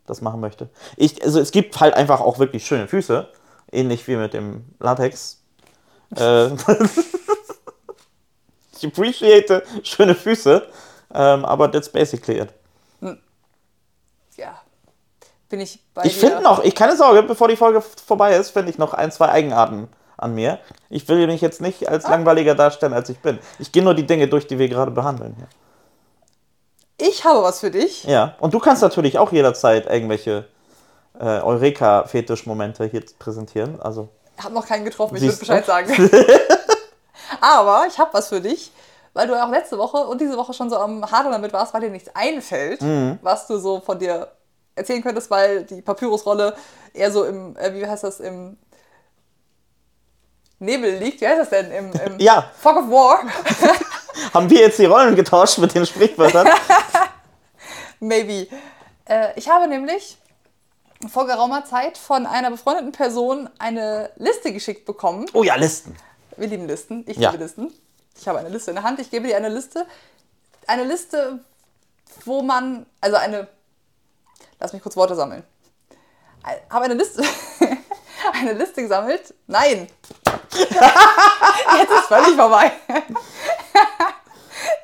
das 0.07 0.21
machen 0.21 0.39
möchte. 0.39 0.69
Ich, 0.95 1.23
also 1.23 1.39
es 1.39 1.51
gibt 1.51 1.79
halt 1.79 1.93
einfach 1.93 2.21
auch 2.21 2.39
wirklich 2.39 2.65
schöne 2.65 2.87
Füße, 2.87 3.27
ähnlich 3.71 4.07
wie 4.07 4.15
mit 4.15 4.33
dem 4.33 4.65
Latex. 4.79 5.41
Äh, 6.15 6.51
ich 8.77 8.85
appreciate 8.85 9.63
schöne 9.83 10.15
Füße, 10.15 10.65
ähm, 11.13 11.43
aber 11.43 11.69
that's 11.69 11.89
basically 11.89 12.39
it. 12.39 12.47
Bin 15.49 15.61
ich 15.61 15.79
bei 15.93 16.03
Ich 16.03 16.17
finde 16.17 16.41
noch, 16.41 16.63
ich 16.63 16.75
keine 16.75 16.95
Sorge, 16.97 17.23
bevor 17.23 17.47
die 17.47 17.55
Folge 17.55 17.81
vorbei 17.81 18.35
ist, 18.35 18.49
finde 18.51 18.69
ich 18.71 18.77
noch 18.77 18.93
ein, 18.93 19.11
zwei 19.11 19.29
Eigenarten 19.29 19.87
an 20.17 20.33
mir. 20.35 20.59
Ich 20.89 21.07
will 21.07 21.25
mich 21.27 21.41
jetzt 21.41 21.61
nicht 21.61 21.87
als 21.87 22.07
langweiliger 22.07 22.55
darstellen, 22.55 22.93
als 22.93 23.07
ich 23.09 23.19
bin. 23.19 23.39
Ich 23.59 23.71
gehe 23.71 23.83
nur 23.83 23.93
die 23.93 24.05
Dinge 24.05 24.27
durch, 24.27 24.47
die 24.47 24.59
wir 24.59 24.67
gerade 24.67 24.91
behandeln 24.91 25.35
hier. 25.37 25.47
Ich 26.99 27.23
habe 27.23 27.43
was 27.43 27.59
für 27.59 27.69
dich. 27.71 28.03
Ja, 28.05 28.35
und 28.39 28.53
du 28.53 28.59
kannst 28.59 28.81
natürlich 28.81 29.19
auch 29.19 29.31
jederzeit 29.31 29.85
irgendwelche 29.85 30.45
äh, 31.19 31.23
Eureka-Fetisch-Momente 31.41 32.85
hier 32.85 33.03
präsentieren. 33.19 33.79
Also, 33.79 34.09
Ich 34.37 34.43
habe 34.43 34.53
noch 34.55 34.65
keinen 34.67 34.83
getroffen, 34.85 35.15
ich 35.15 35.21
würde? 35.21 35.37
Bescheid 35.37 35.65
sagen. 35.65 36.09
Aber 37.41 37.85
ich 37.87 37.97
habe 37.99 38.09
was 38.13 38.29
für 38.29 38.41
dich, 38.41 38.71
weil 39.13 39.27
du 39.27 39.33
ja 39.35 39.45
auch 39.45 39.51
letzte 39.51 39.77
Woche 39.77 39.97
und 39.97 40.19
diese 40.21 40.37
Woche 40.37 40.53
schon 40.53 40.69
so 40.69 40.77
am 40.77 41.09
Hadern 41.09 41.31
damit 41.31 41.53
warst, 41.53 41.73
weil 41.73 41.81
dir 41.81 41.89
nichts 41.89 42.09
einfällt, 42.15 42.81
Mhm. 42.81 43.19
was 43.21 43.47
du 43.47 43.57
so 43.59 43.79
von 43.79 43.99
dir 43.99 44.27
erzählen 44.77 45.03
könntest, 45.03 45.29
weil 45.29 45.63
die 45.63 45.81
Papyrusrolle 45.81 46.55
eher 46.93 47.11
so 47.11 47.25
im, 47.25 47.55
äh, 47.57 47.73
wie 47.73 47.85
heißt 47.85 48.03
das, 48.03 48.19
im 48.19 48.57
Nebel 50.59 50.97
liegt. 50.97 51.21
Wie 51.21 51.27
heißt 51.27 51.39
das 51.39 51.49
denn? 51.49 51.71
Im, 51.71 51.91
im 51.93 52.19
Ja. 52.19 52.51
Fog 52.59 52.77
of 52.77 52.89
War. 52.89 53.21
Haben 54.33 54.49
wir 54.49 54.61
jetzt 54.61 54.79
die 54.79 54.85
Rollen 54.85 55.15
getauscht 55.15 55.57
mit 55.59 55.73
den 55.75 55.85
Sprichwörtern? 55.85 56.47
Maybe. 57.99 58.47
Äh, 59.05 59.29
ich 59.35 59.49
habe 59.49 59.67
nämlich 59.67 60.17
vor 61.09 61.27
geraumer 61.27 61.63
Zeit 61.65 61.97
von 61.97 62.25
einer 62.25 62.49
befreundeten 62.49 62.91
Person 62.91 63.49
eine 63.59 64.09
Liste 64.15 64.51
geschickt 64.51 64.85
bekommen. 64.85 65.27
Oh 65.33 65.43
ja, 65.43 65.55
Listen. 65.55 65.95
Wir 66.37 66.47
lieben 66.47 66.67
Listen. 66.67 67.03
Ich 67.07 67.17
Ja. 67.17 67.29
liebe 67.31 67.43
Listen. 67.43 67.71
Ich 68.19 68.27
habe 68.27 68.39
eine 68.39 68.49
Liste 68.49 68.71
in 68.71 68.75
der 68.75 68.83
Hand. 68.83 68.99
Ich 68.99 69.11
gebe 69.11 69.27
dir 69.27 69.37
eine 69.37 69.49
Liste. 69.49 69.85
Eine 70.65 70.83
Liste, 70.83 71.39
wo 72.25 72.41
man, 72.41 72.87
also 72.99 73.15
eine, 73.17 73.47
lass 74.59 74.73
mich 74.73 74.81
kurz 74.81 74.95
Worte 74.95 75.15
sammeln. 75.15 75.43
Ich 76.43 76.73
habe 76.73 76.85
eine 76.85 76.93
Liste, 76.93 77.23
eine 78.33 78.53
Liste 78.53 78.81
gesammelt. 78.81 79.33
Nein. 79.47 79.87
Jetzt 80.53 81.91
ist 81.91 82.07
völlig 82.07 82.35
vorbei. 82.35 82.71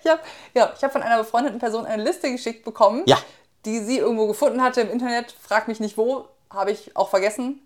Ich 0.03 0.09
habe 0.11 0.21
ja, 0.53 0.71
ich 0.75 0.83
hab 0.83 0.91
von 0.91 1.01
einer 1.01 1.17
befreundeten 1.17 1.59
Person 1.59 1.85
eine 1.85 2.03
Liste 2.03 2.29
geschickt 2.29 2.65
bekommen, 2.65 3.03
Ja. 3.05 3.17
die 3.65 3.79
sie 3.79 3.99
irgendwo 3.99 4.27
gefunden 4.27 4.61
hatte 4.61 4.81
im 4.81 4.89
Internet. 4.91 5.33
Frag 5.41 5.67
mich 5.69 5.79
nicht 5.79 5.97
wo, 5.97 6.27
habe 6.51 6.71
ich 6.71 6.95
auch 6.95 7.09
vergessen. 7.09 7.65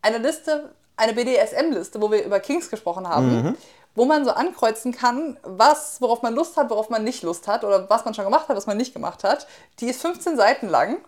Eine 0.00 0.16
Liste, 0.18 0.74
eine 0.96 1.12
BDSM-Liste, 1.12 2.00
wo 2.00 2.10
wir 2.10 2.24
über 2.24 2.40
Kings 2.40 2.70
gesprochen 2.70 3.06
haben, 3.08 3.56
wo 3.94 4.06
man 4.06 4.24
so 4.24 4.30
ankreuzen 4.32 4.92
kann, 4.92 5.38
was, 5.42 6.00
worauf 6.00 6.22
man 6.22 6.34
Lust 6.34 6.56
hat, 6.56 6.70
worauf 6.70 6.88
man 6.88 7.04
nicht 7.04 7.22
Lust 7.22 7.46
hat 7.46 7.64
oder 7.64 7.88
was 7.90 8.04
man 8.06 8.14
schon 8.14 8.24
gemacht 8.24 8.48
hat, 8.48 8.56
was 8.56 8.66
man 8.66 8.78
nicht 8.78 8.94
gemacht 8.94 9.22
hat. 9.22 9.46
Die 9.78 9.88
ist 9.90 10.00
15 10.00 10.36
Seiten 10.38 10.68
lang. 10.68 10.98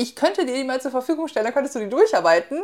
Ich 0.00 0.16
könnte 0.16 0.46
dir 0.46 0.54
die 0.54 0.64
mal 0.64 0.80
zur 0.80 0.90
Verfügung 0.90 1.28
stellen, 1.28 1.44
dann 1.44 1.52
könntest 1.52 1.74
du 1.74 1.78
die 1.78 1.88
durcharbeiten. 1.88 2.62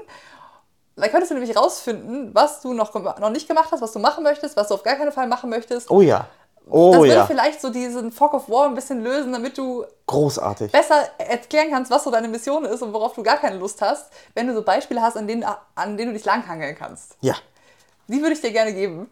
Dann 0.97 1.11
könntest 1.11 1.31
du 1.31 1.35
nämlich 1.35 1.55
rausfinden, 1.55 2.35
was 2.35 2.63
du 2.63 2.73
noch, 2.73 2.95
noch 2.95 3.29
nicht 3.29 3.47
gemacht 3.47 3.69
hast, 3.71 3.83
was 3.83 3.93
du 3.93 3.99
machen 3.99 4.25
möchtest, 4.25 4.57
was 4.57 4.69
du 4.69 4.75
auf 4.75 4.83
gar 4.83 4.95
keinen 4.95 5.13
Fall 5.13 5.27
machen 5.27 5.51
möchtest. 5.51 5.91
Oh 5.91 6.01
ja. 6.01 6.27
Oh 6.69 6.93
das 6.93 7.01
würde 7.03 7.15
ja. 7.15 7.27
vielleicht 7.27 7.61
so 7.61 7.69
diesen 7.69 8.11
Fog 8.11 8.33
of 8.33 8.49
War 8.49 8.67
ein 8.67 8.75
bisschen 8.75 9.03
lösen, 9.03 9.33
damit 9.33 9.59
du 9.59 9.85
Großartig. 10.07 10.73
besser 10.73 11.11
erklären 11.19 11.71
kannst, 11.71 11.91
was 11.91 12.05
so 12.05 12.11
deine 12.11 12.27
Mission 12.27 12.65
ist 12.65 12.81
und 12.83 12.95
worauf 12.95 13.13
du 13.13 13.23
gar 13.23 13.37
keine 13.37 13.59
Lust 13.59 13.83
hast, 13.83 14.11
wenn 14.35 14.47
du 14.47 14.55
so 14.55 14.63
Beispiele 14.63 15.03
hast, 15.03 15.19
an 15.19 15.29
denen, 15.29 15.45
an 15.75 15.97
denen 15.99 16.13
du 16.13 16.17
dich 16.17 16.25
langhangeln 16.25 16.75
kannst. 16.75 17.19
Ja. 17.21 17.37
Die 18.09 18.21
würde 18.21 18.33
ich 18.33 18.41
dir 18.41 18.51
gerne 18.51 18.73
geben. 18.73 19.11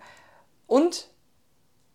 Und 0.66 1.08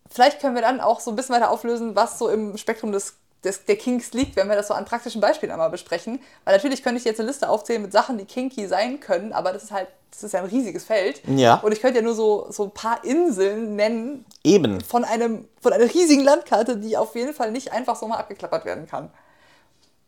vielleicht 0.09 0.39
können 0.39 0.53
wir 0.53 0.61
dann 0.61 0.79
auch 0.79 0.99
so 0.99 1.11
ein 1.11 1.15
bisschen 1.15 1.35
weiter 1.35 1.49
auflösen, 1.49 1.95
was 1.95 2.19
so 2.19 2.29
im 2.29 2.55
Spektrum 2.57 2.91
des, 2.91 3.15
des, 3.43 3.65
der 3.65 3.77
Kinks 3.77 4.13
liegt, 4.13 4.35
wenn 4.35 4.49
wir 4.49 4.55
das 4.55 4.67
so 4.67 4.73
an 4.73 4.85
praktischen 4.85 5.21
Beispielen 5.21 5.51
einmal 5.51 5.69
besprechen. 5.69 6.19
Weil 6.43 6.55
natürlich 6.55 6.83
könnte 6.83 6.99
ich 6.99 7.05
jetzt 7.05 7.19
eine 7.19 7.29
Liste 7.29 7.49
aufzählen 7.49 7.81
mit 7.81 7.91
Sachen, 7.91 8.17
die 8.17 8.25
kinky 8.25 8.67
sein 8.67 8.99
können, 8.99 9.33
aber 9.33 9.53
das 9.53 9.63
ist 9.63 9.71
halt, 9.71 9.87
das 10.11 10.23
ist 10.23 10.33
ja 10.33 10.39
ein 10.39 10.45
riesiges 10.45 10.83
Feld. 10.83 11.21
Ja. 11.27 11.55
Und 11.55 11.71
ich 11.71 11.81
könnte 11.81 11.99
ja 11.99 12.03
nur 12.03 12.15
so, 12.15 12.47
so 12.49 12.65
ein 12.65 12.71
paar 12.71 13.03
Inseln 13.03 13.75
nennen 13.75 14.25
Eben. 14.43 14.81
von, 14.81 15.05
einem, 15.05 15.47
von 15.61 15.71
einer 15.71 15.85
riesigen 15.93 16.23
Landkarte, 16.23 16.77
die 16.77 16.97
auf 16.97 17.15
jeden 17.15 17.33
Fall 17.33 17.51
nicht 17.51 17.71
einfach 17.71 17.95
so 17.95 18.07
mal 18.07 18.17
abgeklappert 18.17 18.65
werden 18.65 18.87
kann. 18.87 19.09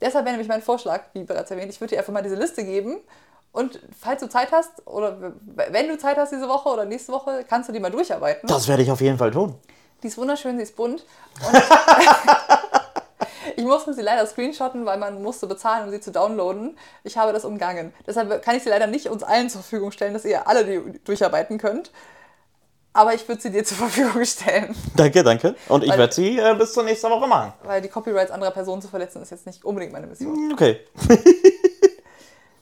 Deshalb 0.01 0.25
wäre 0.25 0.33
nämlich 0.33 0.49
mein 0.49 0.63
Vorschlag, 0.63 1.03
wie 1.13 1.23
bereits 1.23 1.51
erwähnt, 1.51 1.71
ich 1.71 1.79
würde 1.79 1.95
dir 1.95 1.99
einfach 1.99 2.11
mal 2.11 2.23
diese 2.23 2.35
Liste 2.35 2.63
geben. 2.63 2.97
Und 3.53 3.79
falls 3.99 4.21
du 4.21 4.29
Zeit 4.29 4.51
hast, 4.51 4.85
oder 4.87 5.33
wenn 5.55 5.87
du 5.87 5.97
Zeit 5.97 6.17
hast 6.17 6.31
diese 6.31 6.47
Woche 6.47 6.69
oder 6.69 6.85
nächste 6.85 7.11
Woche, 7.11 7.45
kannst 7.47 7.69
du 7.69 7.73
die 7.73 7.79
mal 7.79 7.91
durcharbeiten. 7.91 8.47
Das 8.47 8.67
werde 8.67 8.81
ich 8.81 8.91
auf 8.91 9.01
jeden 9.01 9.17
Fall 9.17 9.31
tun. 9.31 9.55
Die 10.01 10.07
ist 10.07 10.17
wunderschön, 10.17 10.57
sie 10.57 10.63
ist 10.63 10.75
bunt. 10.75 11.05
Und 11.47 11.61
ich 13.55 13.63
musste 13.63 13.93
sie 13.93 14.01
leider 14.01 14.25
screenshotten, 14.25 14.85
weil 14.85 14.97
man 14.97 15.21
musste 15.21 15.47
bezahlen, 15.47 15.85
um 15.85 15.91
sie 15.91 15.99
zu 15.99 16.11
downloaden. 16.11 16.77
Ich 17.03 17.17
habe 17.17 17.33
das 17.33 17.45
umgangen. 17.45 17.93
Deshalb 18.05 18.41
kann 18.41 18.55
ich 18.55 18.63
sie 18.63 18.69
leider 18.69 18.87
nicht 18.87 19.07
uns 19.07 19.23
allen 19.23 19.49
zur 19.49 19.61
Verfügung 19.61 19.91
stellen, 19.91 20.13
dass 20.13 20.25
ihr 20.25 20.47
alle 20.47 20.65
die 20.65 20.99
durcharbeiten 21.03 21.57
könnt. 21.57 21.91
Aber 22.93 23.13
ich 23.13 23.27
würde 23.27 23.41
sie 23.41 23.51
dir 23.51 23.63
zur 23.65 23.77
Verfügung 23.77 24.25
stellen. 24.25 24.75
Danke, 24.95 25.23
danke. 25.23 25.55
Und 25.69 25.83
ich 25.83 25.97
werde 25.97 26.13
sie 26.13 26.37
äh, 26.37 26.55
bis 26.55 26.73
zur 26.73 26.83
nächsten 26.83 27.09
Woche 27.09 27.27
machen. 27.27 27.53
Weil 27.63 27.81
die 27.81 27.87
Copyrights 27.87 28.31
anderer 28.31 28.51
Personen 28.51 28.81
zu 28.81 28.87
verletzen, 28.87 29.21
ist 29.21 29.31
jetzt 29.31 29.45
nicht 29.45 29.63
unbedingt 29.63 29.93
meine 29.93 30.07
Mission. 30.07 30.51
Okay. 30.53 30.79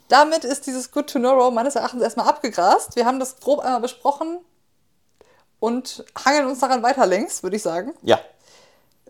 Damit 0.07 0.43
ist 0.43 0.65
dieses 0.65 0.91
Good 0.91 1.11
to 1.11 1.19
Know 1.19 1.33
Row 1.33 1.53
meines 1.53 1.75
Erachtens 1.75 2.01
erstmal 2.01 2.27
abgegrast. 2.27 2.95
Wir 2.95 3.05
haben 3.05 3.19
das 3.19 3.39
grob 3.39 3.59
einmal 3.59 3.81
besprochen 3.81 4.39
und 5.59 6.03
hangeln 6.25 6.47
uns 6.47 6.59
daran 6.59 6.81
weiter 6.81 7.05
längs, 7.05 7.43
würde 7.43 7.55
ich 7.55 7.61
sagen. 7.61 7.93
Ja. 8.01 8.19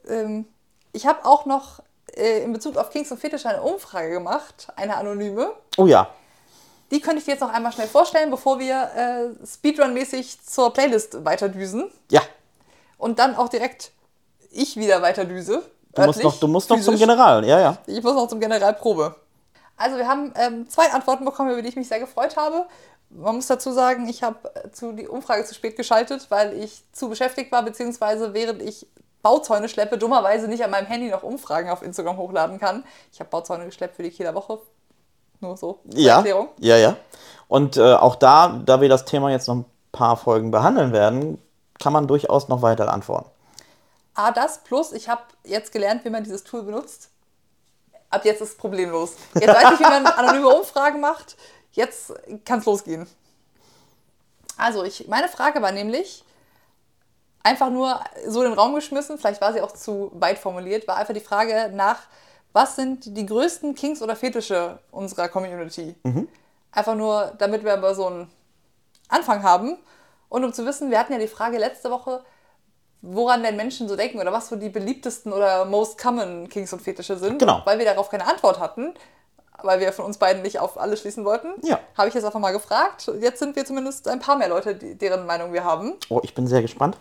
Ähm, 0.07 0.45
ich 0.91 1.05
habe 1.07 1.25
auch 1.25 1.45
noch 1.45 1.81
äh, 2.15 2.43
in 2.43 2.53
Bezug 2.53 2.77
auf 2.77 2.89
Kings 2.89 3.11
und 3.11 3.19
Fetisch 3.19 3.45
eine 3.45 3.61
Umfrage 3.61 4.09
gemacht, 4.11 4.67
eine 4.75 4.97
anonyme. 4.97 5.51
Oh 5.77 5.85
ja. 5.85 6.09
Die 6.91 6.99
könnte 7.01 7.19
ich 7.19 7.25
dir 7.25 7.31
jetzt 7.31 7.41
noch 7.41 7.53
einmal 7.53 7.71
schnell 7.71 7.87
vorstellen, 7.87 8.31
bevor 8.31 8.57
wir 8.59 8.89
äh, 8.95 9.45
Speedrun-mäßig 9.45 10.43
zur 10.43 10.73
Playlist 10.73 11.23
weiterdüsen 11.23 11.91
Ja. 12.09 12.21
und 12.97 13.19
dann 13.19 13.35
auch 13.35 13.49
direkt 13.49 13.91
ich 14.51 14.75
wieder 14.77 15.01
weiterdüse. 15.01 15.61
Du 15.93 16.01
musst 16.03 16.23
noch, 16.23 16.39
du 16.39 16.47
musst 16.47 16.69
noch 16.69 16.79
zum. 16.81 16.95
General. 16.97 17.45
Ja, 17.45 17.59
ja. 17.59 17.77
Ich 17.85 18.01
muss 18.01 18.13
noch 18.13 18.27
zum 18.27 18.39
Generalprobe. 18.39 19.15
Also 19.77 19.97
wir 19.97 20.07
haben 20.07 20.33
ähm, 20.35 20.67
zwei 20.69 20.91
Antworten 20.91 21.25
bekommen, 21.25 21.51
über 21.51 21.61
die 21.61 21.69
ich 21.69 21.75
mich 21.75 21.87
sehr 21.87 21.99
gefreut 21.99 22.35
habe. 22.35 22.65
Man 23.11 23.35
muss 23.35 23.47
dazu 23.47 23.71
sagen, 23.71 24.07
ich 24.09 24.23
habe 24.23 24.53
äh, 24.55 24.71
zu 24.71 24.91
die 24.91 25.07
Umfrage 25.07 25.45
zu 25.45 25.53
spät 25.53 25.75
geschaltet, 25.77 26.27
weil 26.29 26.53
ich 26.53 26.83
zu 26.91 27.09
beschäftigt 27.09 27.51
war, 27.51 27.63
beziehungsweise 27.63 28.33
während 28.33 28.61
ich 28.61 28.87
Bauzäune 29.21 29.67
schleppe, 29.67 29.97
dummerweise 29.97 30.47
nicht 30.47 30.63
an 30.63 30.71
meinem 30.71 30.87
Handy 30.87 31.09
noch 31.09 31.23
Umfragen 31.23 31.69
auf 31.69 31.81
Instagram 31.81 32.17
hochladen 32.17 32.59
kann. 32.59 32.83
Ich 33.11 33.19
habe 33.19 33.29
Bauzäune 33.29 33.65
geschleppt 33.65 33.95
für 33.95 34.03
die 34.03 34.11
Kieler 34.11 34.33
Woche. 34.33 34.59
Nur 35.41 35.57
so 35.57 35.79
Ja. 35.93 36.17
Erklärung. 36.17 36.49
Ja, 36.59 36.77
ja. 36.77 36.95
Und 37.47 37.77
äh, 37.77 37.93
auch 37.93 38.15
da, 38.15 38.59
da 38.65 38.81
wir 38.81 38.89
das 38.89 39.05
Thema 39.05 39.31
jetzt 39.31 39.47
noch 39.47 39.55
ein 39.55 39.65
paar 39.91 40.17
Folgen 40.17 40.51
behandeln 40.51 40.93
werden, 40.93 41.41
kann 41.79 41.93
man 41.93 42.07
durchaus 42.07 42.47
noch 42.47 42.61
weiter 42.61 42.91
antworten. 42.91 43.29
A, 44.13 44.31
das 44.31 44.59
plus, 44.59 44.91
ich 44.91 45.07
habe 45.07 45.21
jetzt 45.43 45.71
gelernt, 45.71 46.03
wie 46.03 46.09
man 46.09 46.23
dieses 46.23 46.43
Tool 46.43 46.63
benutzt. 46.63 47.09
Ab 48.09 48.25
jetzt 48.25 48.41
ist 48.41 48.49
es 48.49 48.57
problemlos. 48.57 49.13
Jetzt 49.35 49.47
weiß 49.47 49.73
ich, 49.73 49.79
wie 49.79 49.83
man 49.83 50.05
anonyme 50.05 50.49
Umfragen 50.49 50.99
macht. 50.99 51.37
Jetzt 51.71 52.13
kann 52.43 52.59
es 52.59 52.65
losgehen. 52.65 53.07
Also, 54.57 54.83
ich, 54.83 55.07
meine 55.07 55.29
Frage 55.29 55.61
war 55.61 55.71
nämlich 55.71 56.25
einfach 57.43 57.69
nur 57.69 57.99
so 58.27 58.41
in 58.43 58.49
den 58.51 58.59
Raum 58.59 58.75
geschmissen, 58.75 59.17
vielleicht 59.17 59.41
war 59.41 59.53
sie 59.53 59.61
auch 59.61 59.71
zu 59.71 60.11
weit 60.13 60.37
formuliert, 60.37 60.87
war 60.87 60.97
einfach 60.97 61.13
die 61.13 61.19
Frage 61.19 61.71
nach, 61.73 61.99
was 62.53 62.75
sind 62.75 63.15
die 63.15 63.25
größten 63.25 63.75
Kings 63.75 64.01
oder 64.01 64.15
Fetische 64.15 64.79
unserer 64.91 65.29
Community? 65.29 65.95
Einfach 66.71 66.95
nur, 66.95 67.33
damit 67.37 67.63
wir 67.63 67.73
aber 67.73 67.93
so 67.95 68.07
einen 68.07 68.29
Anfang 69.07 69.43
haben 69.43 69.77
und 70.29 70.43
um 70.43 70.53
zu 70.53 70.65
wissen, 70.65 70.91
wir 70.91 70.99
hatten 70.99 71.13
ja 71.13 71.19
die 71.19 71.27
Frage 71.27 71.57
letzte 71.57 71.89
Woche, 71.91 72.23
woran 73.01 73.43
denn 73.43 73.55
Menschen 73.55 73.87
so 73.87 73.95
denken 73.95 74.19
oder 74.19 74.33
was 74.33 74.49
so 74.49 74.55
die 74.55 74.69
beliebtesten 74.69 75.31
oder 75.31 75.65
most 75.65 75.97
common 76.01 76.49
Kings 76.49 76.73
und 76.73 76.81
Fetische 76.81 77.17
sind. 77.17 77.39
Genau. 77.39 77.61
Weil 77.65 77.77
wir 77.79 77.85
darauf 77.85 78.09
keine 78.09 78.27
Antwort 78.27 78.59
hatten, 78.59 78.93
weil 79.63 79.79
wir 79.79 79.93
von 79.93 80.05
uns 80.05 80.17
beiden 80.17 80.41
nicht 80.41 80.59
auf 80.59 80.77
alle 80.79 80.97
schließen 80.97 81.23
wollten, 81.25 81.47
Ja. 81.65 81.79
habe 81.97 82.09
ich 82.09 82.13
jetzt 82.13 82.25
einfach 82.25 82.39
mal 82.39 82.51
gefragt. 82.51 83.09
Jetzt 83.21 83.39
sind 83.39 83.55
wir 83.55 83.65
zumindest 83.65 84.07
ein 84.07 84.19
paar 84.19 84.35
mehr 84.35 84.49
Leute, 84.49 84.75
deren 84.75 85.25
Meinung 85.25 85.53
wir 85.53 85.63
haben. 85.63 85.93
Oh, 86.09 86.19
ich 86.23 86.35
bin 86.35 86.45
sehr 86.47 86.61
gespannt. 86.61 86.97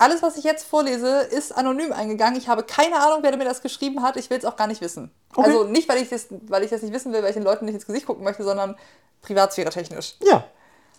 Alles, 0.00 0.22
was 0.22 0.36
ich 0.36 0.44
jetzt 0.44 0.64
vorlese, 0.64 1.22
ist 1.22 1.50
anonym 1.52 1.92
eingegangen. 1.92 2.38
Ich 2.38 2.48
habe 2.48 2.62
keine 2.62 2.96
Ahnung, 3.00 3.18
wer 3.22 3.36
mir 3.36 3.44
das 3.44 3.60
geschrieben 3.62 4.02
hat. 4.02 4.16
Ich 4.16 4.30
will 4.30 4.38
es 4.38 4.44
auch 4.44 4.54
gar 4.56 4.68
nicht 4.68 4.80
wissen. 4.80 5.10
Okay. 5.34 5.48
Also 5.50 5.64
nicht, 5.64 5.88
weil 5.88 5.98
ich, 6.00 6.08
das, 6.08 6.26
weil 6.46 6.62
ich 6.62 6.70
das 6.70 6.82
nicht 6.82 6.94
wissen 6.94 7.12
will, 7.12 7.20
weil 7.22 7.30
ich 7.30 7.34
den 7.34 7.42
Leuten 7.42 7.64
nicht 7.64 7.74
ins 7.74 7.84
Gesicht 7.86 8.06
gucken 8.06 8.22
möchte, 8.22 8.44
sondern 8.44 8.76
privatsphäre 9.22 9.70
technisch. 9.70 10.14
Ja. 10.22 10.44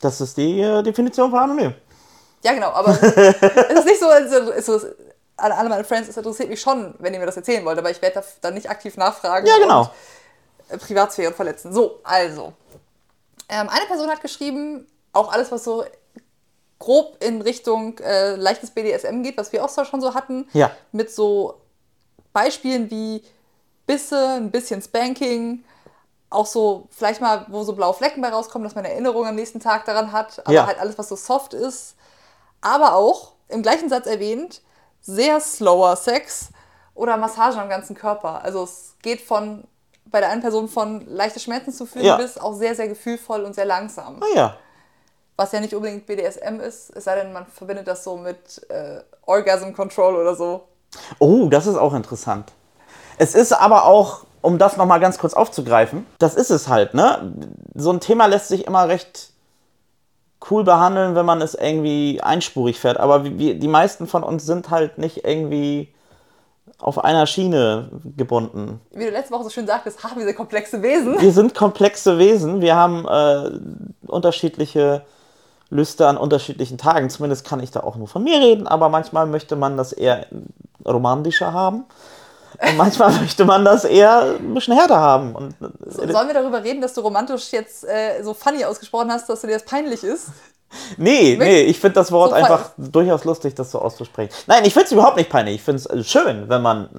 Das 0.02 0.20
ist 0.22 0.36
die 0.38 0.60
äh, 0.62 0.84
Definition 0.84 1.30
von 1.32 1.40
anonym. 1.40 1.74
Ja, 2.44 2.54
genau, 2.54 2.70
aber 2.72 2.92
es 3.02 3.80
ist 3.80 3.86
nicht 3.86 4.00
so, 4.00 4.08
als- 4.08 4.32
es 4.32 4.68
ist, 4.70 4.88
alle, 5.38 5.56
alle 5.56 5.70
meine 5.70 5.84
Friends, 5.86 6.10
es 6.10 6.18
interessiert 6.18 6.50
mich 6.50 6.60
schon, 6.62 6.94
wenn 7.00 7.14
ihr 7.14 7.20
mir 7.20 7.26
das 7.26 7.38
erzählen 7.38 7.64
wollt, 7.66 7.78
aber 7.78 7.92
ich 7.92 8.02
werde 8.02 8.16
da 8.16 8.24
dann 8.42 8.54
nicht 8.54 8.70
aktiv 8.70 8.98
nachfragen 8.98 9.46
Ja, 9.48 9.58
genau. 9.58 9.82
und 10.70 10.76
äh, 10.76 10.78
Privatsphäre 10.78 11.32
verletzen. 11.34 11.74
So, 11.74 12.00
also. 12.04 12.54
Ähm, 13.50 13.68
eine 13.70 13.86
Person 13.88 14.10
hat 14.10 14.22
geschrieben, 14.22 14.88
auch 15.14 15.32
alles, 15.34 15.52
was 15.52 15.64
so 15.64 15.84
grob 16.80 17.18
in 17.24 17.42
Richtung 17.42 17.98
äh, 18.00 18.36
leichtes 18.36 18.72
BDSM 18.72 19.22
geht, 19.22 19.38
was 19.38 19.52
wir 19.52 19.64
auch 19.64 19.70
so 19.70 19.84
schon 19.86 20.02
so 20.02 20.14
hatten, 20.14 20.48
Ja. 20.54 20.72
mit 20.92 21.12
so 21.12 21.56
Beispielen 22.34 22.90
wie 22.90 23.22
Bisse, 23.86 24.36
ein 24.38 24.52
bisschen 24.52 24.82
Spanking, 24.82 25.64
auch 26.30 26.46
so 26.46 26.88
vielleicht 26.92 27.22
mal, 27.22 27.46
wo 27.50 27.64
so 27.64 27.74
blaue 27.74 27.94
Flecken 27.94 28.22
bei 28.22 28.30
rauskommen, 28.30 28.64
dass 28.64 28.76
man 28.76 28.86
Erinnerungen 28.86 29.30
am 29.30 29.36
nächsten 29.36 29.60
Tag 29.60 29.86
daran 29.86 30.12
hat, 30.12 30.40
aber 30.46 30.54
Ja. 30.54 30.68
halt 30.68 30.80
alles, 30.80 30.98
was 30.98 31.10
so 31.10 31.16
soft 31.16 31.54
ist. 31.54 31.96
Aber 32.62 32.94
auch 32.96 33.34
im 33.48 33.62
gleichen 33.64 33.90
Satz 33.90 34.06
erwähnt, 34.06 34.62
sehr 35.02 35.40
slower 35.40 35.96
Sex 35.96 36.50
oder 36.94 37.18
Massage 37.18 37.60
am 37.60 37.68
ganzen 37.70 37.96
Körper. 37.96 38.44
Also 38.44 38.64
es 38.64 38.96
geht 39.02 39.22
von 39.22 39.64
bei 40.06 40.20
der 40.20 40.30
einen 40.30 40.42
Person 40.42 40.68
von 40.68 41.06
leichte 41.08 41.40
Schmerzen 41.40 41.72
zu 41.72 41.86
fühlen 41.86 42.06
Ja. 42.06 42.18
bis 42.18 42.38
auch 42.38 42.54
sehr, 42.54 42.76
sehr 42.76 42.88
gefühlvoll 42.88 43.44
und 43.44 43.54
sehr 43.56 43.66
langsam. 43.66 44.22
Ah 44.22 44.36
ja. 44.36 44.58
Was 45.40 45.54
ja 45.54 45.62
nicht 45.62 45.74
unbedingt 45.74 46.06
BDSM 46.06 46.60
ist, 46.60 46.94
es 46.94 47.06
sei 47.06 47.16
denn, 47.16 47.32
man 47.32 47.46
verbindet 47.46 47.88
das 47.88 48.04
so 48.04 48.18
mit 48.18 48.62
äh, 48.68 49.00
Orgasm 49.26 49.72
Control 49.72 50.16
oder 50.16 50.36
so. 50.36 50.66
Oh, 51.18 51.48
das 51.48 51.66
ist 51.66 51.78
auch 51.78 51.94
interessant. 51.94 52.52
Es 53.18 53.36
ist 53.36 53.54
aber 53.54 53.86
auch, 53.86 54.26
um 54.42 54.58
das 54.58 54.76
nochmal 54.76 55.00
ganz 55.00 55.18
kurz 55.18 55.34
aufzugreifen, 55.34 56.06
das 56.18 56.36
ist 56.36 56.50
es 56.50 56.68
halt, 56.68 56.94
ne? 56.94 57.34
So 57.74 57.90
ein 57.90 58.02
Thema 58.02 58.26
lässt 58.26 58.50
sich 58.50 58.68
immer 58.68 58.90
recht 58.90 59.30
cool 60.52 60.66
behandeln, 60.66 61.16
wenn 61.16 61.26
man 61.26 61.42
es 61.42 61.54
irgendwie 61.54 62.20
einspurig 62.22 62.78
fährt. 62.78 62.98
Aber 62.98 63.24
wir, 63.24 63.58
die 63.58 63.68
meisten 63.70 64.08
von 64.08 64.24
uns 64.24 64.46
sind 64.46 64.70
halt 64.70 64.98
nicht 64.98 65.24
irgendwie 65.24 65.94
auf 66.80 67.02
einer 67.02 67.26
Schiene 67.26 67.90
gebunden. 68.18 68.82
Wie 68.92 69.06
du 69.06 69.12
letzte 69.12 69.34
Woche 69.34 69.46
so 69.46 69.50
schön 69.52 69.68
sagtest, 69.68 70.04
ha, 70.04 70.10
wir 70.18 70.34
komplexe 70.34 70.82
Wesen. 70.82 71.18
Wir 71.18 71.32
sind 71.32 71.56
komplexe 71.56 72.18
Wesen. 72.18 72.60
Wir 72.60 72.76
haben 72.76 73.08
äh, 73.08 74.06
unterschiedliche 74.06 75.06
Lüste 75.70 76.08
an 76.08 76.18
unterschiedlichen 76.18 76.78
Tagen. 76.78 77.10
Zumindest 77.10 77.46
kann 77.46 77.62
ich 77.62 77.72
da 77.72 77.82
auch 77.82 77.96
nur 77.96 78.08
von 78.08 78.24
mir 78.24 78.40
reden, 78.40 78.68
aber 78.68 78.90
manchmal 78.90 79.26
möchte 79.28 79.56
man 79.56 79.78
das 79.78 79.94
eher 79.94 80.26
romantischer 80.86 81.54
haben. 81.54 81.86
Und 82.62 82.78
manchmal 82.78 83.12
möchte 83.22 83.46
man 83.46 83.64
das 83.64 83.86
eher 83.86 84.36
ein 84.40 84.54
bisschen 84.54 84.76
härter 84.76 85.00
haben. 85.00 85.36
Und, 85.36 85.56
so, 85.86 86.08
sollen 86.08 86.28
wir 86.28 86.34
darüber 86.34 86.64
reden, 86.64 86.82
dass 86.82 86.94
du 86.94 87.02
romantisch 87.02 87.52
jetzt 87.52 87.86
äh, 87.86 88.22
so 88.24 88.34
funny 88.34 88.66
ausgesprochen 88.66 89.12
hast, 89.12 89.30
dass 89.30 89.42
dir 89.42 89.48
das 89.48 89.64
peinlich 89.64 90.04
ist? 90.04 90.28
Nee, 90.98 91.36
nee, 91.40 91.62
ich 91.62 91.80
finde 91.80 91.96
das 91.96 92.12
Wort 92.12 92.30
so 92.30 92.36
einfach 92.36 92.70
durchaus 92.78 93.24
lustig, 93.24 93.56
das 93.56 93.72
so 93.72 93.80
auszusprechen. 93.80 94.32
Nein, 94.46 94.64
ich 94.66 94.74
finde 94.74 94.86
es 94.86 94.92
überhaupt 94.92 95.18
nicht 95.18 95.30
peinlich. 95.30 95.56
Ich 95.56 95.64
finde 95.64 95.78
es 95.78 95.86
äh, 95.88 96.04
schön, 96.04 96.48
wenn 96.48 96.62
man, 96.62 96.90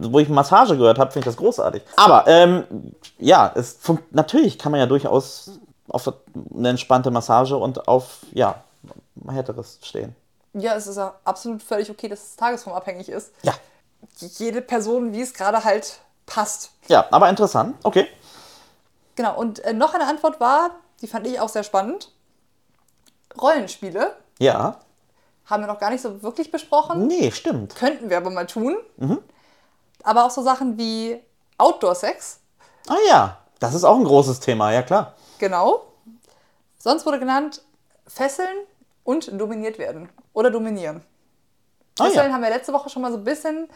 wo 0.00 0.18
ich 0.18 0.28
Massage 0.28 0.76
gehört 0.76 0.98
habe, 0.98 1.12
finde 1.12 1.28
ich 1.28 1.34
das 1.34 1.36
großartig. 1.36 1.82
Aber 1.94 2.24
ähm, 2.26 2.64
ja, 3.18 3.52
es 3.54 3.78
natürlich 4.10 4.58
kann 4.58 4.72
man 4.72 4.80
ja 4.80 4.86
durchaus 4.86 5.52
auf 5.92 6.12
eine 6.54 6.70
entspannte 6.70 7.10
Massage 7.10 7.56
und 7.56 7.88
auf, 7.88 8.18
ja, 8.32 8.62
härteres 9.28 9.78
stehen. 9.82 10.14
Ja, 10.54 10.74
es 10.74 10.86
ist 10.86 10.96
ja 10.96 11.14
absolut 11.24 11.62
völlig 11.62 11.90
okay, 11.90 12.08
dass 12.08 12.20
es 12.20 12.36
tagesformabhängig 12.36 13.08
ist. 13.08 13.32
Ja. 13.42 13.54
Jede 14.18 14.60
Person, 14.60 15.12
wie 15.12 15.22
es 15.22 15.32
gerade 15.32 15.64
halt 15.64 16.00
passt. 16.26 16.70
Ja, 16.88 17.06
aber 17.10 17.28
interessant, 17.28 17.76
okay. 17.82 18.08
Genau, 19.14 19.38
und 19.38 19.60
äh, 19.60 19.72
noch 19.72 19.94
eine 19.94 20.06
Antwort 20.06 20.40
war, 20.40 20.70
die 21.00 21.06
fand 21.06 21.26
ich 21.26 21.40
auch 21.40 21.48
sehr 21.48 21.62
spannend. 21.62 22.10
Rollenspiele. 23.40 24.16
Ja. 24.38 24.78
Haben 25.46 25.62
wir 25.62 25.66
noch 25.66 25.78
gar 25.78 25.90
nicht 25.90 26.02
so 26.02 26.22
wirklich 26.22 26.50
besprochen. 26.50 27.06
Nee, 27.06 27.30
stimmt. 27.30 27.74
Könnten 27.74 28.10
wir 28.10 28.16
aber 28.16 28.30
mal 28.30 28.46
tun. 28.46 28.76
Mhm. 28.96 29.18
Aber 30.02 30.24
auch 30.24 30.30
so 30.30 30.42
Sachen 30.42 30.78
wie 30.78 31.20
Outdoor-Sex. 31.58 32.40
Ah 32.88 32.96
ja, 33.08 33.38
das 33.58 33.74
ist 33.74 33.84
auch 33.84 33.96
ein 33.96 34.04
großes 34.04 34.40
Thema, 34.40 34.72
ja 34.72 34.82
klar. 34.82 35.14
Genau. 35.42 35.82
Sonst 36.78 37.04
wurde 37.04 37.18
genannt 37.18 37.62
Fesseln 38.06 38.56
und 39.02 39.28
dominiert 39.40 39.76
werden. 39.76 40.08
Oder 40.34 40.52
dominieren. 40.52 41.02
Ah, 41.98 42.04
Fesseln 42.04 42.28
ja. 42.28 42.32
haben 42.32 42.42
wir 42.42 42.50
letzte 42.50 42.72
Woche 42.72 42.88
schon 42.88 43.02
mal 43.02 43.10
so 43.10 43.18
ein 43.18 43.24
bisschen 43.24 43.68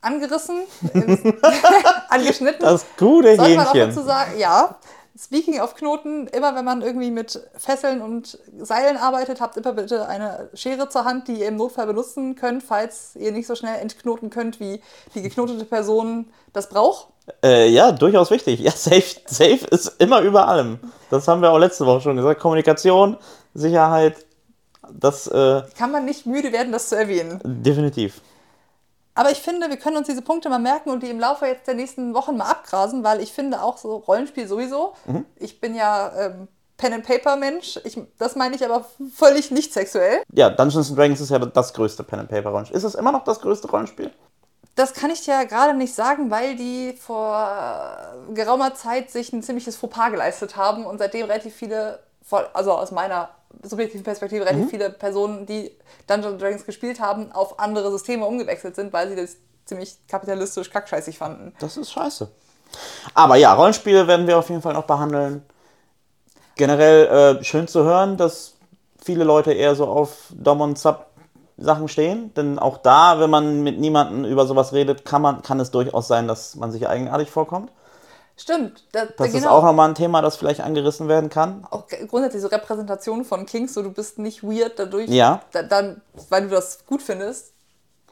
angerissen, 0.00 0.64
angeschnitten. 2.08 2.58
Das 2.58 2.84
gute 2.98 3.28
Hähnchen. 3.28 3.46
Soll 3.46 3.54
man 3.54 3.66
auch 3.68 3.72
dazu 3.72 4.02
sagen, 4.02 4.36
ja. 4.36 4.80
Speaking 5.16 5.60
of 5.60 5.76
Knoten, 5.76 6.26
immer 6.26 6.56
wenn 6.56 6.64
man 6.64 6.82
irgendwie 6.82 7.12
mit 7.12 7.40
Fesseln 7.56 8.02
und 8.02 8.40
Seilen 8.58 8.96
arbeitet, 8.96 9.40
habt 9.40 9.56
immer 9.56 9.74
bitte 9.74 10.08
eine 10.08 10.50
Schere 10.54 10.88
zur 10.88 11.04
Hand, 11.04 11.28
die 11.28 11.34
ihr 11.34 11.46
im 11.46 11.56
Notfall 11.56 11.86
benutzen 11.86 12.34
könnt, 12.34 12.64
falls 12.64 13.14
ihr 13.14 13.30
nicht 13.30 13.46
so 13.46 13.54
schnell 13.54 13.78
entknoten 13.78 14.28
könnt, 14.28 14.58
wie 14.58 14.82
die 15.14 15.22
geknotete 15.22 15.66
Person 15.66 16.32
das 16.52 16.68
braucht. 16.68 17.06
Äh, 17.42 17.68
ja, 17.68 17.92
durchaus 17.92 18.30
wichtig. 18.30 18.60
Ja, 18.60 18.70
safe, 18.76 19.20
safe 19.26 19.66
ist 19.70 20.00
immer 20.00 20.20
über 20.20 20.48
allem. 20.48 20.78
Das 21.10 21.26
haben 21.28 21.42
wir 21.42 21.50
auch 21.50 21.58
letzte 21.58 21.86
Woche 21.86 22.00
schon 22.00 22.16
gesagt. 22.16 22.40
Kommunikation, 22.40 23.16
Sicherheit, 23.54 24.26
das. 24.92 25.26
Äh, 25.26 25.62
Kann 25.76 25.92
man 25.92 26.04
nicht 26.04 26.26
müde 26.26 26.52
werden, 26.52 26.72
das 26.72 26.88
zu 26.88 26.96
erwähnen. 26.96 27.40
Definitiv. 27.44 28.20
Aber 29.14 29.30
ich 29.30 29.38
finde, 29.38 29.70
wir 29.70 29.78
können 29.78 29.96
uns 29.96 30.06
diese 30.08 30.20
Punkte 30.20 30.50
mal 30.50 30.58
merken 30.58 30.90
und 30.90 31.02
die 31.02 31.08
im 31.08 31.18
Laufe 31.18 31.46
jetzt 31.46 31.66
der 31.66 31.74
nächsten 31.74 32.12
Wochen 32.12 32.36
mal 32.36 32.50
abgrasen, 32.50 33.02
weil 33.02 33.20
ich 33.22 33.32
finde 33.32 33.62
auch 33.62 33.78
so 33.78 33.96
Rollenspiel 33.96 34.46
sowieso. 34.46 34.92
Mhm. 35.06 35.24
Ich 35.36 35.58
bin 35.58 35.74
ja 35.74 36.12
ähm, 36.18 36.48
Pen 36.76 36.92
and 36.92 37.06
Paper 37.06 37.36
Mensch. 37.36 37.80
Ich, 37.84 37.98
das 38.18 38.36
meine 38.36 38.54
ich 38.56 38.64
aber 38.64 38.84
völlig 39.14 39.50
nicht 39.50 39.72
sexuell. 39.72 40.22
Ja, 40.32 40.50
Dungeons 40.50 40.94
Dragons 40.94 41.20
ist 41.22 41.30
ja 41.30 41.38
das 41.38 41.72
größte 41.72 42.04
Pen 42.04 42.20
and 42.20 42.28
Paper 42.28 42.50
Rollenspiel. 42.50 42.76
Ist 42.76 42.84
es 42.84 42.94
immer 42.94 43.10
noch 43.10 43.24
das 43.24 43.40
größte 43.40 43.70
Rollenspiel? 43.70 44.10
Das 44.76 44.92
kann 44.92 45.10
ich 45.10 45.26
ja 45.26 45.44
gerade 45.44 45.74
nicht 45.74 45.94
sagen, 45.94 46.30
weil 46.30 46.54
die 46.54 46.92
vor 46.92 48.14
geraumer 48.34 48.74
Zeit 48.74 49.10
sich 49.10 49.32
ein 49.32 49.42
ziemliches 49.42 49.76
Fauxpas 49.76 50.10
geleistet 50.10 50.56
haben 50.56 50.84
und 50.84 50.98
seitdem 50.98 51.26
relativ 51.26 51.54
viele, 51.54 52.00
also 52.52 52.72
aus 52.72 52.90
meiner 52.90 53.30
subjektiven 53.62 54.04
Perspektive, 54.04 54.44
relativ 54.44 54.66
mhm. 54.66 54.70
viele 54.70 54.90
Personen, 54.90 55.46
die 55.46 55.72
Dungeons 56.06 56.40
Dragons 56.40 56.66
gespielt 56.66 57.00
haben, 57.00 57.32
auf 57.32 57.58
andere 57.58 57.90
Systeme 57.90 58.26
umgewechselt 58.26 58.76
sind, 58.76 58.92
weil 58.92 59.08
sie 59.08 59.16
das 59.16 59.36
ziemlich 59.64 59.96
kapitalistisch 60.08 60.70
kackscheißig 60.70 61.16
fanden. 61.16 61.54
Das 61.58 61.78
ist 61.78 61.90
scheiße. 61.90 62.28
Aber 63.14 63.36
ja, 63.36 63.54
Rollenspiele 63.54 64.06
werden 64.06 64.26
wir 64.26 64.38
auf 64.38 64.50
jeden 64.50 64.60
Fall 64.60 64.74
noch 64.74 64.84
behandeln. 64.84 65.42
Generell 66.54 67.38
äh, 67.38 67.44
schön 67.44 67.66
zu 67.66 67.84
hören, 67.84 68.18
dass 68.18 68.54
viele 69.02 69.24
Leute 69.24 69.54
eher 69.54 69.74
so 69.74 69.86
auf 69.86 70.26
Dom 70.30 70.60
und 70.60 70.78
Sub 70.78 71.06
Sachen 71.58 71.88
stehen, 71.88 72.34
denn 72.34 72.58
auch 72.58 72.78
da, 72.78 73.18
wenn 73.18 73.30
man 73.30 73.62
mit 73.62 73.78
niemandem 73.78 74.24
über 74.24 74.46
sowas 74.46 74.72
redet, 74.72 75.04
kann, 75.04 75.22
man, 75.22 75.42
kann 75.42 75.58
es 75.58 75.70
durchaus 75.70 76.06
sein, 76.06 76.28
dass 76.28 76.54
man 76.56 76.70
sich 76.70 76.86
eigenartig 76.86 77.30
vorkommt. 77.30 77.70
Stimmt. 78.36 78.84
Da, 78.92 79.06
das 79.06 79.28
genau. 79.28 79.38
ist 79.38 79.46
auch 79.46 79.64
nochmal 79.64 79.88
ein 79.88 79.94
Thema, 79.94 80.20
das 80.20 80.36
vielleicht 80.36 80.60
angerissen 80.60 81.08
werden 81.08 81.30
kann. 81.30 81.66
Auch 81.70 81.84
grundsätzlich 82.08 82.42
so 82.42 82.48
Repräsentation 82.48 83.24
von 83.24 83.46
Kings, 83.46 83.72
so 83.72 83.82
du 83.82 83.90
bist 83.90 84.18
nicht 84.18 84.42
weird 84.42 84.78
dadurch, 84.78 85.08
ja. 85.08 85.40
Da, 85.52 85.62
dann, 85.62 86.02
weil 86.28 86.42
du 86.42 86.48
das 86.50 86.84
gut 86.84 87.00
findest. 87.00 87.54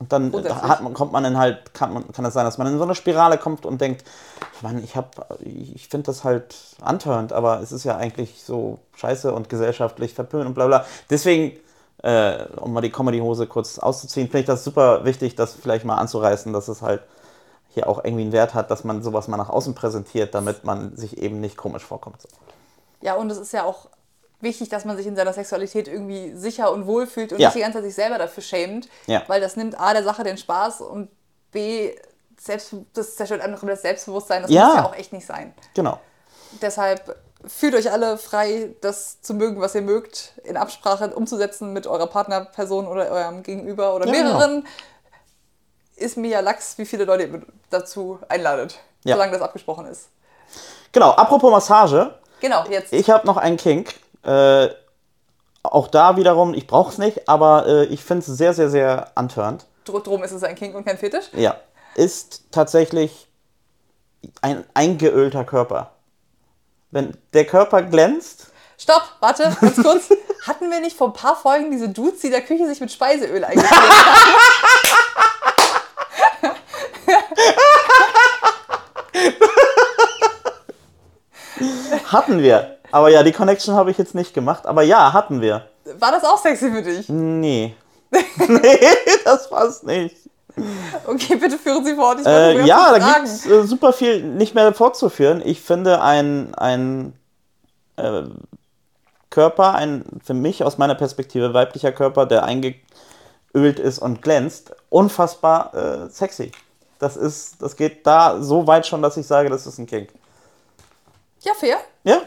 Und 0.00 0.12
dann 0.12 0.30
man, 0.30 0.94
kommt 0.94 1.12
man 1.12 1.22
dann 1.22 1.38
halt, 1.38 1.72
kann, 1.72 1.92
man, 1.92 2.10
kann 2.10 2.24
es 2.24 2.34
sein, 2.34 2.44
dass 2.44 2.58
man 2.58 2.66
in 2.66 2.78
so 2.78 2.84
eine 2.84 2.96
Spirale 2.96 3.38
kommt 3.38 3.64
und 3.64 3.80
denkt, 3.80 4.02
Mann, 4.60 4.82
ich 4.82 4.96
hab, 4.96 5.38
ich 5.40 5.86
finde 5.88 6.06
das 6.06 6.24
halt 6.24 6.56
antörend, 6.80 7.32
aber 7.32 7.60
es 7.60 7.70
ist 7.70 7.84
ja 7.84 7.96
eigentlich 7.96 8.42
so 8.42 8.80
scheiße 8.96 9.32
und 9.32 9.48
gesellschaftlich 9.48 10.14
verpönt 10.14 10.46
und 10.46 10.54
bla 10.54 10.66
bla. 10.66 10.84
Deswegen, 11.10 11.56
äh, 12.02 12.44
um 12.56 12.72
mal 12.72 12.80
die 12.80 12.90
Comedy-Hose 12.90 13.46
kurz 13.46 13.78
auszuziehen, 13.78 14.26
finde 14.26 14.40
ich 14.40 14.46
das 14.46 14.64
super 14.64 15.04
wichtig, 15.04 15.36
das 15.36 15.54
vielleicht 15.54 15.84
mal 15.84 15.96
anzureißen, 15.96 16.52
dass 16.52 16.68
es 16.68 16.82
halt 16.82 17.02
hier 17.70 17.88
auch 17.88 18.04
irgendwie 18.04 18.22
einen 18.22 18.32
Wert 18.32 18.54
hat, 18.54 18.70
dass 18.70 18.84
man 18.84 19.02
sowas 19.02 19.26
mal 19.28 19.36
nach 19.36 19.48
außen 19.48 19.74
präsentiert, 19.74 20.34
damit 20.34 20.64
man 20.64 20.96
sich 20.96 21.18
eben 21.18 21.40
nicht 21.40 21.56
komisch 21.56 21.82
vorkommt. 21.82 22.16
Ja, 23.00 23.14
und 23.14 23.30
es 23.30 23.38
ist 23.38 23.52
ja 23.52 23.64
auch 23.64 23.88
wichtig, 24.40 24.68
dass 24.68 24.84
man 24.84 24.96
sich 24.96 25.06
in 25.06 25.16
seiner 25.16 25.32
Sexualität 25.32 25.88
irgendwie 25.88 26.32
sicher 26.34 26.72
und 26.72 26.86
wohl 26.86 27.06
fühlt 27.06 27.32
und 27.32 27.40
ja. 27.40 27.48
nicht 27.48 27.56
die 27.56 27.60
ganze 27.60 27.78
Zeit 27.78 27.84
sich 27.84 27.94
selber 27.94 28.18
dafür 28.18 28.42
schämt, 28.42 28.88
ja. 29.06 29.22
weil 29.26 29.40
das 29.40 29.56
nimmt 29.56 29.78
A 29.80 29.92
der 29.92 30.04
Sache 30.04 30.22
den 30.22 30.38
Spaß 30.38 30.82
und 30.82 31.10
B 31.50 31.94
selbst, 32.40 32.74
das 32.92 33.16
zerstört 33.16 33.40
einfach 33.40 33.66
das 33.66 33.82
Selbstbewusstsein. 33.82 34.42
Das 34.42 34.50
ja. 34.50 34.66
muss 34.66 34.76
ja 34.76 34.84
auch 34.86 34.94
echt 34.94 35.12
nicht 35.12 35.26
sein. 35.26 35.54
Genau. 35.74 35.98
Deshalb 36.60 37.16
fühlt 37.46 37.74
euch 37.74 37.90
alle 37.90 38.18
frei, 38.18 38.74
das 38.80 39.20
zu 39.20 39.34
mögen, 39.34 39.60
was 39.60 39.74
ihr 39.74 39.82
mögt, 39.82 40.32
in 40.44 40.56
Absprache 40.56 41.14
umzusetzen 41.14 41.72
mit 41.72 41.86
eurer 41.86 42.06
Partnerperson 42.06 42.86
oder 42.86 43.10
eurem 43.10 43.42
Gegenüber 43.42 43.94
oder 43.94 44.06
ja, 44.06 44.12
genau. 44.12 44.24
mehreren. 44.24 44.60
Genau 44.62 44.70
ist 45.96 46.16
mir 46.16 46.28
ja 46.28 46.40
Lachs, 46.40 46.78
wie 46.78 46.86
viele 46.86 47.04
Leute 47.04 47.24
ihr 47.24 47.42
dazu 47.70 48.18
einladet, 48.28 48.78
ja. 49.04 49.14
solange 49.14 49.32
das 49.32 49.42
abgesprochen 49.42 49.86
ist. 49.86 50.08
Genau, 50.92 51.10
apropos 51.10 51.50
Massage. 51.50 52.14
Genau, 52.40 52.64
jetzt. 52.68 52.92
Ich 52.92 53.10
habe 53.10 53.26
noch 53.26 53.36
einen 53.36 53.56
Kink. 53.56 53.94
Äh, 54.22 54.68
auch 55.62 55.88
da 55.88 56.16
wiederum, 56.16 56.54
ich 56.54 56.66
brauche 56.66 56.92
es 56.92 56.98
nicht, 56.98 57.28
aber 57.28 57.66
äh, 57.66 57.84
ich 57.86 58.04
finde 58.04 58.20
es 58.20 58.26
sehr, 58.26 58.54
sehr, 58.54 58.68
sehr 58.68 59.10
antörend. 59.14 59.66
Drum 59.84 60.22
ist 60.22 60.32
es 60.32 60.42
ein 60.42 60.54
Kink 60.54 60.74
und 60.74 60.84
kein 60.84 60.98
Fetisch? 60.98 61.26
Ja. 61.32 61.56
Ist 61.94 62.44
tatsächlich 62.50 63.28
ein 64.40 64.64
eingeölter 64.74 65.44
Körper. 65.44 65.93
Wenn 66.94 67.12
der 67.32 67.44
Körper 67.44 67.82
glänzt. 67.82 68.52
Stopp, 68.78 69.02
warte, 69.18 69.52
ganz 69.60 69.82
kurz. 69.82 70.10
Hatten 70.46 70.70
wir 70.70 70.78
nicht 70.78 70.96
vor 70.96 71.08
ein 71.08 71.12
paar 71.12 71.34
Folgen 71.34 71.72
diese 71.72 71.88
Dudes, 71.88 72.20
die 72.20 72.28
in 72.28 72.32
der 72.32 72.42
Küche 72.42 72.68
sich 72.68 72.80
mit 72.80 72.92
Speiseöl 72.92 73.44
eingeschmiert 73.44 73.80
haben? 73.80 74.44
hatten 82.12 82.40
wir. 82.40 82.78
Aber 82.92 83.08
ja, 83.08 83.24
die 83.24 83.32
Connection 83.32 83.74
habe 83.74 83.90
ich 83.90 83.98
jetzt 83.98 84.14
nicht 84.14 84.32
gemacht. 84.32 84.64
Aber 84.64 84.82
ja, 84.82 85.12
hatten 85.12 85.40
wir. 85.40 85.68
War 85.98 86.12
das 86.12 86.22
auch 86.22 86.38
sexy 86.38 86.70
für 86.70 86.82
dich? 86.82 87.08
Nee. 87.08 87.74
nee, 88.12 88.78
das 89.24 89.50
war's 89.50 89.82
nicht. 89.82 90.14
Okay, 91.06 91.36
bitte 91.36 91.58
führen 91.58 91.84
Sie 91.84 91.94
fort. 91.94 92.24
Äh, 92.24 92.64
ja, 92.64 92.96
da 92.96 93.14
gibt 93.14 93.26
es 93.26 93.46
äh, 93.46 93.64
super 93.64 93.92
viel 93.92 94.22
nicht 94.22 94.54
mehr 94.54 94.72
fortzuführen. 94.72 95.42
Ich 95.44 95.60
finde 95.60 96.00
ein, 96.00 96.54
ein 96.54 97.12
äh, 97.96 98.22
Körper, 99.30 99.74
ein 99.74 100.04
für 100.24 100.34
mich 100.34 100.62
aus 100.64 100.78
meiner 100.78 100.94
Perspektive 100.94 101.54
weiblicher 101.54 101.92
Körper, 101.92 102.26
der 102.26 102.44
eingeölt 102.44 102.78
ist 103.52 103.98
und 103.98 104.22
glänzt, 104.22 104.74
unfassbar 104.90 105.74
äh, 105.74 106.10
sexy. 106.10 106.52
Das 106.98 107.16
ist, 107.16 107.60
das 107.60 107.76
geht 107.76 108.06
da 108.06 108.40
so 108.40 108.66
weit 108.66 108.86
schon, 108.86 109.02
dass 109.02 109.16
ich 109.16 109.26
sage, 109.26 109.50
das 109.50 109.66
ist 109.66 109.78
ein 109.78 109.86
Kink. 109.86 110.10
Ja, 111.40 111.52
fair. 111.54 111.76
Ja. 112.04 112.22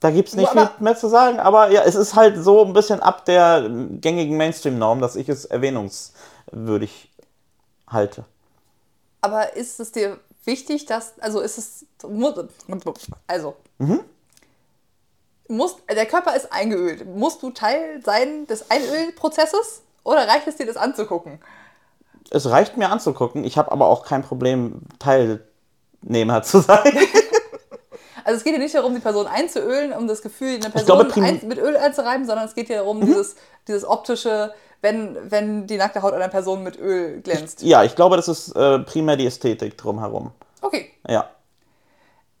Da 0.00 0.10
gibt 0.10 0.28
es 0.28 0.36
nicht 0.36 0.50
viel 0.50 0.68
mehr 0.80 0.96
zu 0.96 1.08
sagen, 1.08 1.38
aber 1.38 1.70
ja, 1.70 1.82
es 1.82 1.94
ist 1.94 2.14
halt 2.14 2.36
so 2.36 2.64
ein 2.64 2.74
bisschen 2.74 3.00
ab 3.00 3.24
der 3.24 3.66
gängigen 4.00 4.36
Mainstream-Norm, 4.36 5.00
dass 5.00 5.16
ich 5.16 5.28
es 5.28 5.46
erwähnungswürdig 6.50 7.10
halte. 7.88 8.24
Aber 9.20 9.56
ist 9.56 9.80
es 9.80 9.92
dir 9.92 10.18
wichtig, 10.44 10.86
dass, 10.86 11.18
also 11.20 11.40
ist 11.40 11.58
es, 11.58 11.86
also, 13.26 13.56
mhm. 13.78 14.00
Musst, 15.46 15.78
der 15.90 16.06
Körper 16.06 16.34
ist 16.34 16.52
eingeölt. 16.52 17.06
Musst 17.06 17.42
du 17.42 17.50
Teil 17.50 18.02
sein 18.02 18.46
des 18.46 18.70
Einölprozesses 18.70 19.82
oder 20.02 20.26
reicht 20.26 20.46
es 20.46 20.56
dir, 20.56 20.64
das 20.64 20.78
anzugucken? 20.78 21.38
Es 22.30 22.48
reicht 22.48 22.78
mir 22.78 22.88
anzugucken. 22.88 23.44
Ich 23.44 23.58
habe 23.58 23.70
aber 23.70 23.88
auch 23.88 24.06
kein 24.06 24.22
Problem, 24.22 24.80
Teilnehmer 24.98 26.42
zu 26.42 26.60
sein. 26.60 26.98
Also 28.24 28.38
es 28.38 28.44
geht 28.44 28.54
ja 28.54 28.58
nicht 28.58 28.74
darum, 28.74 28.94
die 28.94 29.00
Person 29.00 29.26
einzuölen, 29.26 29.92
um 29.92 30.08
das 30.08 30.22
Gefühl, 30.22 30.54
eine 30.54 30.70
Person 30.70 31.06
glaube, 31.06 31.46
mit 31.46 31.58
Öl 31.58 31.76
einzureiben, 31.76 32.26
sondern 32.26 32.46
es 32.46 32.54
geht 32.54 32.70
ja 32.70 32.76
darum, 32.76 33.04
dieses, 33.04 33.36
dieses 33.68 33.84
optische, 33.84 34.54
wenn, 34.84 35.30
wenn 35.30 35.66
die 35.66 35.76
nackte 35.78 36.02
Haut 36.02 36.12
einer 36.12 36.28
Person 36.28 36.62
mit 36.62 36.78
Öl 36.78 37.20
glänzt. 37.22 37.62
ja, 37.62 37.82
ich 37.82 37.96
glaube, 37.96 38.16
das 38.16 38.28
ist 38.28 38.54
äh, 38.54 38.78
primär 38.80 39.16
die 39.16 39.26
Ästhetik 39.26 39.76
drumherum. 39.78 40.30
Okay, 40.60 40.90
Ja. 41.08 41.28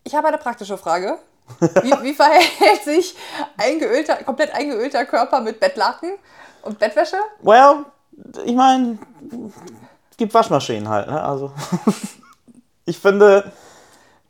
ich 0.04 0.14
habe 0.14 0.28
eine 0.28 0.38
praktische 0.38 0.78
Frage. 0.78 1.18
Wie, 1.60 1.90
wie 2.02 2.14
verhält 2.14 2.82
sich 2.84 3.16
eingeölter, 3.56 4.16
komplett 4.24 4.54
eingeölter 4.54 5.04
Körper 5.06 5.40
mit 5.40 5.58
Bettlaken 5.58 6.16
und 6.62 6.78
Bettwäsche? 6.78 7.16
Well, 7.42 7.84
ich 8.44 8.54
meine, 8.54 8.98
gibt 10.16 10.32
Waschmaschinen 10.32 10.88
halt, 10.88 11.08
ne? 11.08 11.22
Also. 11.22 11.50
ich 12.86 12.98
finde, 12.98 13.50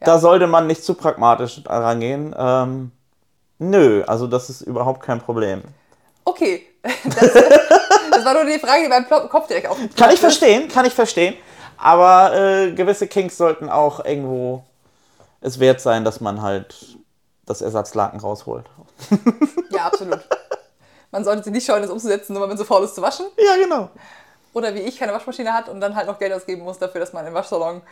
da 0.01 0.19
sollte 0.19 0.47
man 0.47 0.67
nicht 0.67 0.85
zu 0.85 0.95
pragmatisch 0.95 1.63
rangehen. 1.67 2.35
Ähm, 2.37 2.93
nö, 3.59 4.03
also 4.07 4.27
das 4.27 4.51
ist 4.51 4.63
überhaupt 4.63 5.03
kein 5.03 5.21
Problem. 5.21 5.63
Okay, 6.25 6.63
das, 7.05 7.33
das 8.25 8.35
war 8.35 8.35
nur 8.45 8.45
die 8.53 8.59
Frage, 8.59 8.83
die 8.85 8.89
beim 8.89 9.07
Plop- 9.07 9.29
Kopf 9.31 9.47
direkt 9.47 9.69
auf 9.69 9.77
Kann 9.97 10.11
ich 10.11 10.21
verstehen, 10.21 10.69
kann 10.69 10.85
ich 10.87 10.93
verstehen. 10.95 11.35
Aber 11.77 12.35
äh, 12.35 12.73
gewisse 12.73 13.07
Kinks 13.07 13.37
sollten 13.37 13.69
auch 13.69 14.05
irgendwo 14.05 14.65
es 15.41 15.61
wert 15.61 15.81
sein, 15.81 16.05
dass 16.05 16.21
man 16.21 16.41
halt 16.41 16.75
das 17.47 17.61
Ersatzlaken 17.61 18.21
rausholt. 18.21 18.65
Ja, 19.71 19.87
absolut. 19.87 20.21
Man 21.11 21.25
sollte 21.25 21.45
sich 21.45 21.53
nicht 21.53 21.67
scheuen, 21.67 21.83
das 21.83 21.91
umzusetzen, 21.91 22.33
nur 22.33 22.43
weil 22.43 22.49
man 22.49 22.57
so 22.57 22.65
faul 22.65 22.85
ist 22.85 22.95
zu 22.95 23.03
waschen. 23.03 23.27
Ja, 23.37 23.57
genau. 23.57 23.91
Oder 24.55 24.75
wie 24.75 24.81
ich 24.81 24.99
keine 24.99 25.13
Waschmaschine 25.13 25.53
hat 25.53 25.69
und 25.69 25.81
dann 25.81 25.95
halt 25.95 26.07
noch 26.07 26.19
Geld 26.19 26.33
ausgeben 26.33 26.63
muss 26.63 26.79
dafür, 26.79 27.01
dass 27.01 27.13
man 27.13 27.27
im 27.27 27.35
Waschsalon 27.35 27.83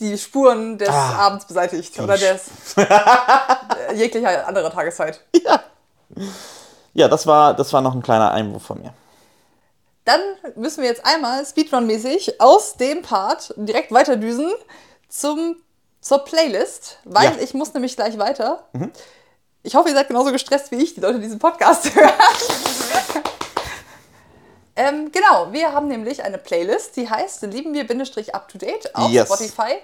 die 0.00 0.18
Spuren 0.18 0.78
des 0.78 0.88
Ah, 0.90 1.26
Abends 1.26 1.46
beseitigt. 1.46 1.98
Oder 1.98 2.16
des 2.18 2.50
jeglicher 3.94 4.46
anderer 4.46 4.70
Tageszeit. 4.70 5.20
Ja, 5.44 5.60
das 7.06 7.28
war, 7.28 7.54
das 7.54 7.72
war 7.72 7.80
noch 7.80 7.94
ein 7.94 8.02
kleiner 8.02 8.32
Einwurf 8.32 8.64
von 8.64 8.80
mir. 8.82 8.92
Dann 10.04 10.20
müssen 10.56 10.82
wir 10.82 10.88
jetzt 10.88 11.04
einmal 11.06 11.44
Speedrun-mäßig 11.44 12.40
aus 12.40 12.74
dem 12.78 13.02
Part 13.02 13.54
direkt 13.56 13.92
weiterdüsen 13.92 14.50
zum, 15.08 15.56
zur 16.00 16.20
Playlist, 16.24 16.98
weil 17.04 17.26
Ja. 17.26 17.42
ich 17.42 17.54
muss 17.54 17.74
nämlich 17.74 17.94
gleich 17.94 18.18
weiter. 18.18 18.64
Ich 19.62 19.74
hoffe, 19.76 19.90
ihr 19.90 19.94
seid 19.94 20.08
genauso 20.08 20.32
gestresst 20.32 20.70
wie 20.72 20.76
ich, 20.82 20.94
die 20.94 21.00
Leute, 21.00 21.16
die 21.18 21.24
diesen 21.24 21.38
Podcast 21.38 21.94
hören. 21.94 22.10
ähm, 24.76 25.10
genau, 25.12 25.52
wir 25.52 25.72
haben 25.72 25.88
nämlich 25.88 26.22
eine 26.22 26.38
Playlist, 26.38 26.96
die 26.96 27.10
heißt 27.10 27.42
Lieben 27.42 27.74
wir 27.74 27.86
Bindestrich 27.86 28.34
up 28.34 28.48
to 28.48 28.58
date 28.58 28.94
auf 28.94 29.10
Yes. 29.10 29.26
Spotify. 29.26 29.74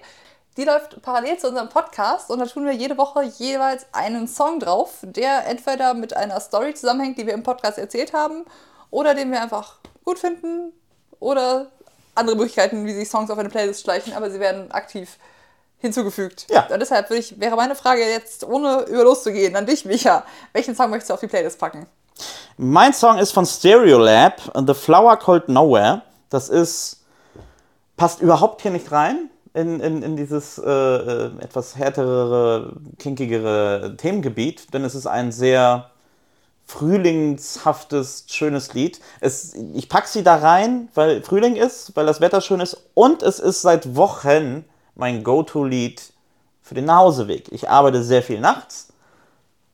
Die 0.56 0.64
läuft 0.64 1.02
parallel 1.02 1.36
zu 1.36 1.48
unserem 1.48 1.68
Podcast 1.68 2.30
und 2.30 2.38
da 2.38 2.46
tun 2.46 2.64
wir 2.64 2.72
jede 2.72 2.96
Woche 2.96 3.24
jeweils 3.38 3.86
einen 3.90 4.28
Song 4.28 4.60
drauf, 4.60 4.98
der 5.02 5.46
entweder 5.48 5.94
mit 5.94 6.16
einer 6.16 6.38
Story 6.38 6.74
zusammenhängt, 6.74 7.18
die 7.18 7.26
wir 7.26 7.34
im 7.34 7.42
Podcast 7.42 7.76
erzählt 7.76 8.12
haben, 8.12 8.44
oder 8.90 9.14
den 9.14 9.32
wir 9.32 9.42
einfach 9.42 9.78
gut 10.04 10.20
finden, 10.20 10.72
oder 11.18 11.72
andere 12.14 12.36
Möglichkeiten, 12.36 12.86
wie 12.86 12.92
sich 12.92 13.08
Songs 13.08 13.30
auf 13.30 13.38
eine 13.38 13.48
Playlist 13.48 13.82
schleichen, 13.82 14.12
aber 14.12 14.30
sie 14.30 14.38
werden 14.38 14.70
aktiv 14.70 15.18
hinzugefügt. 15.78 16.46
Ja. 16.48 16.68
Und 16.68 16.78
deshalb 16.78 17.10
ich, 17.10 17.40
wäre 17.40 17.56
meine 17.56 17.74
Frage 17.74 18.02
jetzt, 18.02 18.44
ohne 18.44 18.82
über 18.82 19.02
loszugehen, 19.02 19.56
an 19.56 19.66
dich, 19.66 19.84
Micha. 19.84 20.24
Welchen 20.52 20.76
Song 20.76 20.90
möchtest 20.90 21.10
du 21.10 21.14
auf 21.14 21.20
die 21.20 21.26
Playlist 21.26 21.58
packen? 21.58 21.88
Mein 22.56 22.92
Song 22.92 23.18
ist 23.18 23.32
von 23.32 23.44
Stereolab, 23.44 24.40
The 24.54 24.74
Flower 24.74 25.16
Called 25.16 25.48
Nowhere. 25.48 26.02
Das 26.30 26.48
ist, 26.48 27.02
passt 27.96 28.20
überhaupt 28.20 28.62
hier 28.62 28.70
nicht 28.70 28.92
rein 28.92 29.30
in, 29.54 29.78
in, 29.80 30.02
in 30.02 30.16
dieses 30.16 30.58
äh, 30.58 30.68
äh, 30.68 31.30
etwas 31.40 31.76
härtere, 31.76 32.72
kinkigere 32.98 33.94
Themengebiet, 33.96 34.74
denn 34.74 34.84
es 34.84 34.96
ist 34.96 35.06
ein 35.06 35.30
sehr 35.30 35.90
frühlingshaftes, 36.66 38.24
schönes 38.28 38.74
Lied. 38.74 39.00
Es, 39.20 39.54
ich 39.74 39.88
packe 39.88 40.08
sie 40.08 40.24
da 40.24 40.36
rein, 40.36 40.88
weil 40.94 41.22
Frühling 41.22 41.54
ist, 41.56 41.94
weil 41.94 42.06
das 42.06 42.20
Wetter 42.20 42.40
schön 42.40 42.60
ist 42.60 42.76
und 42.94 43.22
es 43.22 43.38
ist 43.38 43.62
seit 43.62 43.94
Wochen 43.94 44.64
mein 44.96 45.22
Go-To-Lied 45.22 46.02
für 46.62 46.74
den 46.74 46.86
Nachhauseweg. 46.86 47.52
Ich 47.52 47.68
arbeite 47.68 48.02
sehr 48.02 48.22
viel 48.22 48.40
nachts. 48.40 48.88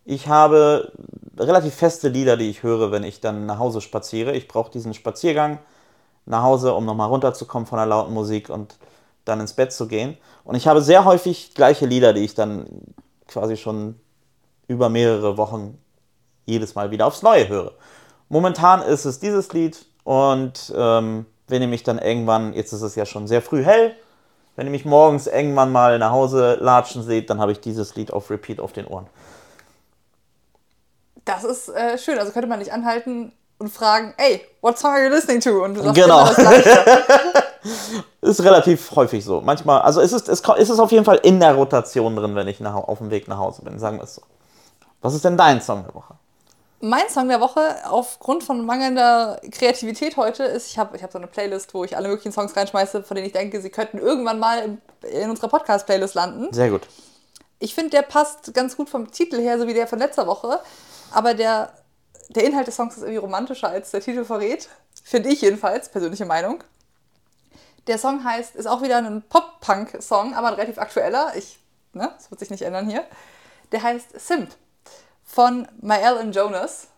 Ich 0.05 0.29
habe 0.29 0.93
relativ 1.39 1.75
feste 1.75 2.09
Lieder, 2.09 2.37
die 2.37 2.51
ich 2.51 2.63
höre, 2.63 2.91
wenn 2.91 3.05
ich 3.05 3.21
dann 3.21 3.47
nach 3.47 3.59
Hause 3.59 3.81
spaziere. 3.81 4.33
Ich 4.33 4.49
brauche 4.49 4.71
diesen 4.71 4.93
Spaziergang 4.93 5.59
nach 6.27 6.43
Hause, 6.43 6.75
um 6.75 6.85
nochmal 6.85 7.09
runterzukommen 7.09 7.67
von 7.67 7.79
der 7.79 7.87
lauten 7.87 8.13
Musik 8.13 8.51
und 8.51 8.77
dann 9.25 9.41
ins 9.41 9.53
Bett 9.53 9.73
zu 9.73 9.87
gehen. 9.87 10.17
Und 10.45 10.55
ich 10.55 10.67
habe 10.67 10.83
sehr 10.83 11.05
häufig 11.05 11.55
gleiche 11.55 11.87
Lieder, 11.87 12.13
die 12.13 12.25
ich 12.25 12.35
dann 12.35 12.67
quasi 13.29 13.57
schon 13.57 13.99
über 14.67 14.89
mehrere 14.89 15.37
Wochen 15.37 15.79
jedes 16.47 16.75
Mal 16.75 16.91
wieder 16.91 17.07
aufs 17.07 17.23
Neue 17.23 17.49
höre. 17.49 17.73
Momentan 18.29 18.83
ist 18.83 19.05
es 19.05 19.19
dieses 19.21 19.53
Lied 19.53 19.85
und 20.05 20.73
ähm, 20.77 21.27
wenn 21.49 21.63
ihr 21.63 21.69
mich 21.69 21.83
dann 21.83 21.99
irgendwann, 21.99 22.53
jetzt 22.55 22.73
ist 22.73 22.83
es 22.83 22.95
ja 22.95 23.05
schon 23.05 23.27
sehr 23.27 23.43
früh 23.43 23.65
hell, 23.65 23.95
wenn 24.57 24.67
ihr 24.67 24.71
mich 24.71 24.85
morgens 24.85 25.27
irgendwann 25.27 25.73
mal 25.73 25.99
nach 25.99 26.11
Hause 26.11 26.59
latschen 26.61 27.03
seht, 27.03 27.31
dann 27.31 27.41
habe 27.41 27.53
ich 27.53 27.61
dieses 27.61 27.95
Lied 27.97 28.13
auf 28.13 28.31
Repeat 28.31 28.61
auf 28.61 28.73
den 28.73 28.87
Ohren. 28.87 29.07
Das 31.25 31.45
ist 31.45 31.69
äh, 31.69 31.99
schön. 31.99 32.19
Also 32.19 32.33
könnte 32.33 32.49
man 32.49 32.59
nicht 32.59 32.73
anhalten 32.73 33.33
und 33.59 33.69
fragen, 33.69 34.15
ey, 34.17 34.41
what 34.61 34.79
song 34.79 34.91
are 34.93 35.05
you 35.05 35.11
listening 35.11 35.41
to? 35.41 35.65
Und 35.65 35.75
du 35.75 35.83
sagst 35.83 36.01
Genau. 36.01 36.21
immer 36.21 36.29
das 36.29 36.37
Gleiche. 36.37 37.05
Ist 38.21 38.43
relativ 38.43 38.91
häufig 38.97 39.25
so. 39.25 39.41
Manchmal, 39.41 39.83
also 39.83 40.01
es 40.01 40.13
ist, 40.13 40.29
es 40.29 40.41
ist 40.41 40.81
auf 40.81 40.93
jeden 40.93 41.05
Fall 41.05 41.21
in 41.23 41.41
der 41.41 41.55
Rotation 41.55 42.17
drin, 42.17 42.35
wenn 42.35 42.49
ich 42.49 42.61
nach, 42.61 42.75
auf 42.75 42.99
dem 42.99 43.11
Weg 43.11 43.29
nach 43.29 43.39
Hause 43.39 43.63
bin, 43.63 43.79
sagen 43.79 43.99
wir 43.99 44.05
es 44.05 44.15
so. 44.15 44.23
Was 45.01 45.15
ist 45.15 45.25
denn 45.25 45.37
dein 45.37 45.61
Song 45.61 45.85
der 45.85 45.95
Woche? 45.95 46.15
Mein 46.83 47.09
Song 47.11 47.29
der 47.29 47.41
Woche, 47.41 47.61
aufgrund 47.91 48.43
von 48.43 48.65
mangelnder 48.65 49.39
Kreativität 49.51 50.17
heute, 50.17 50.45
ist, 50.45 50.69
ich 50.69 50.79
habe 50.79 50.97
ich 50.97 51.03
hab 51.03 51.13
so 51.13 51.19
eine 51.19 51.27
Playlist, 51.27 51.75
wo 51.75 51.85
ich 51.85 51.95
alle 51.95 52.09
möglichen 52.09 52.33
Songs 52.33 52.57
reinschmeiße, 52.57 53.03
von 53.03 53.15
denen 53.15 53.27
ich 53.27 53.35
denke, 53.35 53.61
sie 53.61 53.69
könnten 53.69 53.99
irgendwann 53.99 54.39
mal 54.39 54.63
in, 54.63 54.81
in 55.11 55.29
unserer 55.29 55.49
Podcast-Playlist 55.49 56.15
landen. 56.15 56.51
Sehr 56.53 56.71
gut. 56.71 56.89
Ich 57.59 57.75
finde, 57.75 57.91
der 57.91 58.03
passt 58.03 58.55
ganz 58.55 58.79
gut 58.79 58.89
vom 58.89 59.11
Titel 59.11 59.39
her, 59.39 59.59
so 59.59 59.67
wie 59.67 59.75
der 59.75 59.87
von 59.87 59.99
letzter 59.99 60.27
Woche. 60.27 60.61
Aber 61.13 61.35
der, 61.35 61.71
der 62.31 62.45
Inhalt 62.45 62.67
des 62.67 62.77
Songs 62.77 62.97
ist 62.97 63.03
irgendwie 63.03 63.19
romantischer, 63.19 63.69
als 63.69 63.91
der 63.91 64.01
Titel 64.01 64.25
verrät. 64.25 64.71
Finde 65.05 65.29
ich 65.29 65.43
jedenfalls, 65.43 65.91
persönliche 65.91 66.25
Meinung. 66.25 66.65
Der 67.87 67.99
Song 67.99 68.25
heißt, 68.25 68.57
ist 68.57 68.67
auch 68.67 68.83
wieder 68.83 68.99
ein 68.99 69.23
Pop-Punk-Song, 69.29 70.35
aber 70.35 70.49
ein 70.49 70.55
relativ 70.55 70.79
aktueller. 70.79 71.33
Ich, 71.37 71.59
ne, 71.93 72.13
das 72.17 72.31
wird 72.31 72.41
sich 72.41 72.51
nicht 72.51 72.63
ändern 72.63 72.89
hier. 72.89 73.05
Der 73.73 73.83
heißt 73.83 74.19
Simp 74.21 74.51
von 75.25 75.69
Mael 75.81 76.19
and 76.19 76.35
Jonas. 76.35 76.89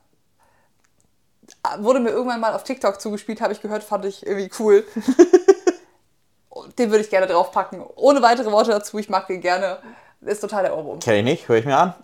Wurde 1.78 2.00
mir 2.00 2.10
irgendwann 2.10 2.40
mal 2.40 2.54
auf 2.54 2.64
TikTok 2.64 3.00
zugespielt, 3.00 3.40
habe 3.40 3.52
ich 3.52 3.60
gehört, 3.60 3.84
fand 3.84 4.04
ich 4.04 4.26
irgendwie 4.26 4.50
cool. 4.58 4.84
Den 6.78 6.90
würde 6.90 7.02
ich 7.02 7.10
gerne 7.10 7.26
draufpacken. 7.26 7.82
Ohne 7.96 8.22
weitere 8.22 8.50
Worte 8.50 8.70
dazu, 8.70 8.98
ich 8.98 9.08
mag 9.08 9.26
den 9.26 9.40
gerne. 9.40 9.78
Ist 10.20 10.40
total 10.40 10.64
der 10.64 10.76
Ohrwurm. 10.76 11.00
Kenn 11.00 11.16
ich 11.16 11.24
nicht, 11.24 11.48
höre 11.48 11.56
ich 11.56 11.64
mir 11.64 11.76
an. 11.76 11.94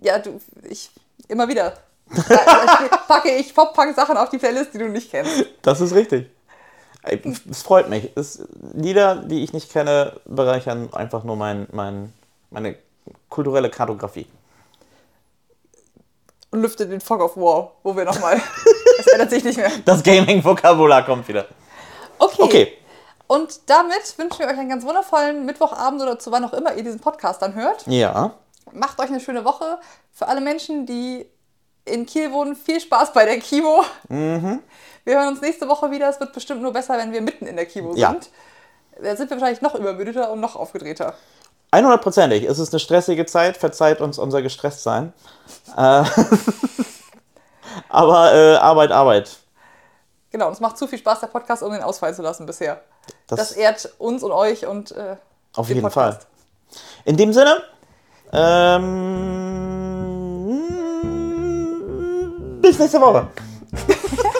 Ja, 0.00 0.18
du, 0.18 0.40
ich, 0.68 0.90
immer 1.28 1.48
wieder. 1.48 1.74
packe 3.08 3.30
ich 3.30 3.54
Pop-Punk-Sachen 3.54 4.16
auf 4.16 4.28
die 4.30 4.38
Playlist, 4.38 4.74
die 4.74 4.78
du 4.78 4.88
nicht 4.88 5.10
kennst. 5.10 5.46
Das 5.62 5.80
ist 5.80 5.94
richtig. 5.94 6.30
Es 7.02 7.62
freut 7.62 7.88
mich. 7.88 8.10
Es, 8.16 8.46
Lieder, 8.74 9.16
die 9.16 9.42
ich 9.42 9.52
nicht 9.52 9.72
kenne, 9.72 10.20
bereichern 10.24 10.92
einfach 10.92 11.24
nur 11.24 11.36
mein, 11.36 11.66
mein, 11.72 12.12
meine 12.50 12.76
kulturelle 13.28 13.70
Kartografie. 13.70 14.26
Und 16.50 16.62
lüfte 16.62 16.86
den 16.86 17.00
Fog 17.00 17.20
of 17.20 17.36
War, 17.36 17.72
wo 17.82 17.96
wir 17.96 18.04
nochmal. 18.04 18.40
Es 18.98 19.06
ändert 19.12 19.30
sich 19.30 19.44
nicht 19.44 19.58
mehr. 19.58 19.70
Das 19.84 20.02
Gaming-Vokabular 20.02 21.04
kommt 21.04 21.28
wieder. 21.28 21.46
Okay. 22.18 22.42
Okay. 22.42 22.78
Und 23.26 23.68
damit 23.68 24.16
wünschen 24.16 24.38
wir 24.40 24.46
euch 24.46 24.58
einen 24.58 24.70
ganz 24.70 24.84
wundervollen 24.84 25.44
Mittwochabend 25.44 26.00
oder 26.00 26.18
zu 26.18 26.32
wann 26.32 26.44
auch 26.44 26.54
immer 26.54 26.74
ihr 26.74 26.82
diesen 26.82 27.00
Podcast 27.00 27.42
dann 27.42 27.54
hört. 27.54 27.86
Ja. 27.86 28.32
Macht 28.72 28.98
euch 28.98 29.08
eine 29.08 29.20
schöne 29.20 29.44
Woche. 29.44 29.78
Für 30.12 30.28
alle 30.28 30.40
Menschen, 30.40 30.86
die 30.86 31.26
in 31.84 32.06
Kiel 32.06 32.32
wohnen, 32.32 32.56
viel 32.56 32.80
Spaß 32.80 33.12
bei 33.12 33.26
der 33.26 33.38
Kimo. 33.38 33.84
Mhm. 34.08 34.60
Wir 35.04 35.16
hören 35.18 35.28
uns 35.28 35.40
nächste 35.40 35.68
Woche 35.68 35.90
wieder. 35.90 36.08
Es 36.08 36.20
wird 36.20 36.32
bestimmt 36.32 36.62
nur 36.62 36.72
besser, 36.72 36.98
wenn 36.98 37.12
wir 37.12 37.20
mitten 37.20 37.46
in 37.46 37.56
der 37.56 37.66
Kimo 37.66 37.94
Ja. 37.94 38.10
sind. 38.10 38.30
Da 39.00 39.14
sind 39.16 39.30
wir 39.30 39.36
wahrscheinlich 39.36 39.62
noch 39.62 39.74
übermüdeter 39.74 40.30
und 40.32 40.40
noch 40.40 40.56
aufgedrehter. 40.56 41.14
100%ig. 41.72 42.44
Es 42.48 42.58
ist 42.58 42.72
eine 42.72 42.80
stressige 42.80 43.26
Zeit. 43.26 43.56
Verzeiht 43.56 44.00
uns 44.00 44.18
unser 44.18 44.42
Gestresstsein. 44.42 45.12
Äh, 45.76 46.04
aber 47.88 48.32
äh, 48.34 48.56
Arbeit, 48.56 48.90
Arbeit. 48.90 49.36
Genau, 50.30 50.46
und 50.48 50.52
es 50.52 50.60
macht 50.60 50.76
zu 50.78 50.86
viel 50.86 50.98
Spaß, 50.98 51.20
der 51.20 51.26
Podcast, 51.28 51.62
um 51.62 51.72
den 51.72 51.82
ausfallen 51.82 52.14
zu 52.14 52.22
lassen 52.22 52.44
bisher. 52.46 52.82
Das, 53.26 53.38
Das, 53.38 53.52
ehrt 53.52 53.90
uns 53.98 54.22
und 54.22 54.32
euch 54.32 54.66
und 54.66 54.90
äh, 54.92 55.16
auf 55.54 55.66
den 55.68 55.76
jeden 55.76 55.88
Podcast. 55.88 56.22
Fall. 56.22 56.28
In 57.04 57.16
dem 57.16 57.32
Sinne, 57.32 57.62
ähm, 58.32 58.98
Bis 62.60 62.78
nächste 62.78 63.00
Woche. 63.00 63.28